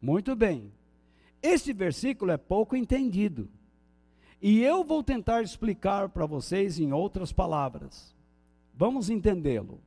Muito 0.00 0.36
bem. 0.36 0.72
Este 1.42 1.72
versículo 1.72 2.30
é 2.30 2.36
pouco 2.36 2.76
entendido. 2.76 3.48
E 4.40 4.62
eu 4.62 4.84
vou 4.84 5.02
tentar 5.02 5.42
explicar 5.42 6.08
para 6.08 6.26
vocês 6.26 6.78
em 6.78 6.92
outras 6.92 7.32
palavras. 7.32 8.14
Vamos 8.74 9.08
entendê-lo. 9.08 9.80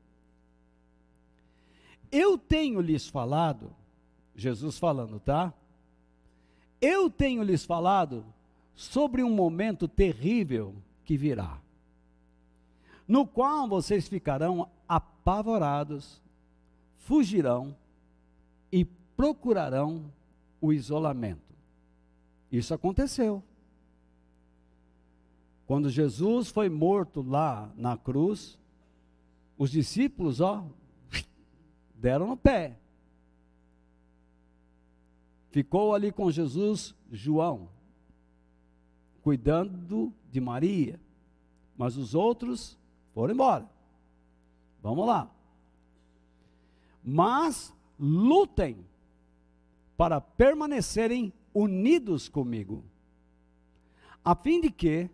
Eu 2.12 2.38
tenho 2.38 2.82
lhes 2.82 3.08
falado, 3.08 3.72
Jesus 4.36 4.80
falando, 4.80 5.20
tá? 5.20 5.54
Eu 6.82 7.10
tenho 7.10 7.44
lhes 7.44 7.64
falado 7.64 8.26
sobre 8.74 9.22
um 9.22 9.30
momento 9.30 9.88
terrível 9.88 10.74
que 11.06 11.16
virá, 11.18 11.60
no 13.10 13.26
qual 13.26 13.68
vocês 13.68 14.08
ficarão 14.08 14.70
apavorados, 14.88 16.22
fugirão 17.00 17.76
e 18.72 18.86
procurarão 18.86 20.14
o 20.62 20.72
isolamento. 20.72 21.56
Isso 22.52 22.72
aconteceu. 22.72 23.44
Quando 25.66 25.90
Jesus 25.90 26.50
foi 26.50 26.70
morto 26.70 27.24
lá 27.24 27.72
na 27.76 27.98
cruz, 27.98 28.60
os 29.58 29.72
discípulos, 29.72 30.40
ó, 30.40 30.64
deram 31.96 32.28
no 32.28 32.38
pé. 32.38 32.78
Ficou 35.50 35.96
ali 35.96 36.12
com 36.12 36.30
Jesus 36.30 36.94
João, 37.12 37.70
cuidando 39.24 40.14
de 40.32 40.40
Maria, 40.40 41.00
mas 41.76 41.98
os 41.98 42.14
outros 42.14 42.79
foram 43.20 43.34
embora. 43.34 43.70
Vamos 44.82 45.06
lá. 45.06 45.30
Mas 47.04 47.76
lutem 48.00 48.86
para 49.98 50.22
permanecerem 50.22 51.34
unidos 51.54 52.30
comigo, 52.30 52.82
a 54.24 54.34
fim 54.34 54.62
de 54.62 54.72
que, 54.72 55.10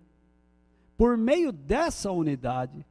por 0.96 1.18
meio 1.18 1.52
dessa 1.52 2.12
unidade, 2.12 2.86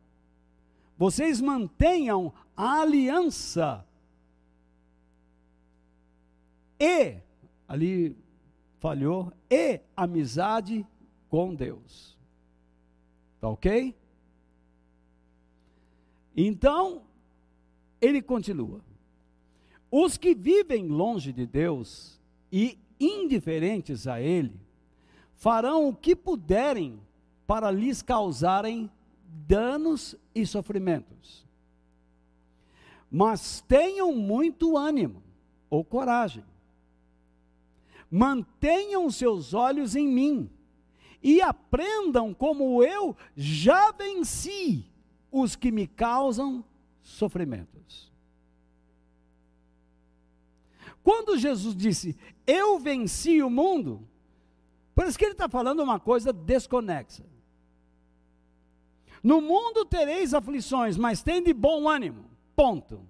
vocês 0.98 1.40
mantenham 1.40 2.32
a 2.56 2.80
aliança 2.80 3.86
e, 6.80 7.18
ali 7.68 8.18
falhou, 8.80 9.32
e 9.48 9.80
amizade 9.96 10.84
com 11.28 11.54
Deus. 11.54 12.18
Tá 13.40 13.48
ok? 13.48 13.96
Então, 16.36 17.02
ele 18.00 18.20
continua. 18.20 18.80
Os 19.90 20.16
que 20.16 20.34
vivem 20.34 20.88
longe 20.88 21.32
de 21.32 21.46
Deus 21.46 22.20
e 22.50 22.78
indiferentes 22.98 24.06
a 24.06 24.20
Ele, 24.20 24.60
farão 25.36 25.88
o 25.88 25.94
que 25.94 26.16
puderem 26.16 27.00
para 27.46 27.70
lhes 27.70 28.02
causarem 28.02 28.90
danos 29.46 30.16
e 30.34 30.46
sofrimentos. 30.46 31.46
Mas 33.10 33.60
tenham 33.68 34.12
muito 34.14 34.76
ânimo 34.76 35.22
ou 35.70 35.84
coragem. 35.84 36.44
Mantenham 38.10 39.10
seus 39.10 39.54
olhos 39.54 39.94
em 39.94 40.06
mim 40.08 40.50
e 41.22 41.40
aprendam 41.40 42.34
como 42.34 42.82
eu 42.82 43.16
já 43.36 43.92
venci 43.92 44.84
os 45.34 45.56
que 45.56 45.72
me 45.72 45.88
causam 45.88 46.64
sofrimentos. 47.02 48.12
Quando 51.02 51.36
Jesus 51.36 51.74
disse, 51.74 52.16
eu 52.46 52.78
venci 52.78 53.42
o 53.42 53.50
mundo, 53.50 54.08
parece 54.94 55.18
que 55.18 55.24
ele 55.24 55.32
está 55.32 55.48
falando 55.48 55.82
uma 55.82 55.98
coisa 55.98 56.32
desconexa. 56.32 57.24
No 59.22 59.40
mundo 59.40 59.84
tereis 59.84 60.32
aflições, 60.32 60.96
mas 60.96 61.20
tem 61.20 61.42
de 61.42 61.52
bom 61.52 61.88
ânimo. 61.88 62.24
Ponto. 62.54 63.00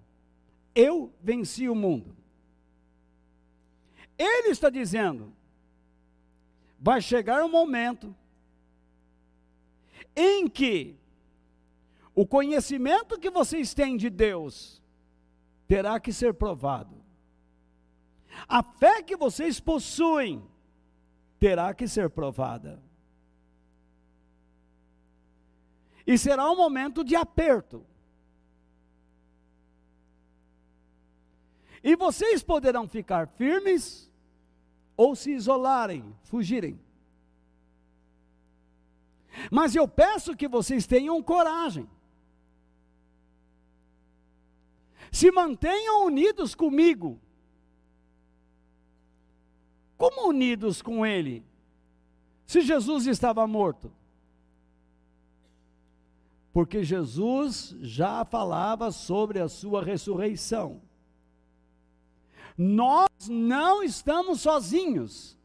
Eu 0.74 1.12
venci 1.20 1.68
o 1.68 1.74
mundo. 1.74 2.16
Ele 4.16 4.48
está 4.48 4.70
dizendo: 4.70 5.32
vai 6.80 7.02
chegar 7.02 7.44
um 7.44 7.48
momento 7.48 8.14
em 10.16 10.48
que 10.48 10.96
o 12.14 12.26
conhecimento 12.26 13.18
que 13.18 13.30
vocês 13.30 13.74
têm 13.74 13.96
de 13.96 14.08
Deus 14.08 14.82
terá 15.66 15.98
que 15.98 16.12
ser 16.12 16.34
provado. 16.34 17.02
A 18.48 18.62
fé 18.62 19.02
que 19.02 19.16
vocês 19.16 19.58
possuem 19.58 20.46
terá 21.38 21.74
que 21.74 21.88
ser 21.88 22.10
provada. 22.10 22.82
E 26.06 26.16
será 26.18 26.50
um 26.50 26.56
momento 26.56 27.02
de 27.02 27.16
aperto. 27.16 27.84
E 31.82 31.96
vocês 31.96 32.42
poderão 32.42 32.86
ficar 32.86 33.26
firmes 33.28 34.10
ou 34.96 35.16
se 35.16 35.32
isolarem, 35.32 36.14
fugirem. 36.22 36.78
Mas 39.50 39.74
eu 39.74 39.88
peço 39.88 40.36
que 40.36 40.46
vocês 40.46 40.86
tenham 40.86 41.20
coragem. 41.22 41.88
Se 45.14 45.30
mantenham 45.30 46.06
unidos 46.06 46.56
comigo 46.56 47.20
como 49.96 50.28
unidos 50.28 50.82
com 50.82 51.06
Ele, 51.06 51.46
se 52.44 52.62
Jesus 52.62 53.06
estava 53.06 53.46
morto? 53.46 53.92
Porque 56.52 56.82
Jesus 56.82 57.76
já 57.80 58.24
falava 58.24 58.90
sobre 58.90 59.38
a 59.38 59.48
sua 59.48 59.84
ressurreição. 59.84 60.82
Nós 62.58 63.08
não 63.28 63.84
estamos 63.84 64.40
sozinhos. 64.40 65.38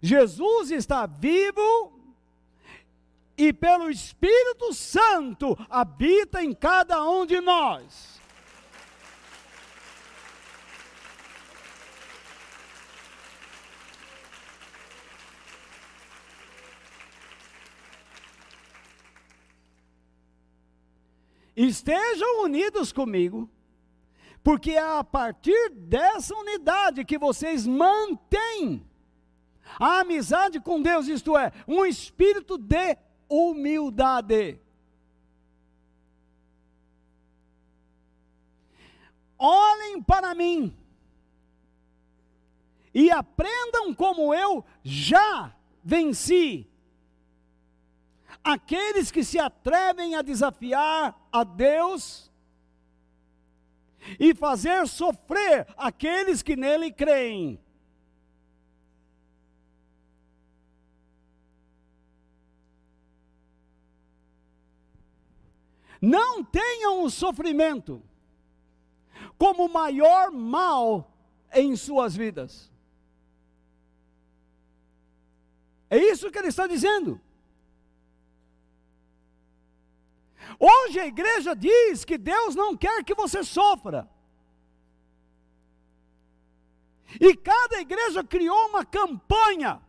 Jesus 0.00 0.70
está 0.70 1.04
vivo 1.04 2.00
e 3.36 3.52
pelo 3.52 3.90
Espírito 3.90 4.72
Santo 4.72 5.58
habita 5.68 6.44
em 6.44 6.54
cada 6.54 7.02
um 7.10 7.26
de 7.26 7.40
nós. 7.40 8.15
Estejam 21.56 22.44
unidos 22.44 22.92
comigo, 22.92 23.50
porque 24.44 24.72
é 24.72 24.98
a 24.98 25.02
partir 25.02 25.70
dessa 25.70 26.34
unidade 26.34 27.04
que 27.04 27.16
vocês 27.18 27.66
mantêm 27.66 28.86
a 29.80 30.00
amizade 30.00 30.60
com 30.60 30.80
Deus, 30.80 31.08
isto 31.08 31.36
é, 31.36 31.52
um 31.66 31.84
espírito 31.84 32.56
de 32.58 32.96
humildade. 33.28 34.60
Olhem 39.38 40.02
para 40.02 40.34
mim 40.34 40.76
e 42.94 43.10
aprendam 43.10 43.92
como 43.94 44.34
eu 44.34 44.64
já 44.82 45.54
venci. 45.84 46.66
Aqueles 48.46 49.10
que 49.10 49.24
se 49.24 49.40
atrevem 49.40 50.14
a 50.14 50.22
desafiar 50.22 51.28
a 51.32 51.42
Deus 51.42 52.30
e 54.20 54.32
fazer 54.36 54.86
sofrer 54.86 55.66
aqueles 55.76 56.44
que 56.44 56.54
nele 56.54 56.92
creem. 56.92 57.58
Não 66.00 66.44
tenham 66.44 67.02
o 67.02 67.10
sofrimento 67.10 68.00
como 69.36 69.64
o 69.64 69.72
maior 69.72 70.30
mal 70.30 71.12
em 71.52 71.74
suas 71.74 72.14
vidas. 72.14 72.70
É 75.90 75.98
isso 75.98 76.30
que 76.30 76.38
ele 76.38 76.46
está 76.46 76.68
dizendo. 76.68 77.20
Hoje 80.58 81.00
a 81.00 81.06
igreja 81.06 81.54
diz 81.54 82.04
que 82.04 82.16
Deus 82.16 82.54
não 82.54 82.76
quer 82.76 83.04
que 83.04 83.14
você 83.14 83.42
sofra. 83.42 84.08
E 87.20 87.34
cada 87.36 87.80
igreja 87.80 88.22
criou 88.24 88.68
uma 88.68 88.84
campanha 88.84 89.80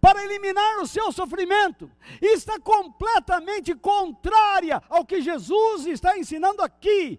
para 0.00 0.22
eliminar 0.22 0.80
o 0.80 0.86
seu 0.86 1.10
sofrimento, 1.10 1.90
e 2.20 2.34
está 2.34 2.60
completamente 2.60 3.74
contrária 3.74 4.82
ao 4.90 5.02
que 5.02 5.22
Jesus 5.22 5.86
está 5.86 6.18
ensinando 6.18 6.60
aqui. 6.60 7.18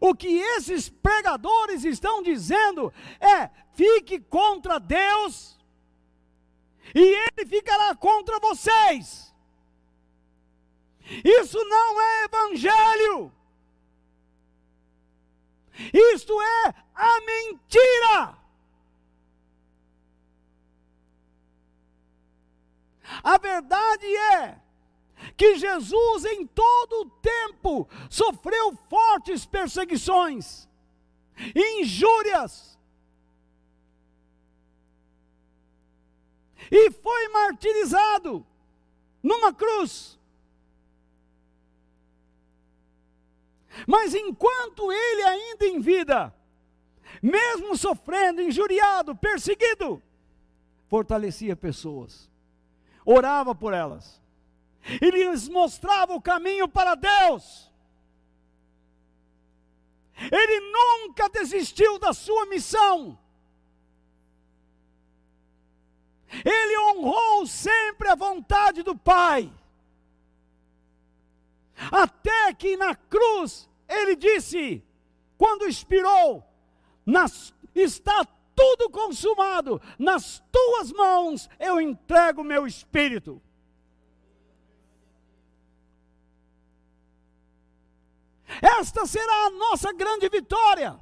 O 0.00 0.12
que 0.12 0.26
esses 0.26 0.88
pregadores 0.88 1.84
estão 1.84 2.24
dizendo 2.24 2.92
é: 3.20 3.48
fique 3.74 4.18
contra 4.18 4.80
Deus, 4.80 5.56
e 6.92 6.98
Ele 7.00 7.46
ficará 7.46 7.94
contra 7.94 8.40
vocês. 8.40 9.25
Isso 11.24 11.62
não 11.64 12.00
é 12.00 12.24
evangelho. 12.24 13.32
Isto 15.92 16.40
é 16.40 16.74
a 16.94 17.20
mentira. 17.20 18.38
A 23.22 23.38
verdade 23.38 24.06
é 24.16 24.60
que 25.36 25.56
Jesus, 25.56 26.24
em 26.24 26.46
todo 26.46 27.02
o 27.02 27.10
tempo, 27.20 27.88
sofreu 28.10 28.74
fortes 28.88 29.46
perseguições, 29.46 30.68
injúrias, 31.54 32.76
e 36.70 36.90
foi 36.90 37.28
martirizado 37.28 38.44
numa 39.22 39.52
cruz. 39.52 40.18
Mas 43.86 44.14
enquanto 44.14 44.92
ele 44.92 45.22
ainda 45.22 45.66
em 45.66 45.80
vida, 45.80 46.34
mesmo 47.20 47.76
sofrendo, 47.76 48.40
injuriado, 48.40 49.16
perseguido, 49.16 50.00
fortalecia 50.88 51.56
pessoas 51.56 52.30
orava 53.06 53.54
por 53.54 53.72
elas, 53.72 54.20
e 55.00 55.10
lhes 55.10 55.48
mostrava 55.48 56.12
o 56.12 56.20
caminho 56.20 56.68
para 56.68 56.96
Deus. 56.96 57.72
Ele 60.16 60.60
nunca 60.72 61.28
desistiu 61.28 61.98
da 61.98 62.12
sua 62.12 62.46
missão. 62.46 63.16
Ele 66.44 66.78
honrou 66.78 67.46
sempre 67.46 68.08
a 68.08 68.14
vontade 68.14 68.82
do 68.82 68.96
Pai. 68.96 69.52
Até 71.90 72.52
que 72.54 72.76
na 72.76 72.94
cruz 72.94 73.68
ele 73.88 74.16
disse, 74.16 74.84
quando 75.36 75.68
expirou, 75.68 76.44
nas, 77.04 77.54
está 77.74 78.26
tudo 78.54 78.90
consumado, 78.90 79.80
nas 79.98 80.42
tuas 80.50 80.90
mãos 80.92 81.48
eu 81.58 81.80
entrego 81.80 82.42
meu 82.42 82.66
espírito. 82.66 83.40
Esta 88.62 89.04
será 89.06 89.46
a 89.46 89.50
nossa 89.50 89.92
grande 89.92 90.28
vitória. 90.28 90.98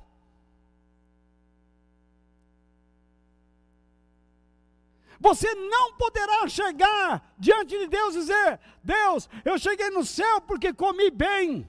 Você 5.24 5.54
não 5.54 5.94
poderá 5.94 6.46
chegar 6.46 7.34
diante 7.38 7.78
de 7.78 7.86
Deus 7.86 8.14
e 8.14 8.18
dizer: 8.18 8.60
Deus, 8.82 9.26
eu 9.42 9.58
cheguei 9.58 9.88
no 9.88 10.04
céu 10.04 10.42
porque 10.42 10.70
comi 10.70 11.10
bem. 11.10 11.66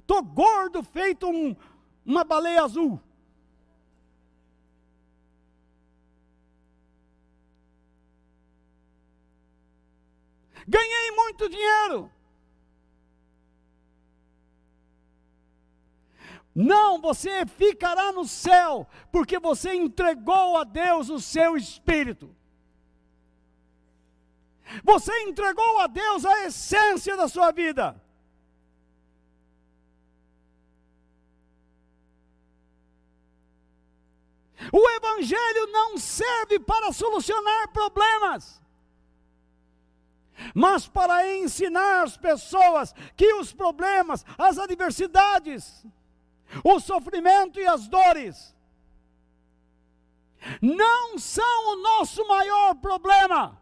Estou 0.00 0.22
gordo, 0.22 0.82
feito 0.82 1.28
um, 1.28 1.54
uma 2.06 2.24
baleia 2.24 2.62
azul. 2.62 2.98
Ganhei 10.66 11.10
muito 11.10 11.46
dinheiro. 11.50 12.10
Não, 16.60 17.00
você 17.00 17.46
ficará 17.46 18.10
no 18.10 18.24
céu, 18.26 18.84
porque 19.12 19.38
você 19.38 19.74
entregou 19.74 20.56
a 20.56 20.64
Deus 20.64 21.08
o 21.08 21.20
seu 21.20 21.56
espírito. 21.56 22.34
Você 24.82 25.12
entregou 25.20 25.78
a 25.78 25.86
Deus 25.86 26.24
a 26.24 26.46
essência 26.46 27.16
da 27.16 27.28
sua 27.28 27.52
vida. 27.52 28.02
O 34.72 34.90
Evangelho 34.96 35.68
não 35.68 35.96
serve 35.96 36.58
para 36.58 36.90
solucionar 36.90 37.68
problemas 37.68 38.60
mas 40.54 40.86
para 40.86 41.28
ensinar 41.36 42.04
as 42.04 42.16
pessoas 42.16 42.94
que 43.16 43.34
os 43.34 43.52
problemas, 43.52 44.24
as 44.38 44.56
adversidades, 44.56 45.84
o 46.64 46.80
sofrimento 46.80 47.58
e 47.60 47.66
as 47.66 47.88
dores 47.88 48.54
não 50.62 51.18
são 51.18 51.72
o 51.72 51.76
nosso 51.82 52.26
maior 52.26 52.74
problema. 52.76 53.60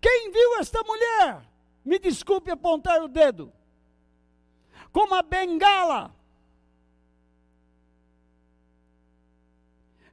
Quem 0.00 0.30
viu 0.30 0.58
esta 0.58 0.82
mulher, 0.82 1.42
me 1.84 1.98
desculpe 1.98 2.50
apontar 2.50 3.02
o 3.02 3.08
dedo, 3.08 3.52
com 4.92 5.04
uma 5.04 5.22
bengala, 5.22 6.14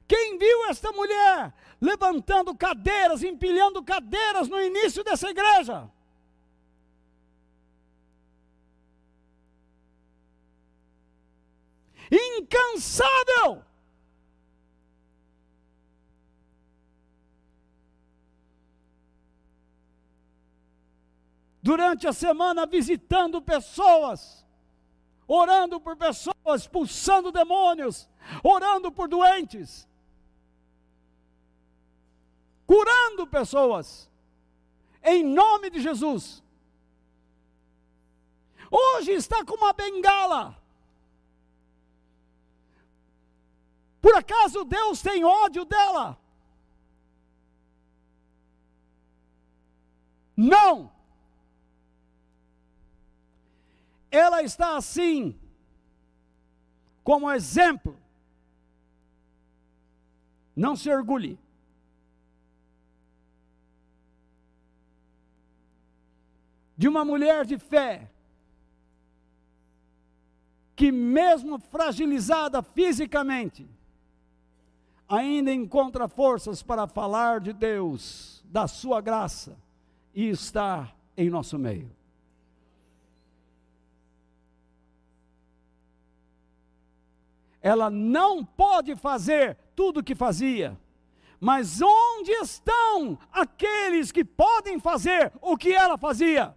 Quem 0.08 0.38
viu 0.38 0.64
esta 0.70 0.90
mulher 0.90 1.52
levantando 1.78 2.56
cadeiras, 2.56 3.22
empilhando 3.22 3.84
cadeiras 3.84 4.48
no 4.48 4.58
início 4.58 5.04
dessa 5.04 5.28
igreja? 5.28 5.88
Impensável. 12.10 13.64
Durante 21.62 22.06
a 22.06 22.12
semana, 22.12 22.64
visitando 22.64 23.42
pessoas, 23.42 24.46
orando 25.26 25.78
por 25.78 25.96
pessoas, 25.96 26.62
expulsando 26.62 27.30
demônios, 27.30 28.08
orando 28.42 28.90
por 28.90 29.08
doentes, 29.08 29.86
curando 32.66 33.26
pessoas, 33.26 34.10
em 35.02 35.22
nome 35.22 35.68
de 35.68 35.80
Jesus. 35.80 36.42
Hoje 38.70 39.12
está 39.12 39.44
com 39.44 39.54
uma 39.54 39.72
bengala. 39.72 40.56
Por 44.00 44.14
acaso 44.14 44.64
Deus 44.64 45.02
tem 45.02 45.24
ódio 45.24 45.64
dela? 45.64 46.18
Não. 50.36 50.92
Ela 54.10 54.42
está 54.42 54.76
assim, 54.76 55.38
como 57.02 57.30
exemplo. 57.30 57.98
Não 60.54 60.76
se 60.76 60.88
orgulhe. 60.90 61.38
De 66.76 66.86
uma 66.86 67.04
mulher 67.04 67.44
de 67.44 67.58
fé, 67.58 68.08
que, 70.76 70.92
mesmo 70.92 71.58
fragilizada 71.58 72.62
fisicamente, 72.62 73.68
ainda 75.08 75.52
encontra 75.52 76.06
forças 76.06 76.62
para 76.62 76.86
falar 76.86 77.40
de 77.40 77.52
Deus, 77.52 78.44
da 78.46 78.68
Sua 78.68 79.00
graça, 79.00 79.56
e 80.14 80.28
está 80.28 80.92
em 81.16 81.30
nosso 81.30 81.58
meio. 81.58 81.90
Ela 87.60 87.90
não 87.90 88.44
pode 88.44 88.94
fazer 88.96 89.56
tudo 89.74 90.00
o 90.00 90.04
que 90.04 90.14
fazia, 90.14 90.78
mas 91.40 91.80
onde 91.82 92.30
estão 92.32 93.18
aqueles 93.32 94.12
que 94.12 94.24
podem 94.24 94.78
fazer 94.78 95.32
o 95.40 95.56
que 95.56 95.72
ela 95.72 95.96
fazia? 95.96 96.54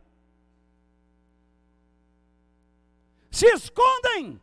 Se 3.30 3.46
escondem. 3.48 4.40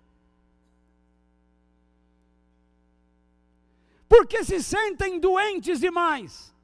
Porque 4.08 4.42
se 4.42 4.62
sentem 4.62 5.20
doentes 5.20 5.80
demais. 5.80 6.54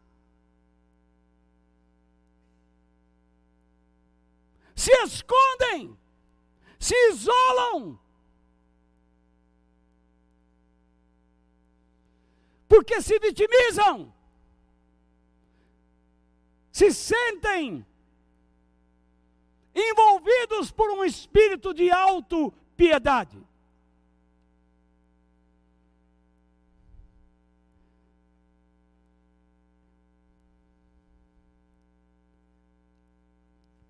Se 4.75 4.91
escondem, 5.05 5.97
se 6.79 6.95
isolam, 7.11 7.99
porque 12.69 13.01
se 13.01 13.19
vitimizam, 13.19 14.13
se 16.73 16.91
sentem 16.91 17.87
envolvidos 19.75 20.71
por 20.73 20.91
um 20.91 21.05
espírito 21.05 21.73
de 21.73 21.91
auto-piedade. 21.91 23.54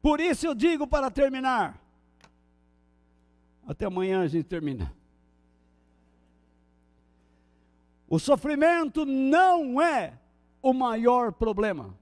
Por 0.05 0.21
isso 0.21 0.47
eu 0.47 0.55
digo 0.55 0.87
para 0.87 1.11
terminar. 1.11 1.81
Até 3.67 3.87
amanhã 3.87 4.21
a 4.21 4.27
gente 4.27 4.45
termina. 4.45 4.95
O 8.07 8.19
sofrimento 8.19 9.07
não 9.07 9.81
é 9.81 10.19
o 10.61 10.75
maior 10.75 11.33
problema, 11.33 11.99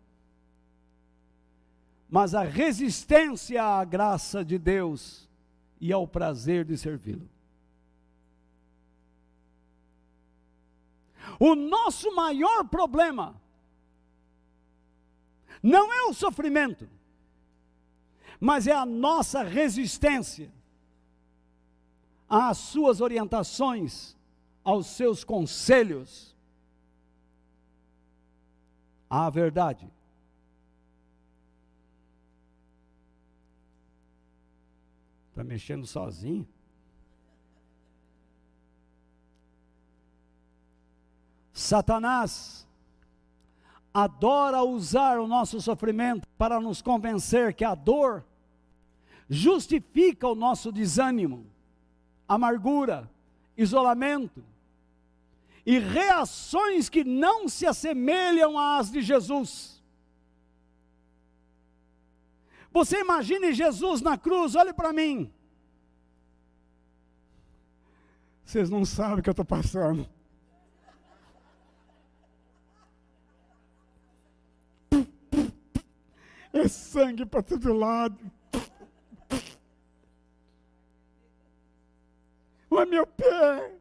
mas 2.10 2.34
a 2.34 2.42
resistência 2.42 3.62
à 3.62 3.84
graça 3.84 4.44
de 4.44 4.58
Deus 4.58 5.30
e 5.80 5.92
ao 5.92 6.04
prazer 6.04 6.64
de 6.64 6.76
servi-lo. 6.76 7.30
O 11.38 11.54
nosso 11.54 12.12
maior 12.16 12.64
problema 12.64 13.40
não 15.62 15.94
é 15.94 16.02
o 16.10 16.12
sofrimento 16.12 16.88
mas 18.42 18.66
é 18.66 18.72
a 18.72 18.84
nossa 18.84 19.44
resistência 19.44 20.52
às 22.28 22.58
suas 22.58 23.00
orientações, 23.00 24.16
aos 24.64 24.88
seus 24.88 25.22
conselhos, 25.22 26.36
à 29.08 29.30
verdade. 29.30 29.88
Está 35.30 35.44
mexendo 35.44 35.86
sozinho? 35.86 36.44
Satanás 41.52 42.66
adora 43.94 44.64
usar 44.64 45.20
o 45.20 45.28
nosso 45.28 45.60
sofrimento 45.60 46.26
para 46.36 46.58
nos 46.58 46.82
convencer 46.82 47.54
que 47.54 47.64
a 47.64 47.76
dor 47.76 48.24
justifica 49.28 50.28
o 50.28 50.34
nosso 50.34 50.70
desânimo, 50.70 51.46
amargura, 52.28 53.10
isolamento 53.56 54.44
e 55.64 55.78
reações 55.78 56.88
que 56.88 57.04
não 57.04 57.48
se 57.48 57.66
assemelham 57.66 58.58
às 58.58 58.90
de 58.90 59.00
Jesus. 59.00 59.82
Você 62.72 63.00
imagine 63.00 63.52
Jesus 63.52 64.00
na 64.00 64.16
cruz, 64.16 64.54
olhe 64.54 64.72
para 64.72 64.92
mim. 64.92 65.32
Vocês 68.44 68.68
não 68.68 68.84
sabem 68.84 69.20
o 69.20 69.22
que 69.22 69.28
eu 69.28 69.32
estou 69.32 69.44
passando. 69.44 70.08
É 76.52 76.68
sangue 76.68 77.24
para 77.24 77.42
todo 77.42 77.72
lado. 77.72 78.18
Olha 82.74 82.86
meu 82.86 83.06
pé 83.06 83.78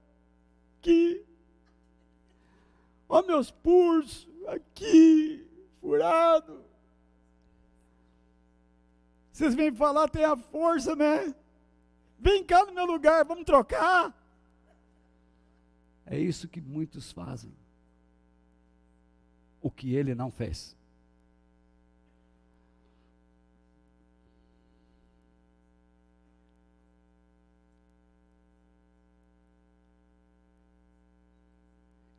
aqui. 0.78 1.26
Olha 3.08 3.28
meus 3.28 3.50
pulsos 3.50 4.28
aqui, 4.48 5.48
furado. 5.80 6.66
Vocês 9.32 9.56
vêm 9.56 9.74
falar, 9.74 10.10
tem 10.10 10.26
a 10.26 10.36
força, 10.36 10.94
né? 10.94 11.34
Vem 12.20 12.44
cá 12.44 12.66
no 12.66 12.74
meu 12.74 12.86
lugar, 12.86 13.24
vamos 13.24 13.46
trocar. 13.46 14.14
É 16.06 16.20
isso 16.20 16.50
que 16.50 16.60
muitos 16.60 17.14
fazem. 17.14 17.56
O 19.62 19.72
que 19.72 19.96
ele 19.96 20.14
não 20.14 20.30
fez. 20.30 20.76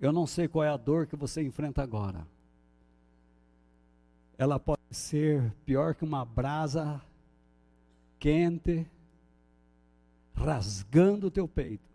Eu 0.03 0.13
não 0.13 0.27
sei 0.27 0.49
qual 0.49 0.65
é 0.65 0.69
a 0.69 0.77
dor 0.77 1.07
que 1.07 1.15
você 1.15 1.41
enfrenta 1.41 1.81
agora. 1.81 2.27
Ela 4.37 4.59
pode 4.59 4.83
ser 4.91 5.55
pior 5.65 5.95
que 5.95 6.03
uma 6.03 6.25
brasa 6.25 7.01
quente 8.19 8.85
rasgando 10.35 11.29
o 11.29 11.31
teu 11.31 11.47
peito. 11.47 11.89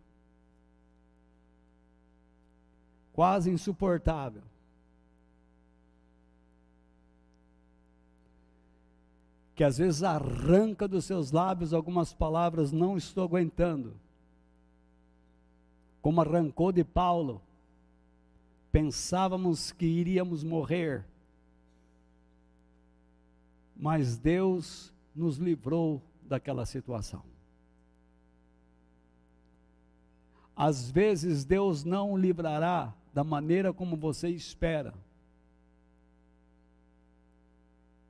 Quase 3.11 3.51
insuportável. 3.51 4.43
Que 9.53 9.65
às 9.65 9.77
vezes 9.77 10.01
arranca 10.01 10.87
dos 10.87 11.03
seus 11.03 11.33
lábios 11.33 11.73
algumas 11.73 12.13
palavras, 12.13 12.71
não 12.71 12.95
estou 12.95 13.25
aguentando. 13.25 13.93
Como 16.01 16.21
arrancou 16.21 16.71
de 16.71 16.85
Paulo 16.85 17.41
pensávamos 18.77 19.71
que 19.71 19.87
iríamos 19.87 20.43
morrer, 20.43 21.03
mas 23.75 24.17
Deus 24.17 24.93
nos 25.15 25.37
livrou 25.37 25.99
daquela 26.21 26.63
situação. 26.63 27.23
Às 30.55 30.91
vezes 30.91 31.43
Deus 31.43 31.83
não 31.83 32.15
livrará 32.15 32.93
da 33.11 33.23
maneira 33.23 33.73
como 33.73 33.97
você 33.97 34.29
espera. 34.29 34.93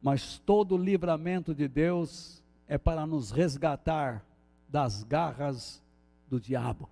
Mas 0.01 0.37
todo 0.37 0.75
livramento 0.75 1.55
de 1.55 1.69
Deus 1.69 2.43
é 2.67 2.77
para 2.77 3.05
nos 3.05 3.31
resgatar 3.31 4.21
das 4.67 5.01
garras 5.05 5.81
do 6.29 6.41
diabo. 6.41 6.89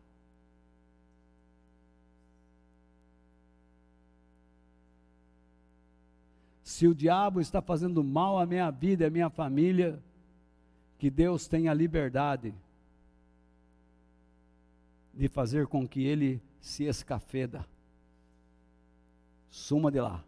Se 6.65 6.87
o 6.87 6.95
diabo 6.95 7.39
está 7.39 7.61
fazendo 7.61 8.03
mal 8.03 8.39
à 8.39 8.45
minha 8.45 8.71
vida 8.71 9.03
e 9.03 9.07
à 9.07 9.09
minha 9.11 9.29
família, 9.29 10.01
que 10.97 11.11
Deus 11.11 11.47
tenha 11.47 11.71
liberdade 11.75 12.55
de 15.13 15.27
fazer 15.27 15.67
com 15.67 15.87
que 15.87 16.03
ele 16.03 16.41
se 16.59 16.85
escafeda. 16.85 17.63
Suma 19.51 19.91
de 19.91 20.01
lá. 20.01 20.23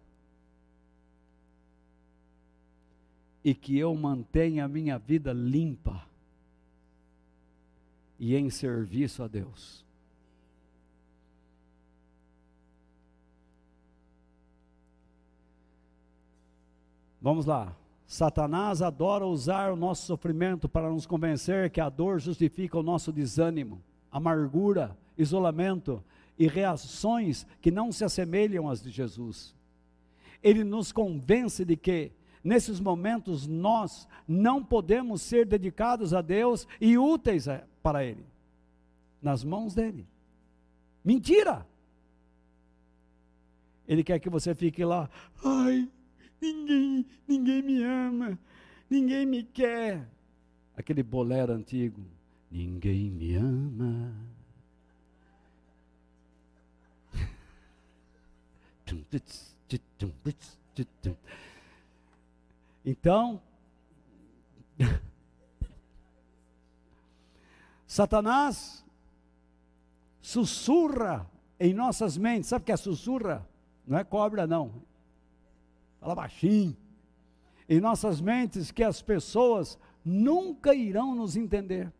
E 3.43 3.55
que 3.55 3.75
eu 3.75 3.95
mantenha 3.95 4.65
a 4.65 4.67
minha 4.67 4.99
vida 4.99 5.33
limpa 5.33 6.07
e 8.19 8.35
em 8.35 8.51
serviço 8.51 9.23
a 9.23 9.27
Deus. 9.27 9.86
Vamos 17.21 17.45
lá. 17.45 17.75
Satanás 18.05 18.81
adora 18.81 19.25
usar 19.25 19.71
o 19.71 19.75
nosso 19.75 20.05
sofrimento 20.05 20.69
para 20.69 20.89
nos 20.89 21.05
convencer 21.05 21.69
que 21.69 21.81
a 21.81 21.89
dor 21.89 22.19
justifica 22.19 22.77
o 22.77 22.83
nosso 22.83 23.11
desânimo, 23.11 23.83
amargura, 24.09 24.97
isolamento 25.17 26.01
e 26.39 26.47
reações 26.47 27.45
que 27.61 27.69
não 27.69 27.91
se 27.91 28.05
assemelham 28.05 28.69
às 28.69 28.81
de 28.81 28.91
Jesus. 28.91 29.53
Ele 30.41 30.63
nos 30.63 30.91
convence 30.91 31.65
de 31.65 31.75
que, 31.75 32.11
nesses 32.43 32.79
momentos, 32.79 33.45
nós 33.45 34.07
não 34.27 34.63
podemos 34.63 35.21
ser 35.21 35.45
dedicados 35.45 36.13
a 36.13 36.21
Deus 36.21 36.65
e 36.79 36.97
úteis 36.97 37.47
para 37.83 38.05
Ele, 38.05 38.25
nas 39.21 39.43
mãos 39.43 39.73
dele. 39.73 40.07
Mentira! 41.03 41.65
Ele 43.87 44.03
quer 44.03 44.19
que 44.19 44.29
você 44.29 44.53
fique 44.53 44.85
lá, 44.85 45.09
ai, 45.43 45.89
ninguém, 46.41 47.05
ninguém 47.27 47.61
me 47.61 47.83
ama, 47.83 48.39
ninguém 48.89 49.25
me 49.25 49.43
quer. 49.43 50.07
Aquele 50.75 51.03
bolero 51.03 51.53
antigo, 51.53 52.01
ninguém 52.51 53.09
me 53.09 53.35
ama. 53.35 54.13
Então, 62.85 63.41
Satanás 67.85 68.85
sussurra 70.21 71.29
em 71.59 71.73
nossas 71.73 72.17
mentes. 72.17 72.49
Sabe 72.49 72.63
o 72.63 72.65
que 72.65 72.71
é 72.71 72.77
sussurra? 72.77 73.47
Não 73.85 73.97
é 73.97 74.03
cobra, 74.03 74.45
não. 74.47 74.71
Fala 75.99 76.15
baixinho. 76.15 76.75
Em 77.67 77.79
nossas 77.79 78.21
mentes 78.21 78.71
que 78.71 78.83
as 78.83 79.01
pessoas 79.01 79.77
nunca 80.03 80.73
irão 80.73 81.13
nos 81.13 81.35
entender. 81.35 81.91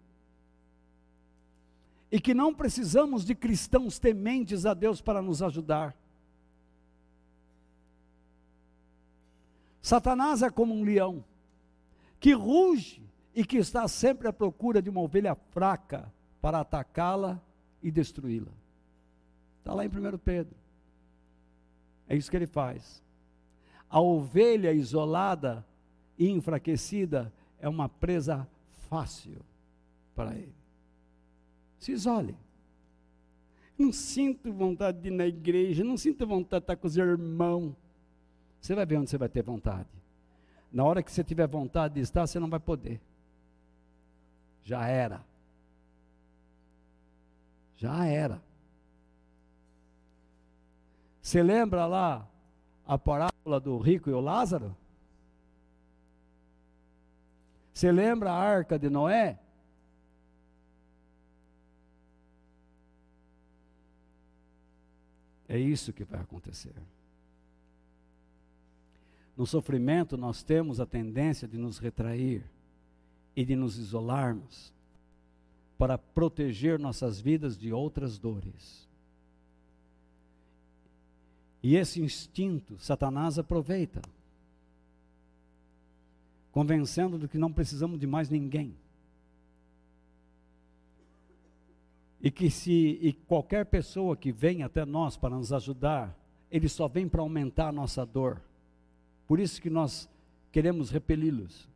E 2.10 2.22
que 2.22 2.34
não 2.34 2.54
precisamos 2.54 3.26
de 3.26 3.36
cristãos 3.36 4.00
tementes 4.00 4.66
a 4.66 4.74
Deus 4.74 5.02
para 5.02 5.22
nos 5.22 5.42
ajudar. 5.42 5.96
Satanás 9.82 10.42
é 10.42 10.50
como 10.50 10.74
um 10.74 10.84
leão 10.84 11.24
que 12.20 12.34
ruge 12.34 13.02
e 13.36 13.46
que 13.46 13.58
está 13.58 13.88
sempre 13.88 14.28
à 14.28 14.34
procura 14.34 14.82
de 14.82 14.90
uma 14.90 15.02
ovelha 15.02 15.36
fraca 15.36 16.12
para 16.42 16.60
atacá-la 16.60 17.42
e 17.84 17.92
destruí-la. 17.92 18.52
Está 19.60 19.74
lá 19.74 19.86
em 19.86 19.90
1 19.90 20.18
Pedro. 20.18 20.56
É 22.08 22.16
isso 22.16 22.32
que 22.32 22.38
ele 22.38 22.48
faz. 22.48 23.04
A 23.90 24.02
ovelha 24.02 24.72
isolada 24.74 25.66
e 26.18 26.30
enfraquecida 26.30 27.32
é 27.60 27.70
uma 27.70 27.88
presa 27.88 28.48
fácil 28.90 29.40
para 30.16 30.36
ele. 30.36 30.56
Se 31.80 31.92
isole. 31.92 32.36
Não 33.78 33.94
sinto 33.94 34.52
vontade 34.52 35.00
de 35.00 35.10
ir 35.10 35.12
na 35.12 35.28
igreja, 35.28 35.84
não 35.84 35.98
sinto 35.98 36.26
vontade 36.26 36.62
de 36.62 36.64
estar 36.64 36.76
com 36.76 36.88
os 36.88 36.98
irmãos. 36.98 37.76
Você 38.60 38.74
vai 38.74 38.86
ver 38.86 38.98
onde 38.98 39.10
você 39.10 39.18
vai 39.18 39.30
ter 39.30 39.44
vontade. 39.44 39.88
Na 40.72 40.84
hora 40.84 41.04
que 41.04 41.12
você 41.12 41.24
tiver 41.24 41.48
vontade 41.48 41.94
de 41.94 42.02
estar, 42.02 42.26
você 42.26 42.40
não 42.40 42.50
vai 42.50 42.60
poder. 42.60 43.00
Já 44.64 44.88
era. 44.88 45.24
Já 47.78 48.06
era. 48.06 48.42
Você 51.22 51.44
lembra 51.44 51.86
lá 51.86 52.28
a 52.86 52.98
parábola 52.98 53.37
do 53.60 53.78
rico 53.78 54.10
e 54.10 54.14
o 54.14 54.20
Lázaro? 54.20 54.76
Você 57.74 57.92
lembra 57.92 58.32
a 58.32 58.36
arca 58.36 58.78
de 58.78 58.90
Noé? 58.90 59.40
É 65.48 65.58
isso 65.58 65.94
que 65.94 66.04
vai 66.04 66.20
acontecer. 66.20 66.74
No 69.38 69.46
sofrimento, 69.46 70.18
nós 70.18 70.44
temos 70.44 70.80
a 70.80 70.86
tendência 70.86 71.48
de 71.48 71.58
nos 71.58 71.78
retrair 71.78 72.44
e 73.36 73.46
de 73.46 73.56
nos 73.56 73.78
isolarmos 73.78 74.74
para 75.78 75.98
proteger 75.98 76.80
nossas 76.80 77.20
vidas 77.22 77.56
de 77.56 77.72
outras 77.72 78.18
dores. 78.18 78.87
E 81.62 81.76
esse 81.76 82.02
instinto 82.02 82.78
Satanás 82.80 83.40
aproveita, 83.40 84.02
convencendo 86.52 87.18
de 87.18 87.28
que 87.28 87.38
não 87.38 87.52
precisamos 87.52 88.00
de 88.00 88.08
mais 88.08 88.30
ninguém. 88.30 88.76
E 92.22 92.32
que 92.32 92.50
se 92.50 93.00
e 93.02 93.14
qualquer 93.14 93.66
pessoa 93.66 94.18
que 94.18 94.32
vem 94.32 94.64
até 94.64 94.86
nós 94.86 95.16
para 95.16 95.36
nos 95.36 95.54
ajudar, 95.54 96.18
ele 96.52 96.68
só 96.68 96.88
vem 96.88 97.08
para 97.08 97.22
aumentar 97.22 97.70
a 97.70 97.72
nossa 97.72 98.06
dor. 98.06 98.42
Por 99.28 99.40
isso 99.40 99.62
que 99.62 99.70
nós 99.70 100.10
queremos 100.52 100.90
repeli-los. 100.90 101.70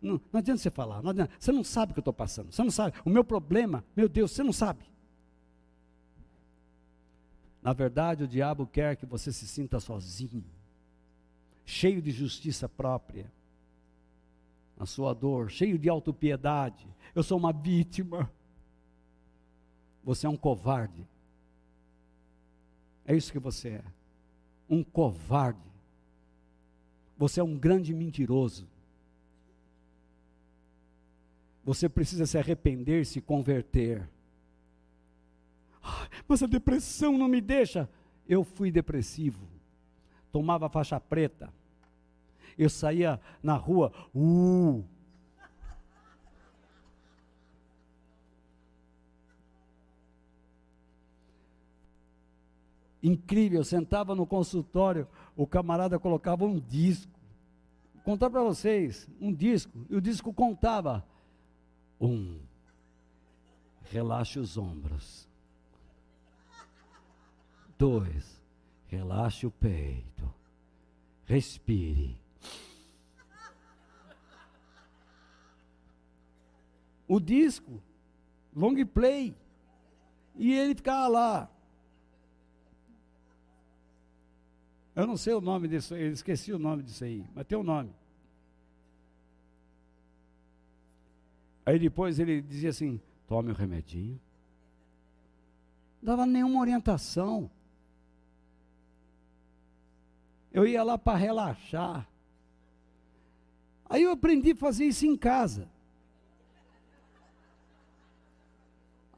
não, 0.00 0.20
não 0.32 0.38
adianta 0.38 0.60
você 0.60 0.70
falar, 0.70 1.02
não 1.02 1.10
adianta, 1.10 1.32
você 1.38 1.52
não 1.52 1.62
sabe 1.62 1.92
o 1.92 1.94
que 1.94 2.00
eu 2.00 2.02
estou 2.02 2.14
passando, 2.14 2.50
você 2.50 2.62
não 2.62 2.70
sabe. 2.70 2.96
O 3.04 3.10
meu 3.10 3.22
problema, 3.22 3.84
meu 3.94 4.08
Deus, 4.08 4.32
você 4.32 4.42
não 4.42 4.52
sabe. 4.52 4.84
Na 7.66 7.72
verdade, 7.72 8.22
o 8.22 8.28
diabo 8.28 8.64
quer 8.64 8.94
que 8.94 9.04
você 9.04 9.32
se 9.32 9.44
sinta 9.44 9.80
sozinho, 9.80 10.44
cheio 11.64 12.00
de 12.00 12.12
justiça 12.12 12.68
própria, 12.68 13.28
na 14.76 14.86
sua 14.86 15.12
dor, 15.12 15.50
cheio 15.50 15.76
de 15.76 15.88
autopiedade. 15.88 16.86
Eu 17.12 17.24
sou 17.24 17.36
uma 17.36 17.52
vítima. 17.52 18.30
Você 20.04 20.28
é 20.28 20.30
um 20.30 20.36
covarde. 20.36 21.04
É 23.04 23.16
isso 23.16 23.32
que 23.32 23.38
você 23.40 23.70
é. 23.70 23.84
Um 24.70 24.84
covarde. 24.84 25.58
Você 27.18 27.40
é 27.40 27.42
um 27.42 27.58
grande 27.58 27.92
mentiroso. 27.92 28.68
Você 31.64 31.88
precisa 31.88 32.26
se 32.26 32.38
arrepender, 32.38 33.04
se 33.04 33.20
converter. 33.20 34.08
Mas 36.26 36.42
a 36.42 36.46
depressão 36.46 37.16
não 37.16 37.28
me 37.28 37.40
deixa. 37.40 37.88
Eu 38.28 38.44
fui 38.44 38.70
depressivo. 38.70 39.46
Tomava 40.32 40.68
faixa 40.68 40.98
preta. 40.98 41.52
Eu 42.58 42.70
saía 42.70 43.20
na 43.42 43.54
rua, 43.54 43.92
uh, 44.14 44.82
incrível. 53.02 53.60
Eu 53.60 53.64
sentava 53.64 54.14
no 54.14 54.26
consultório, 54.26 55.06
o 55.36 55.46
camarada 55.46 55.98
colocava 55.98 56.44
um 56.44 56.58
disco. 56.58 57.12
Vou 57.94 58.02
contar 58.02 58.30
para 58.30 58.42
vocês, 58.42 59.08
um 59.20 59.32
disco, 59.32 59.86
e 59.90 59.96
o 59.96 60.00
disco 60.00 60.32
contava. 60.32 61.04
Um, 62.00 62.40
relaxe 63.90 64.38
os 64.38 64.56
ombros. 64.56 65.25
Dois, 67.78 68.42
relaxe 68.86 69.46
o 69.46 69.50
peito. 69.50 70.32
Respire. 71.24 72.18
O 77.08 77.20
disco, 77.20 77.82
long 78.54 78.74
play. 78.86 79.34
E 80.34 80.52
ele 80.52 80.74
ficava 80.74 81.08
lá. 81.08 81.50
Eu 84.94 85.06
não 85.06 85.16
sei 85.16 85.34
o 85.34 85.40
nome 85.40 85.68
disso, 85.68 85.94
eu 85.94 86.10
esqueci 86.10 86.52
o 86.52 86.58
nome 86.58 86.82
disso 86.82 87.04
aí, 87.04 87.24
mas 87.34 87.46
tem 87.46 87.58
um 87.58 87.62
nome. 87.62 87.94
Aí 91.66 91.78
depois 91.78 92.18
ele 92.18 92.40
dizia 92.40 92.70
assim: 92.70 93.00
tome 93.26 93.50
o 93.50 93.54
remedinho. 93.54 94.18
Não 96.00 96.06
dava 96.06 96.24
nenhuma 96.24 96.60
orientação. 96.60 97.50
Eu 100.56 100.66
ia 100.66 100.82
lá 100.82 100.96
para 100.96 101.18
relaxar. 101.18 102.08
Aí 103.84 104.04
eu 104.04 104.12
aprendi 104.12 104.52
a 104.52 104.56
fazer 104.56 104.86
isso 104.86 105.04
em 105.04 105.14
casa. 105.14 105.68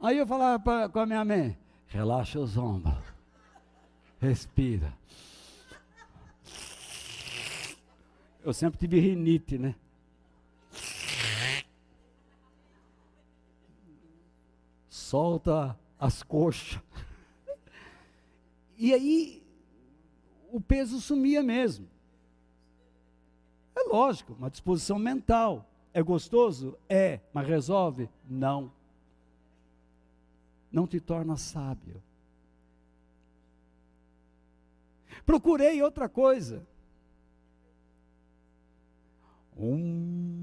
Aí 0.00 0.18
eu 0.18 0.26
falava 0.26 0.60
pra, 0.60 0.88
com 0.88 0.98
a 0.98 1.06
minha 1.06 1.24
mãe: 1.24 1.56
relaxa 1.86 2.40
os 2.40 2.56
ombros, 2.56 3.04
respira. 4.20 4.92
Eu 8.42 8.52
sempre 8.52 8.80
tive 8.80 8.98
rinite, 8.98 9.58
né? 9.58 9.76
Solta 14.90 15.78
as 16.00 16.20
coxas. 16.24 16.80
E 18.76 18.92
aí 18.92 19.47
o 20.52 20.60
peso 20.60 21.00
sumia 21.00 21.42
mesmo. 21.42 21.88
É 23.76 23.82
lógico, 23.84 24.34
uma 24.34 24.50
disposição 24.50 24.98
mental. 24.98 25.64
É 25.94 26.02
gostoso? 26.02 26.76
É, 26.88 27.20
mas 27.32 27.46
resolve? 27.46 28.08
Não 28.28 28.70
não 30.70 30.86
te 30.86 31.00
torna 31.00 31.36
sábio. 31.36 32.02
Procurei 35.24 35.82
outra 35.82 36.08
coisa. 36.08 36.66
Um. 39.56 40.37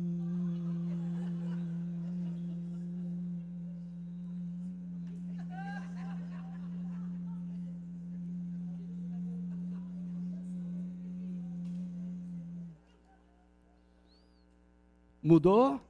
Mudou? 15.25 15.81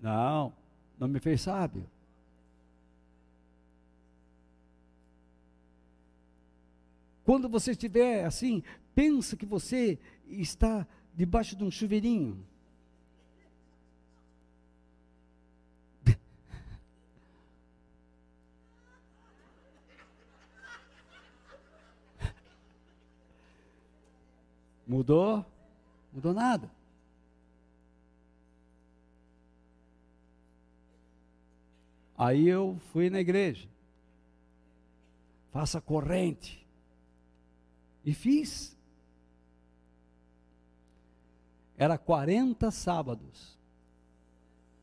Não, 0.00 0.50
não 0.98 1.06
me 1.06 1.20
fez 1.20 1.42
sábio. 1.42 1.86
Quando 7.26 7.46
você 7.46 7.72
estiver 7.72 8.24
assim, 8.24 8.62
pensa 8.94 9.36
que 9.36 9.44
você 9.44 9.98
está 10.26 10.86
debaixo 11.14 11.54
de 11.54 11.62
um 11.62 11.70
chuveirinho. 11.70 12.42
Mudou? 24.88 25.44
Mudou 26.14 26.32
nada. 26.32 26.70
Aí 32.16 32.48
eu 32.48 32.78
fui 32.92 33.10
na 33.10 33.20
igreja. 33.20 33.68
Faça 35.50 35.80
corrente. 35.80 36.64
E 38.04 38.14
fiz. 38.14 38.76
Era 41.76 41.98
40 41.98 42.70
sábados 42.70 43.58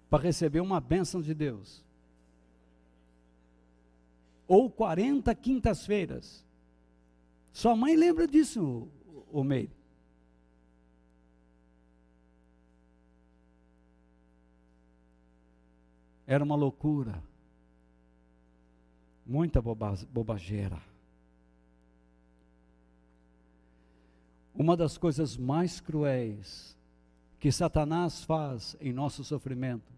para 0.10 0.24
receber 0.24 0.60
uma 0.60 0.80
bênção 0.82 1.22
de 1.22 1.34
Deus. 1.34 1.84
Ou 4.48 4.70
40 4.70 5.34
quintas-feiras. 5.36 6.46
Sua 7.54 7.76
mãe 7.76 7.96
lembra 7.96 8.28
disso, 8.28 8.90
o 9.32 9.44
Meire. 9.44 9.81
Era 16.32 16.46
uma 16.46 16.56
loucura. 16.56 17.22
Muita 19.26 19.62
bobageira. 19.62 20.82
Uma 24.56 24.78
das 24.78 24.98
coisas 24.98 25.36
mais 25.36 25.82
cruéis 25.82 26.74
que 27.38 27.52
Satanás 27.52 28.24
faz 28.24 28.78
em 28.80 28.94
nosso 28.94 29.26
sofrimento 29.26 29.92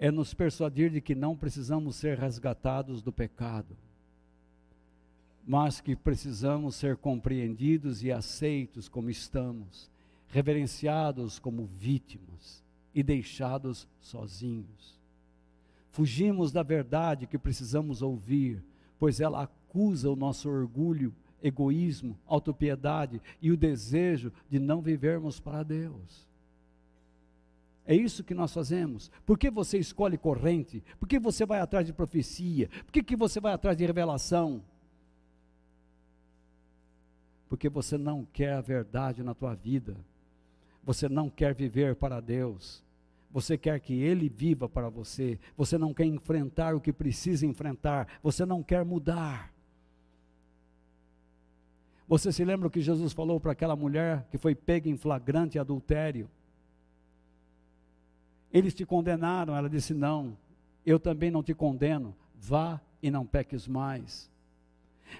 é 0.00 0.10
nos 0.10 0.34
persuadir 0.34 0.90
de 0.90 1.00
que 1.00 1.14
não 1.14 1.36
precisamos 1.36 1.94
ser 1.94 2.18
resgatados 2.18 3.00
do 3.00 3.12
pecado, 3.12 3.76
mas 5.46 5.80
que 5.80 5.94
precisamos 5.94 6.74
ser 6.74 6.96
compreendidos 6.96 8.02
e 8.02 8.10
aceitos 8.10 8.88
como 8.88 9.10
estamos, 9.10 9.88
reverenciados 10.26 11.38
como 11.38 11.66
vítimas 11.66 12.65
e 12.96 13.02
deixados 13.02 13.86
sozinhos. 14.00 14.98
Fugimos 15.90 16.50
da 16.50 16.62
verdade 16.62 17.26
que 17.26 17.36
precisamos 17.36 18.00
ouvir, 18.00 18.64
pois 18.98 19.20
ela 19.20 19.42
acusa 19.42 20.10
o 20.10 20.16
nosso 20.16 20.48
orgulho 20.48 21.14
egoísmo, 21.42 22.18
autopiedade 22.26 23.20
e 23.42 23.52
o 23.52 23.56
desejo 23.56 24.32
de 24.48 24.58
não 24.58 24.80
vivermos 24.80 25.38
para 25.38 25.62
Deus. 25.62 26.26
É 27.84 27.94
isso 27.94 28.24
que 28.24 28.34
nós 28.34 28.54
fazemos. 28.54 29.10
Por 29.26 29.38
que 29.38 29.50
você 29.50 29.76
escolhe 29.76 30.16
corrente? 30.16 30.82
Por 30.98 31.06
que 31.06 31.18
você 31.18 31.44
vai 31.44 31.60
atrás 31.60 31.86
de 31.86 31.92
profecia? 31.92 32.70
Por 32.86 32.92
que, 32.92 33.02
que 33.02 33.14
você 33.14 33.38
vai 33.40 33.52
atrás 33.52 33.76
de 33.76 33.84
revelação? 33.84 34.62
Porque 37.46 37.68
você 37.68 37.98
não 37.98 38.24
quer 38.24 38.54
a 38.54 38.60
verdade 38.62 39.22
na 39.22 39.34
tua 39.34 39.54
vida. 39.54 39.94
Você 40.82 41.08
não 41.10 41.28
quer 41.28 41.54
viver 41.54 41.94
para 41.94 42.20
Deus. 42.20 42.85
Você 43.36 43.58
quer 43.58 43.78
que 43.80 43.92
Ele 43.92 44.30
viva 44.30 44.66
para 44.66 44.88
você. 44.88 45.38
Você 45.58 45.76
não 45.76 45.92
quer 45.92 46.06
enfrentar 46.06 46.74
o 46.74 46.80
que 46.80 46.90
precisa 46.90 47.44
enfrentar. 47.44 48.08
Você 48.22 48.46
não 48.46 48.62
quer 48.62 48.82
mudar. 48.82 49.52
Você 52.08 52.32
se 52.32 52.42
lembra 52.42 52.66
o 52.66 52.70
que 52.70 52.80
Jesus 52.80 53.12
falou 53.12 53.38
para 53.38 53.52
aquela 53.52 53.76
mulher 53.76 54.26
que 54.30 54.38
foi 54.38 54.54
pega 54.54 54.88
em 54.88 54.96
flagrante 54.96 55.58
adultério? 55.58 56.30
Eles 58.50 58.72
te 58.72 58.86
condenaram, 58.86 59.54
ela 59.54 59.68
disse: 59.68 59.92
Não, 59.92 60.34
eu 60.86 60.98
também 60.98 61.30
não 61.30 61.42
te 61.42 61.52
condeno, 61.52 62.16
vá 62.34 62.80
e 63.02 63.10
não 63.10 63.26
peques 63.26 63.68
mais. 63.68 64.30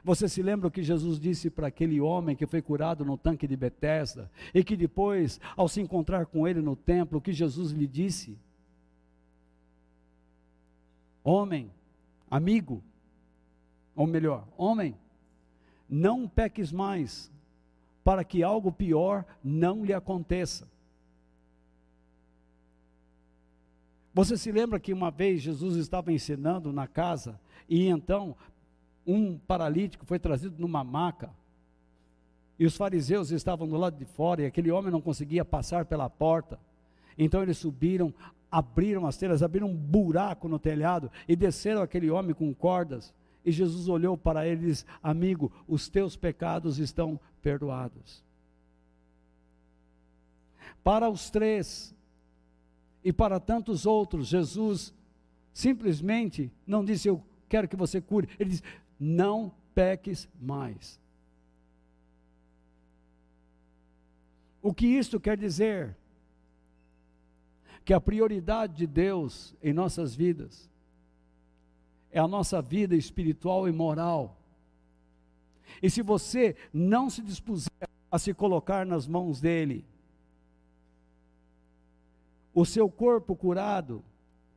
Você 0.02 0.28
se 0.28 0.42
lembra 0.42 0.68
o 0.68 0.70
que 0.70 0.82
Jesus 0.82 1.18
disse 1.18 1.50
para 1.50 1.68
aquele 1.68 2.00
homem 2.00 2.36
que 2.36 2.46
foi 2.46 2.62
curado 2.62 3.04
no 3.04 3.16
tanque 3.16 3.46
de 3.46 3.56
Betesda 3.56 4.30
e 4.54 4.62
que 4.62 4.76
depois, 4.76 5.40
ao 5.56 5.68
se 5.68 5.80
encontrar 5.80 6.26
com 6.26 6.46
ele 6.46 6.60
no 6.60 6.76
templo, 6.76 7.18
o 7.18 7.20
que 7.20 7.32
Jesus 7.32 7.72
lhe 7.72 7.86
disse? 7.86 8.38
Homem, 11.24 11.70
amigo, 12.30 12.82
ou 13.94 14.06
melhor, 14.06 14.46
homem, 14.56 14.96
não 15.88 16.28
peques 16.28 16.70
mais, 16.70 17.30
para 18.04 18.22
que 18.22 18.42
algo 18.42 18.70
pior 18.70 19.24
não 19.42 19.84
lhe 19.84 19.92
aconteça. 19.92 20.68
Você 24.14 24.38
se 24.38 24.50
lembra 24.50 24.80
que 24.80 24.92
uma 24.92 25.10
vez 25.10 25.42
Jesus 25.42 25.76
estava 25.76 26.12
ensinando 26.12 26.72
na 26.72 26.86
casa 26.86 27.38
e 27.68 27.86
então 27.88 28.34
um 29.06 29.38
paralítico 29.38 30.04
foi 30.04 30.18
trazido 30.18 30.56
numa 30.58 30.82
maca 30.82 31.30
e 32.58 32.66
os 32.66 32.76
fariseus 32.76 33.30
estavam 33.30 33.68
do 33.68 33.76
lado 33.76 33.96
de 33.96 34.04
fora 34.04 34.42
e 34.42 34.46
aquele 34.46 34.70
homem 34.70 34.90
não 34.90 35.00
conseguia 35.00 35.44
passar 35.44 35.84
pela 35.84 36.08
porta. 36.08 36.58
Então 37.18 37.42
eles 37.42 37.58
subiram, 37.58 38.12
abriram 38.50 39.06
as 39.06 39.16
telhas, 39.16 39.42
abriram 39.42 39.68
um 39.68 39.76
buraco 39.76 40.48
no 40.48 40.58
telhado 40.58 41.10
e 41.28 41.36
desceram 41.36 41.82
aquele 41.82 42.10
homem 42.10 42.34
com 42.34 42.52
cordas 42.54 43.14
e 43.46 43.52
Jesus 43.52 43.88
olhou 43.88 44.18
para 44.18 44.44
ele 44.44 44.64
e 44.64 44.66
disse: 44.70 44.84
Amigo, 45.00 45.52
os 45.68 45.88
teus 45.88 46.16
pecados 46.16 46.80
estão 46.80 47.18
perdoados. 47.40 48.24
Para 50.82 51.08
os 51.08 51.30
três 51.30 51.94
e 53.04 53.12
para 53.12 53.38
tantos 53.38 53.86
outros, 53.86 54.26
Jesus 54.26 54.92
simplesmente 55.52 56.50
não 56.66 56.84
disse: 56.84 57.06
Eu 57.06 57.22
quero 57.48 57.68
que 57.68 57.76
você 57.76 58.00
cure. 58.00 58.28
Ele 58.36 58.50
disse: 58.50 58.64
Não 58.98 59.52
peques 59.74 60.28
mais. 60.40 61.00
O 64.62 64.74
que 64.74 64.86
isto 64.86 65.20
quer 65.20 65.36
dizer? 65.36 65.96
Que 67.84 67.92
a 67.92 68.00
prioridade 68.00 68.74
de 68.74 68.86
Deus 68.86 69.54
em 69.62 69.72
nossas 69.72 70.14
vidas 70.14 70.68
é 72.10 72.18
a 72.18 72.26
nossa 72.26 72.60
vida 72.60 72.96
espiritual 72.96 73.68
e 73.68 73.72
moral. 73.72 74.36
E 75.82 75.90
se 75.90 76.02
você 76.02 76.56
não 76.72 77.10
se 77.10 77.22
dispuser 77.22 77.88
a 78.10 78.18
se 78.18 78.32
colocar 78.32 78.86
nas 78.86 79.06
mãos 79.06 79.40
dele, 79.40 79.84
o 82.54 82.64
seu 82.64 82.88
corpo 82.88 83.36
curado 83.36 84.02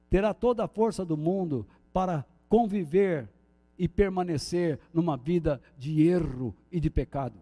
terá 0.09 0.33
toda 0.33 0.63
a 0.63 0.67
força 0.67 1.03
do 1.03 1.17
mundo 1.17 1.67
para 1.91 2.25
conviver 2.47 3.27
e 3.79 3.87
permanecer 3.87 4.77
numa 4.93 5.15
vida 5.15 5.61
de 5.77 6.05
erro 6.05 6.53
e 6.69 6.79
de 6.79 6.89
pecado. 6.89 7.39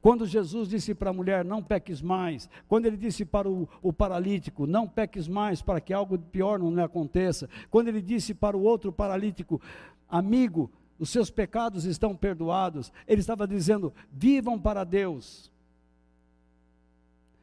Quando 0.00 0.26
Jesus 0.26 0.68
disse 0.68 0.94
para 0.94 1.10
a 1.10 1.12
mulher, 1.12 1.44
não 1.44 1.62
peques 1.62 2.00
mais, 2.00 2.48
quando 2.68 2.86
ele 2.86 2.96
disse 2.96 3.24
para 3.24 3.50
o, 3.50 3.68
o, 3.82 3.92
paralítico, 3.92 4.66
não 4.66 4.86
peques 4.86 5.26
mais 5.26 5.60
para 5.60 5.80
que 5.80 5.92
algo 5.92 6.16
pior 6.16 6.58
não 6.58 6.72
lhe 6.72 6.80
aconteça, 6.80 7.48
quando 7.70 7.88
ele 7.88 8.00
disse 8.00 8.32
para 8.32 8.56
o 8.56 8.62
outro 8.62 8.92
paralítico, 8.92 9.60
amigo, 10.08 10.70
os 10.98 11.10
seus 11.10 11.30
pecados 11.30 11.84
estão 11.84 12.14
perdoados, 12.14 12.92
ele 13.06 13.20
estava 13.20 13.46
dizendo, 13.46 13.92
vivam 14.12 14.58
para 14.58 14.84
Deus, 14.84 15.50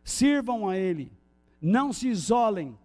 sirvam 0.04 0.70
a 0.70 0.78
Ele, 0.78 1.12
não 1.62 1.92
se 1.92 2.08
isolem, 2.08 2.78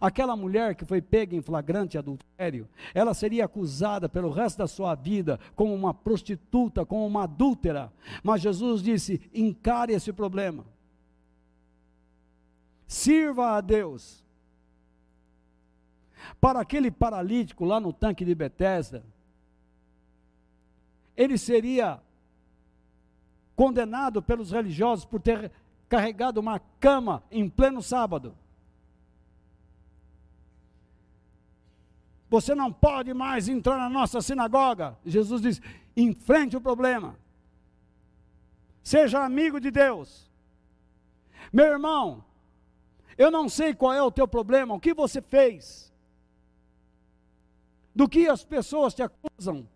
Aquela 0.00 0.36
mulher 0.36 0.74
que 0.74 0.84
foi 0.84 1.00
pega 1.00 1.36
em 1.36 1.40
flagrante 1.40 1.96
adultério, 1.96 2.68
ela 2.94 3.14
seria 3.14 3.44
acusada 3.44 4.08
pelo 4.08 4.30
resto 4.30 4.58
da 4.58 4.66
sua 4.66 4.94
vida 4.94 5.38
como 5.54 5.74
uma 5.74 5.94
prostituta, 5.94 6.84
como 6.84 7.06
uma 7.06 7.24
adúltera. 7.24 7.92
Mas 8.22 8.40
Jesus 8.40 8.82
disse: 8.82 9.20
encare 9.32 9.92
esse 9.92 10.12
problema. 10.12 10.64
Sirva 12.86 13.56
a 13.56 13.60
Deus. 13.60 14.24
Para 16.40 16.60
aquele 16.60 16.90
paralítico 16.90 17.64
lá 17.64 17.78
no 17.78 17.92
tanque 17.92 18.24
de 18.24 18.34
Betesda, 18.34 19.04
ele 21.16 21.38
seria 21.38 22.00
condenado 23.54 24.20
pelos 24.20 24.50
religiosos 24.50 25.04
por 25.04 25.20
ter 25.20 25.50
carregado 25.88 26.38
uma 26.38 26.58
cama 26.80 27.22
em 27.30 27.48
pleno 27.48 27.80
sábado. 27.80 28.34
Você 32.36 32.54
não 32.54 32.70
pode 32.70 33.14
mais 33.14 33.48
entrar 33.48 33.78
na 33.78 33.88
nossa 33.88 34.20
sinagoga. 34.20 34.94
Jesus 35.06 35.40
diz: 35.40 35.62
enfrente 35.96 36.54
o 36.54 36.60
problema. 36.60 37.18
Seja 38.82 39.24
amigo 39.24 39.58
de 39.58 39.70
Deus. 39.70 40.30
Meu 41.50 41.64
irmão, 41.64 42.22
eu 43.16 43.30
não 43.30 43.48
sei 43.48 43.72
qual 43.74 43.94
é 43.94 44.02
o 44.02 44.10
teu 44.10 44.28
problema, 44.28 44.74
o 44.74 44.80
que 44.80 44.92
você 44.92 45.22
fez, 45.22 45.90
do 47.94 48.06
que 48.06 48.28
as 48.28 48.44
pessoas 48.44 48.92
te 48.92 49.02
acusam, 49.02 49.66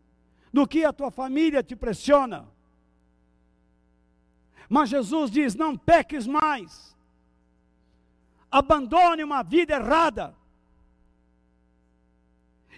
do 0.53 0.69
que 0.69 0.85
a 0.85 0.93
tua 0.93 1.11
família 1.11 1.63
te 1.63 1.75
pressiona. 1.75 2.47
Mas 4.69 4.91
Jesus 4.91 5.31
diz: 5.31 5.55
não 5.55 5.79
peques 5.79 6.27
mais, 6.27 6.95
abandone 8.51 9.25
uma 9.25 9.43
vida 9.43 9.73
errada, 9.77 10.35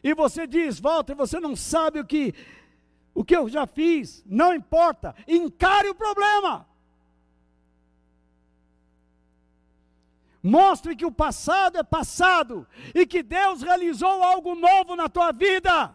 e 0.02 0.14
você 0.14 0.46
diz, 0.46 0.80
Walter, 0.80 1.14
você 1.14 1.38
não 1.38 1.54
sabe 1.54 2.00
o 2.00 2.04
que 2.04 2.34
o 3.14 3.22
que 3.24 3.36
eu 3.36 3.48
já 3.48 3.66
fiz, 3.66 4.24
não 4.26 4.54
importa, 4.54 5.14
encare 5.28 5.88
o 5.90 5.94
problema. 5.94 6.66
Mostre 10.42 10.96
que 10.96 11.06
o 11.06 11.12
passado 11.12 11.78
é 11.78 11.84
passado 11.84 12.66
e 12.94 13.06
que 13.06 13.22
Deus 13.22 13.62
realizou 13.62 14.22
algo 14.24 14.54
novo 14.54 14.96
na 14.96 15.08
tua 15.08 15.30
vida. 15.30 15.94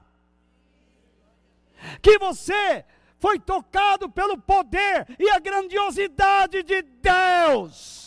Que 2.01 2.17
você 2.17 2.85
foi 3.19 3.39
tocado 3.39 4.09
pelo 4.09 4.37
poder 4.37 5.07
e 5.19 5.29
a 5.29 5.39
grandiosidade 5.39 6.63
de 6.63 6.81
Deus. 6.81 8.06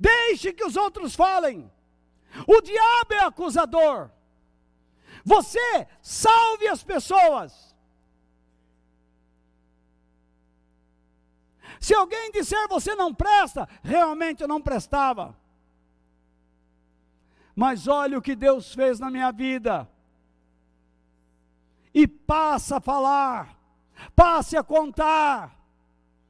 Deixe 0.00 0.50
que 0.54 0.64
os 0.64 0.76
outros 0.76 1.14
falem. 1.14 1.70
O 2.46 2.62
diabo 2.62 3.12
é 3.12 3.18
acusador. 3.18 4.10
Você 5.22 5.86
salve 6.00 6.66
as 6.66 6.82
pessoas. 6.82 7.76
Se 11.78 11.94
alguém 11.94 12.30
disser 12.30 12.66
você 12.66 12.94
não 12.94 13.14
presta, 13.14 13.68
realmente 13.82 14.40
eu 14.40 14.48
não 14.48 14.60
prestava. 14.62 15.36
Mas 17.54 17.86
olha 17.86 18.16
o 18.16 18.22
que 18.22 18.34
Deus 18.34 18.72
fez 18.74 18.98
na 18.98 19.10
minha 19.10 19.30
vida. 19.30 19.86
E 21.92 22.06
passa 22.06 22.78
a 22.78 22.80
falar, 22.80 23.54
passe 24.16 24.56
a 24.56 24.62
contar, 24.62 25.54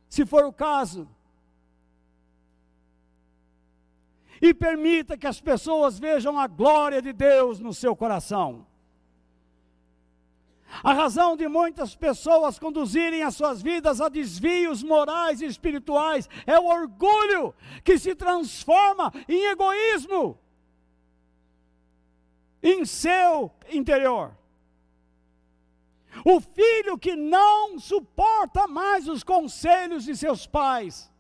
se 0.09 0.27
for 0.27 0.45
o 0.45 0.53
caso. 0.53 1.09
E 4.41 4.55
permita 4.55 5.17
que 5.17 5.27
as 5.27 5.41
pessoas 5.41 5.99
vejam 5.99 6.39
a 6.39 6.47
glória 6.47 7.03
de 7.03 7.13
Deus 7.13 7.61
no 7.61 7.75
seu 7.75 7.95
coração. 7.95 8.67
A 10.85 10.93
razão 10.93 11.37
de 11.37 11.49
muitas 11.49 11.97
pessoas 11.97 12.59
conduzirem 12.59 13.23
as 13.23 13.35
suas 13.35 13.61
vidas 13.61 14.01
a 14.01 14.09
desvios 14.09 14.83
morais 14.83 15.43
e 15.43 15.47
espirituais 15.47 16.29
é 16.47 16.59
o 16.59 16.67
orgulho 16.67 17.53
que 17.85 17.99
se 17.99 18.15
transforma 18.15 19.13
em 19.29 19.47
egoísmo 19.47 20.39
em 22.63 22.85
seu 22.85 23.51
interior. 23.71 24.37
O 26.25 26.41
filho 26.41 26.99
que 26.99 27.17
não 27.17 27.79
suporta 27.79 28.67
mais 28.67 29.09
os 29.09 29.23
conselhos 29.23 30.05
de 30.05 30.17
seus 30.17 30.47
pais 30.47 31.11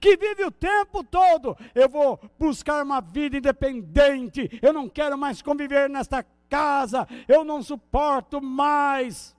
que 0.00 0.16
vive 0.16 0.44
o 0.44 0.50
tempo 0.50 1.02
todo, 1.02 1.56
eu 1.74 1.88
vou 1.88 2.20
buscar 2.38 2.82
uma 2.82 3.00
vida 3.00 3.36
independente, 3.36 4.58
eu 4.60 4.72
não 4.72 4.88
quero 4.88 5.16
mais 5.16 5.40
conviver 5.42 5.88
nesta 5.88 6.24
casa, 6.48 7.08
eu 7.26 7.44
não 7.44 7.62
suporto 7.62 8.40
mais. 8.42 9.34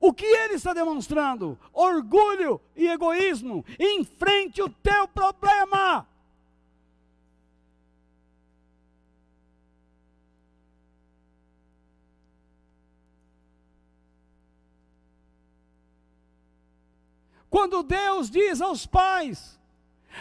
O 0.00 0.12
que 0.12 0.26
ele 0.26 0.54
está 0.54 0.74
demonstrando? 0.74 1.58
Orgulho 1.72 2.60
e 2.76 2.86
egoísmo. 2.88 3.64
Enfrente 3.80 4.60
o 4.60 4.68
teu 4.68 5.08
problema. 5.08 6.06
Quando 17.54 17.84
Deus 17.84 18.28
diz 18.28 18.60
aos 18.60 18.84
pais: 18.84 19.60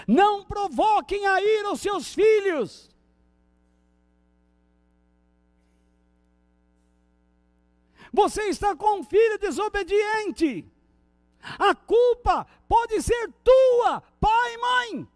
não 0.07 0.45
provoquem 0.45 1.25
a 1.25 1.41
ira 1.41 1.71
os 1.71 1.81
seus 1.81 2.13
filhos. 2.13 2.95
Você 8.13 8.43
está 8.49 8.75
com 8.75 8.99
um 8.99 9.03
filho 9.03 9.39
desobediente. 9.39 10.71
A 11.57 11.73
culpa 11.73 12.45
pode 12.67 13.01
ser 13.01 13.33
tua, 13.43 14.01
pai 14.19 14.53
e 14.53 14.57
mãe. 14.59 15.07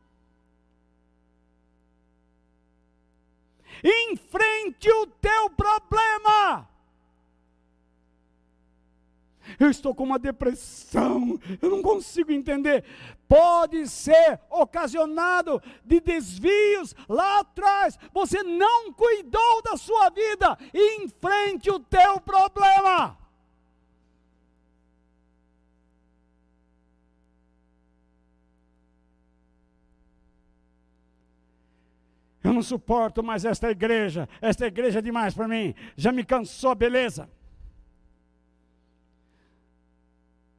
Enfrente 4.10 4.90
o 4.90 5.06
teu 5.06 5.52
problema. 5.52 6.68
Eu 9.60 9.70
estou 9.70 9.94
com 9.94 10.04
uma 10.04 10.20
depressão, 10.20 11.40
eu 11.62 11.70
não 11.70 11.82
consigo 11.82 12.32
entender. 12.32 12.84
Pode 13.28 13.88
ser 13.88 14.40
ocasionado 14.50 15.62
de 15.84 16.00
desvios 16.00 16.96
lá 17.10 17.40
atrás. 17.40 18.00
Você 18.14 18.42
não 18.44 18.94
cuidou 18.94 19.62
da 19.64 19.78
sua 19.78 20.10
vida. 20.10 20.58
Enfrente 20.74 21.70
o 21.70 21.80
teu 21.80 22.20
problema. 22.22 23.18
Eu 32.48 32.54
não 32.54 32.64
suporto 32.64 33.22
mais 33.22 33.44
esta 33.44 33.70
igreja. 33.70 34.30
Esta 34.42 34.68
igreja 34.68 35.00
é 35.00 35.02
demais 35.02 35.34
para 35.34 35.50
mim. 35.50 35.76
Já 35.98 36.14
me 36.14 36.24
cansou, 36.24 36.74
beleza. 36.74 37.30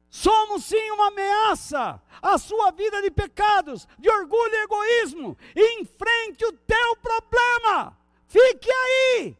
Somos 0.09 0.65
sim 0.65 0.91
uma 0.91 1.07
ameaça 1.07 2.01
à 2.21 2.37
sua 2.37 2.71
vida 2.71 3.01
de 3.01 3.11
pecados, 3.11 3.87
de 3.97 4.09
orgulho 4.09 4.53
e 4.53 4.63
egoísmo. 4.63 5.37
Enfrente 5.55 6.45
o 6.45 6.51
teu 6.51 6.95
problema. 6.97 7.97
Fique 8.27 8.71
aí. 8.71 9.37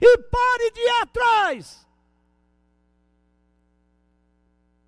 E 0.00 0.18
pare 0.18 0.70
de 0.70 0.80
ir 0.80 1.02
atrás 1.02 1.86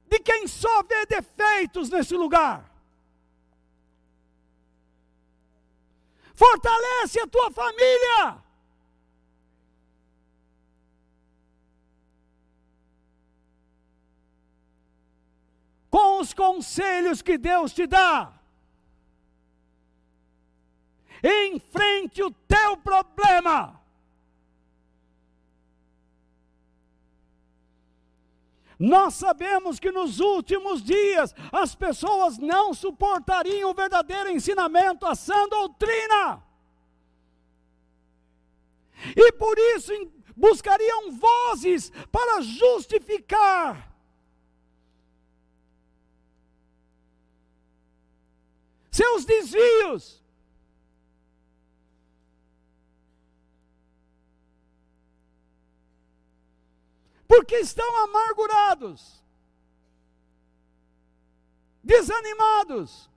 de 0.07 0.21
quem 0.21 0.47
só 0.47 0.83
vê 0.85 1.05
defeitos 1.07 1.91
nesse 1.91 2.17
lugar. 2.17 2.73
Fortalece 6.35 7.21
a 7.21 7.27
tua 7.27 7.51
família. 7.51 8.44
Com 15.95 16.21
os 16.21 16.35
conselhos 16.35 17.23
que 17.23 17.39
Deus 17.39 17.73
te 17.73 17.87
dá. 17.87 18.33
Enfrente 21.23 22.21
o 22.21 22.33
teu 22.33 22.77
problema. 22.79 23.81
Nós 28.77 29.15
sabemos 29.15 29.79
que 29.79 29.93
nos 29.93 30.19
últimos 30.19 30.83
dias 30.83 31.33
as 31.53 31.77
pessoas 31.77 32.39
não 32.39 32.75
suportariam 32.75 33.71
o 33.71 33.75
verdadeiro 33.75 34.31
ensinamento, 34.31 35.07
a 35.07 35.15
sã 35.15 35.49
doutrina. 35.49 36.43
E 39.15 39.31
por 39.31 39.57
isso 39.77 39.93
buscariam 40.35 41.13
vozes 41.13 41.93
para 42.11 42.43
justificar 42.43 43.94
seus 48.95 49.25
desvios. 49.25 50.25
porque 57.27 57.57
estão 57.57 58.05
amargurados, 58.05 59.21
desanimados, 61.83 63.11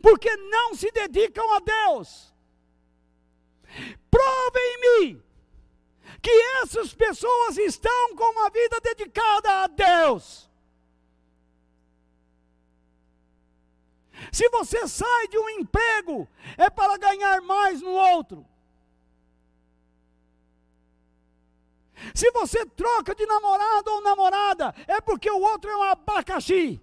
porque 0.00 0.34
não 0.36 0.74
se 0.74 0.90
dedicam 0.92 1.44
a 1.52 1.58
Deus. 1.60 2.32
Provem-me 4.10 5.22
que 6.22 6.30
essas 6.62 6.94
pessoas 6.94 7.58
estão 7.58 8.16
com 8.16 8.24
uma 8.32 8.48
vida 8.48 8.80
dedicada 8.80 9.64
a 9.64 9.66
Deus. 9.66 10.50
Se 14.30 14.48
você 14.50 14.86
sai 14.86 15.28
de 15.28 15.38
um 15.38 15.48
emprego, 15.48 16.28
é 16.56 16.70
para 16.70 16.96
ganhar 16.96 17.40
mais 17.42 17.80
no 17.80 17.90
outro. 17.90 18.46
Se 22.14 22.30
você 22.32 22.66
troca 22.66 23.14
de 23.14 23.24
namorado 23.26 23.90
ou 23.90 24.02
namorada, 24.02 24.74
é 24.86 25.00
porque 25.00 25.30
o 25.30 25.40
outro 25.40 25.70
é 25.70 25.76
um 25.76 25.82
abacaxi. 25.82 26.80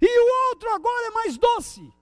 E 0.00 0.20
o 0.20 0.48
outro 0.48 0.70
agora 0.70 1.06
é 1.08 1.10
mais 1.10 1.36
doce. 1.36 1.92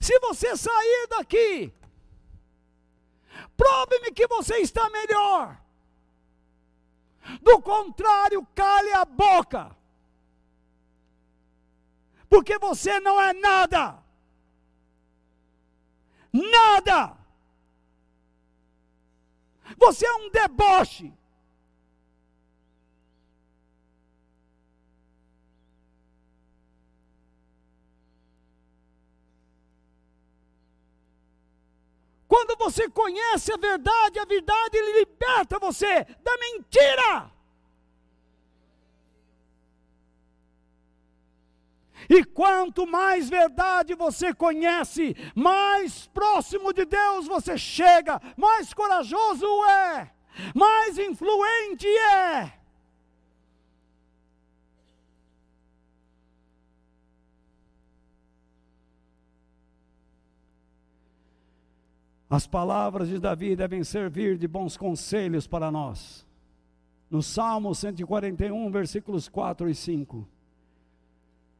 Se 0.00 0.18
você 0.20 0.56
sair 0.56 1.06
daqui, 1.08 1.72
prove-me 3.56 4.12
que 4.12 4.26
você 4.26 4.56
está 4.58 4.88
melhor. 4.90 5.60
Do 7.42 7.60
contrário, 7.60 8.46
cale 8.54 8.92
a 8.92 9.04
boca 9.04 9.76
porque 12.28 12.58
você 12.58 13.00
não 13.00 13.20
é 13.20 13.32
nada. 13.32 14.02
Nada. 16.32 17.16
Você 19.78 20.06
é 20.06 20.14
um 20.14 20.30
deboche. 20.30 21.12
Quando 32.28 32.56
você 32.58 32.90
conhece 32.90 33.50
a 33.50 33.56
verdade, 33.56 34.18
a 34.18 34.24
verdade 34.26 34.78
liberta 34.98 35.58
você 35.58 36.04
da 36.22 36.36
mentira. 36.36 37.32
E 42.08 42.22
quanto 42.22 42.86
mais 42.86 43.28
verdade 43.30 43.94
você 43.94 44.34
conhece, 44.34 45.16
mais 45.34 46.06
próximo 46.08 46.72
de 46.72 46.84
Deus 46.84 47.26
você 47.26 47.56
chega, 47.56 48.20
mais 48.36 48.72
corajoso 48.74 49.46
é, 49.64 50.10
mais 50.54 50.98
influente 50.98 51.86
é. 51.86 52.57
As 62.28 62.46
palavras 62.46 63.08
de 63.08 63.18
Davi 63.18 63.56
devem 63.56 63.82
servir 63.82 64.36
de 64.36 64.46
bons 64.46 64.76
conselhos 64.76 65.46
para 65.46 65.70
nós. 65.70 66.26
No 67.10 67.22
Salmo 67.22 67.74
141, 67.74 68.70
versículos 68.70 69.28
4 69.28 69.68
e 69.68 69.74
5 69.74 70.28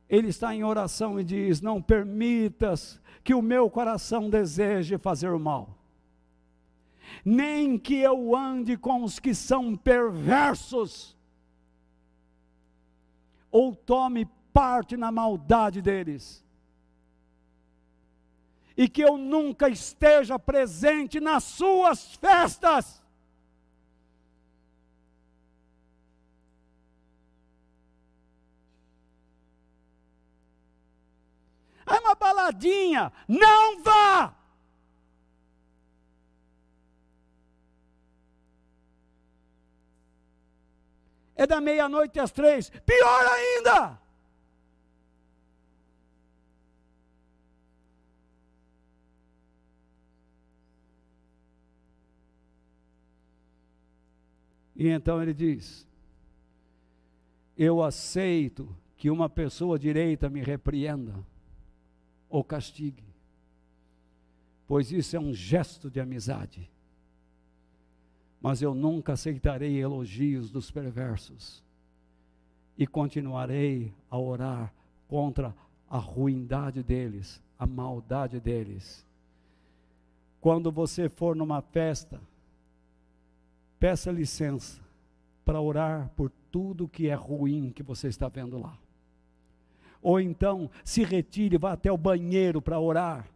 ele 0.09 0.29
está 0.29 0.55
em 0.55 0.64
oração 0.64 1.21
e 1.21 1.25
diz: 1.25 1.61
Não 1.61 1.83
permitas 1.83 3.01
que 3.23 3.35
o 3.35 3.43
meu 3.43 3.69
coração 3.69 4.31
deseje 4.31 4.97
fazer 4.97 5.31
o 5.31 5.39
mal, 5.39 5.77
nem 7.25 7.79
que 7.79 7.97
eu 7.97 8.35
ande 8.35 8.77
com 8.77 9.05
os 9.05 9.19
que 9.19 9.35
são 9.35 9.77
perversos, 9.77 11.16
ou 13.51 13.74
tome 13.74 14.27
parte 14.53 14.97
na 14.97 15.12
maldade 15.12 15.82
deles, 15.82 16.45
e 18.78 18.88
que 18.88 19.02
eu 19.02 19.18
nunca 19.18 19.68
esteja 19.68 20.38
presente 20.38 21.18
nas 21.18 21.42
suas 21.42 22.14
festas. 22.14 23.02
É 31.84 31.98
uma 31.98 32.14
baladinha. 32.14 33.12
Não 33.26 33.82
vá! 33.82 34.32
É 41.34 41.48
da 41.48 41.60
meia-noite 41.60 42.20
às 42.20 42.30
três. 42.30 42.70
Pior 42.86 43.26
ainda! 43.26 44.07
E 54.78 54.86
então 54.88 55.20
ele 55.20 55.34
diz: 55.34 55.84
Eu 57.56 57.82
aceito 57.82 58.72
que 58.96 59.10
uma 59.10 59.28
pessoa 59.28 59.76
direita 59.76 60.30
me 60.30 60.40
repreenda 60.40 61.14
ou 62.30 62.44
castigue, 62.44 63.02
pois 64.68 64.92
isso 64.92 65.16
é 65.16 65.20
um 65.20 65.34
gesto 65.34 65.90
de 65.90 65.98
amizade. 65.98 66.70
Mas 68.40 68.62
eu 68.62 68.72
nunca 68.72 69.14
aceitarei 69.14 69.76
elogios 69.76 70.48
dos 70.48 70.70
perversos 70.70 71.60
e 72.76 72.86
continuarei 72.86 73.92
a 74.09 74.16
orar 74.16 74.72
contra 75.09 75.52
a 75.90 75.98
ruindade 75.98 76.84
deles, 76.84 77.42
a 77.59 77.66
maldade 77.66 78.38
deles. 78.38 79.05
Quando 80.40 80.70
você 80.70 81.09
for 81.09 81.34
numa 81.34 81.60
festa, 81.60 82.20
peça 83.78 84.10
licença 84.10 84.80
para 85.44 85.60
orar 85.60 86.10
por 86.16 86.30
tudo 86.50 86.88
que 86.88 87.09
é 87.09 87.14
ruim 87.14 87.70
que 87.70 87.82
você 87.82 88.09
está 88.09 88.28
vendo 88.28 88.59
lá 88.59 88.78
ou 90.02 90.20
então 90.20 90.70
se 90.84 91.02
retire, 91.05 91.59
vá 91.59 91.72
até 91.72 91.90
o 91.90 91.98
banheiro 91.98 92.62
para 92.62 92.78
orar. 92.78 93.28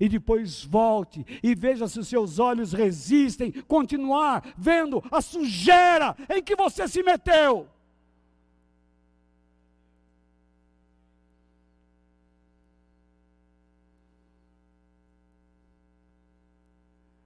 E 0.00 0.08
depois 0.08 0.64
volte 0.64 1.24
e 1.42 1.54
veja 1.54 1.86
se 1.86 2.00
os 2.00 2.08
seus 2.08 2.38
olhos 2.40 2.72
resistem 2.72 3.52
continuar 3.52 4.52
vendo 4.58 5.02
a 5.10 5.20
sujeira 5.20 6.16
em 6.28 6.42
que 6.42 6.56
você 6.56 6.88
se 6.88 7.02
meteu. 7.04 7.68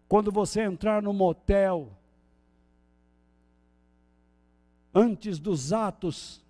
Quando 0.06 0.30
você 0.30 0.62
entrar 0.62 1.00
no 1.00 1.12
motel, 1.14 1.96
antes 4.94 5.38
dos 5.38 5.72
atos 5.72 6.42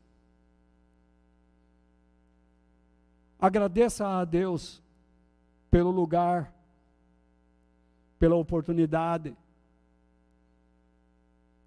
Agradeça 3.41 4.07
a 4.07 4.25
Deus 4.25 4.83
pelo 5.71 5.91
lugar, 5.91 6.53
pela 8.19 8.37
oportunidade, 8.37 9.35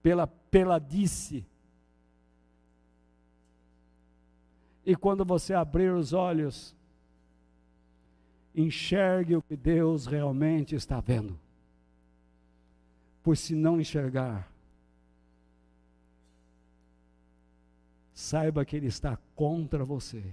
pela 0.04 0.28
peladice. 0.28 1.44
E 4.86 4.96
quando 4.96 5.26
você 5.26 5.56
abrir 5.56 5.92
os 5.92 6.14
olhos, 6.14 6.76
enxergue 8.54 9.36
o 9.36 9.42
que 9.42 9.56
Deus 9.56 10.06
realmente 10.06 10.76
está 10.76 11.00
vendo. 11.00 11.40
Pois 13.24 13.40
se 13.40 13.56
não 13.56 13.82
enxergar, 13.82 14.48
saiba 18.14 18.64
que 18.64 18.76
Ele 18.76 18.88
está 18.88 19.18
contra 19.36 19.84
você 19.84 20.24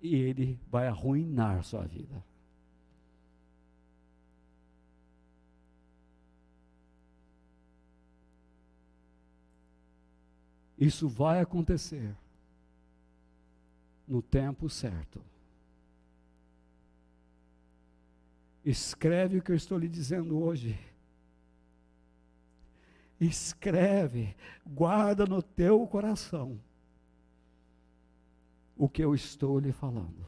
e 0.00 0.14
Ele 0.14 0.58
vai 0.70 0.86
arruinar 0.86 1.62
sua 1.64 1.82
vida. 1.82 2.24
Isso 10.78 11.08
vai 11.08 11.40
acontecer 11.40 12.16
no 14.06 14.20
tempo 14.20 14.68
certo. 14.68 15.22
Escreve 18.64 19.38
o 19.38 19.42
que 19.42 19.52
eu 19.52 19.56
estou 19.56 19.78
lhe 19.78 19.88
dizendo 19.88 20.40
hoje. 20.40 20.78
Escreve, 23.20 24.34
guarda 24.66 25.24
no 25.24 25.40
teu 25.40 25.86
coração 25.86 26.58
o 28.82 28.88
que 28.88 29.00
eu 29.00 29.14
estou 29.14 29.60
lhe 29.60 29.70
falando. 29.70 30.26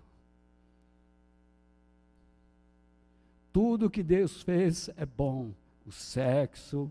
Tudo 3.52 3.90
que 3.90 4.00
Deus 4.00 4.42
fez 4.42 4.88
é 4.96 5.04
bom. 5.04 5.52
O 5.84 5.90
sexo, 5.90 6.88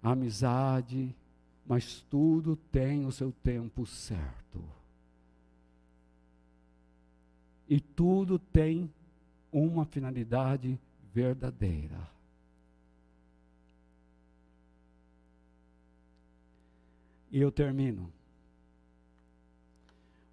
a 0.00 0.12
amizade, 0.12 1.12
mas 1.66 2.02
tudo 2.02 2.54
tem 2.70 3.04
o 3.04 3.10
seu 3.10 3.32
tempo 3.32 3.84
certo. 3.84 4.62
E 7.68 7.80
tudo 7.80 8.38
tem 8.38 8.88
uma 9.50 9.84
finalidade 9.84 10.78
verdadeira. 11.12 12.08
E 17.28 17.40
eu 17.40 17.50
termino. 17.50 18.21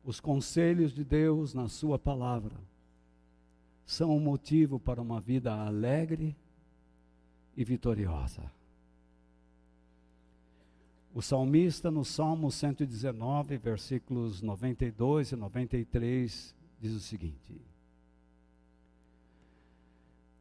Os 0.09 0.19
conselhos 0.19 0.91
de 0.91 1.03
Deus 1.03 1.53
na 1.53 1.67
Sua 1.67 1.99
palavra 1.99 2.55
são 3.85 4.09
um 4.09 4.19
motivo 4.19 4.79
para 4.79 4.99
uma 4.99 5.21
vida 5.21 5.53
alegre 5.53 6.35
e 7.55 7.63
vitoriosa. 7.63 8.51
O 11.13 11.21
salmista, 11.21 11.91
no 11.91 12.03
Salmo 12.03 12.51
119, 12.51 13.55
versículos 13.59 14.41
92 14.41 15.33
e 15.33 15.35
93, 15.35 16.55
diz 16.81 16.93
o 16.93 16.99
seguinte: 16.99 17.61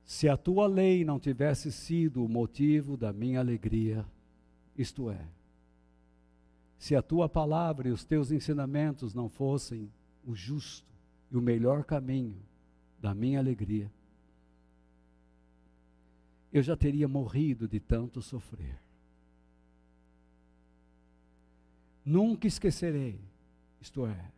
Se 0.02 0.30
a 0.30 0.36
tua 0.38 0.66
lei 0.66 1.04
não 1.04 1.20
tivesse 1.20 1.70
sido 1.70 2.24
o 2.24 2.28
motivo 2.28 2.96
da 2.96 3.12
minha 3.12 3.40
alegria, 3.40 4.06
isto 4.78 5.10
é, 5.10 5.20
se 6.78 6.94
a 6.94 7.02
tua 7.02 7.28
palavra 7.28 7.88
e 7.88 7.92
os 7.92 8.04
teus 8.04 8.30
ensinamentos 8.30 9.12
não 9.12 9.28
fossem 9.28 9.90
o 10.24 10.34
justo 10.34 10.90
e 11.30 11.36
o 11.36 11.42
melhor 11.42 11.84
caminho 11.84 12.40
da 13.00 13.12
minha 13.14 13.38
alegria, 13.38 13.90
eu 16.52 16.62
já 16.62 16.76
teria 16.76 17.08
morrido 17.08 17.68
de 17.68 17.80
tanto 17.80 18.22
sofrer. 18.22 18.78
Nunca 22.04 22.46
esquecerei, 22.46 23.20
isto 23.80 24.06
é, 24.06 24.32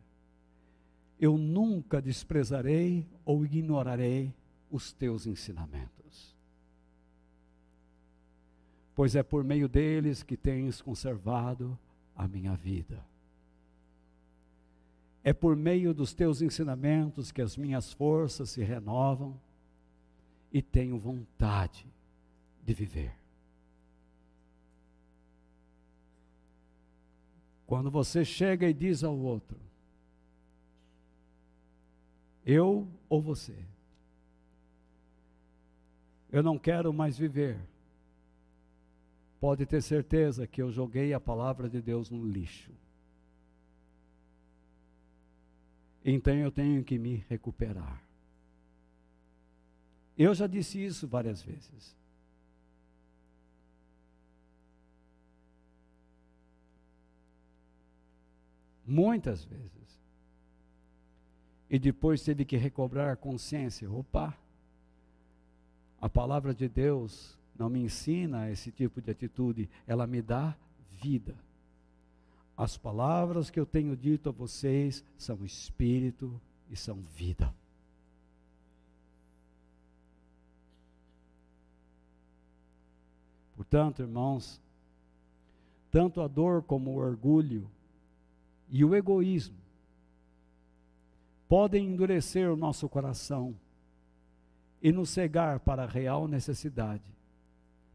eu 1.19 1.37
nunca 1.37 2.01
desprezarei 2.01 3.07
ou 3.23 3.45
ignorarei 3.45 4.33
os 4.69 4.91
teus 4.91 5.27
ensinamentos. 5.27 6.35
Pois 8.95 9.15
é 9.15 9.23
por 9.23 9.43
meio 9.43 9.69
deles 9.69 10.23
que 10.23 10.35
tens 10.35 10.81
conservado 10.81 11.77
a 12.21 12.27
minha 12.27 12.55
vida. 12.55 13.03
É 15.23 15.33
por 15.33 15.55
meio 15.55 15.91
dos 15.91 16.13
teus 16.13 16.39
ensinamentos 16.39 17.31
que 17.31 17.41
as 17.41 17.57
minhas 17.57 17.91
forças 17.91 18.51
se 18.51 18.63
renovam 18.63 19.39
e 20.53 20.61
tenho 20.61 20.99
vontade 20.99 21.87
de 22.63 22.73
viver. 22.75 23.15
Quando 27.65 27.89
você 27.89 28.23
chega 28.23 28.69
e 28.69 28.73
diz 28.73 29.03
ao 29.03 29.17
outro, 29.17 29.59
eu 32.45 32.87
ou 33.09 33.19
você, 33.19 33.57
eu 36.31 36.43
não 36.43 36.59
quero 36.59 36.93
mais 36.93 37.17
viver, 37.17 37.59
pode 39.41 39.65
ter 39.65 39.81
certeza 39.81 40.45
que 40.45 40.61
eu 40.61 40.71
joguei 40.71 41.13
a 41.15 41.19
palavra 41.19 41.67
de 41.67 41.81
Deus 41.81 42.11
no 42.11 42.23
lixo. 42.23 42.71
Então 46.05 46.35
eu 46.35 46.51
tenho 46.51 46.83
que 46.83 46.99
me 46.99 47.25
recuperar. 47.27 48.03
Eu 50.15 50.35
já 50.35 50.45
disse 50.45 50.83
isso 50.83 51.07
várias 51.07 51.41
vezes. 51.41 51.95
Muitas 58.85 59.43
vezes. 59.43 59.71
E 61.67 61.79
depois 61.79 62.23
teve 62.23 62.45
que 62.45 62.57
recobrar 62.57 63.11
a 63.11 63.15
consciência. 63.15 63.89
Opa! 63.89 64.37
A 65.99 66.07
palavra 66.07 66.53
de 66.53 66.67
Deus 66.67 67.40
não 67.57 67.69
me 67.69 67.79
ensina 67.79 68.49
esse 68.49 68.71
tipo 68.71 69.01
de 69.01 69.11
atitude, 69.11 69.69
ela 69.85 70.07
me 70.07 70.21
dá 70.21 70.55
vida. 71.01 71.35
As 72.57 72.77
palavras 72.77 73.49
que 73.49 73.59
eu 73.59 73.65
tenho 73.65 73.95
dito 73.95 74.29
a 74.29 74.31
vocês 74.31 75.03
são 75.17 75.43
espírito 75.43 76.39
e 76.69 76.75
são 76.75 77.01
vida. 77.15 77.53
Portanto, 83.55 84.01
irmãos, 84.01 84.59
tanto 85.91 86.21
a 86.21 86.27
dor 86.27 86.63
como 86.63 86.91
o 86.91 86.97
orgulho 86.97 87.69
e 88.69 88.83
o 88.83 88.95
egoísmo 88.95 89.57
podem 91.47 91.85
endurecer 91.85 92.49
o 92.49 92.55
nosso 92.55 92.87
coração 92.87 93.53
e 94.81 94.91
nos 94.91 95.09
cegar 95.09 95.59
para 95.59 95.83
a 95.83 95.87
real 95.87 96.27
necessidade, 96.27 97.03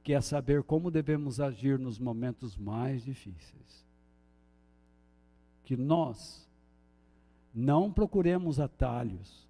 que 0.07 0.13
é 0.13 0.21
saber 0.21 0.63
como 0.63 0.89
devemos 0.89 1.41
agir 1.41 1.81
nos 1.81 1.99
momentos 1.99 2.57
mais 2.57 3.05
difíceis. 3.05 3.85
Que 5.65 5.77
nós 5.77 6.49
não 7.53 7.93
procuremos 7.93 8.61
atalhos 8.61 9.49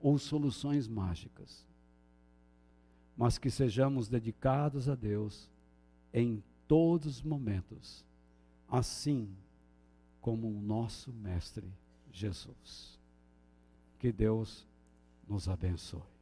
ou 0.00 0.16
soluções 0.16 0.88
mágicas, 0.88 1.62
mas 3.18 3.36
que 3.36 3.50
sejamos 3.50 4.08
dedicados 4.08 4.88
a 4.88 4.94
Deus 4.94 5.46
em 6.14 6.42
todos 6.66 7.16
os 7.16 7.22
momentos, 7.22 8.02
assim 8.66 9.28
como 10.22 10.48
o 10.48 10.62
nosso 10.62 11.12
Mestre 11.12 11.70
Jesus. 12.10 12.98
Que 13.98 14.10
Deus 14.10 14.66
nos 15.28 15.50
abençoe. 15.50 16.17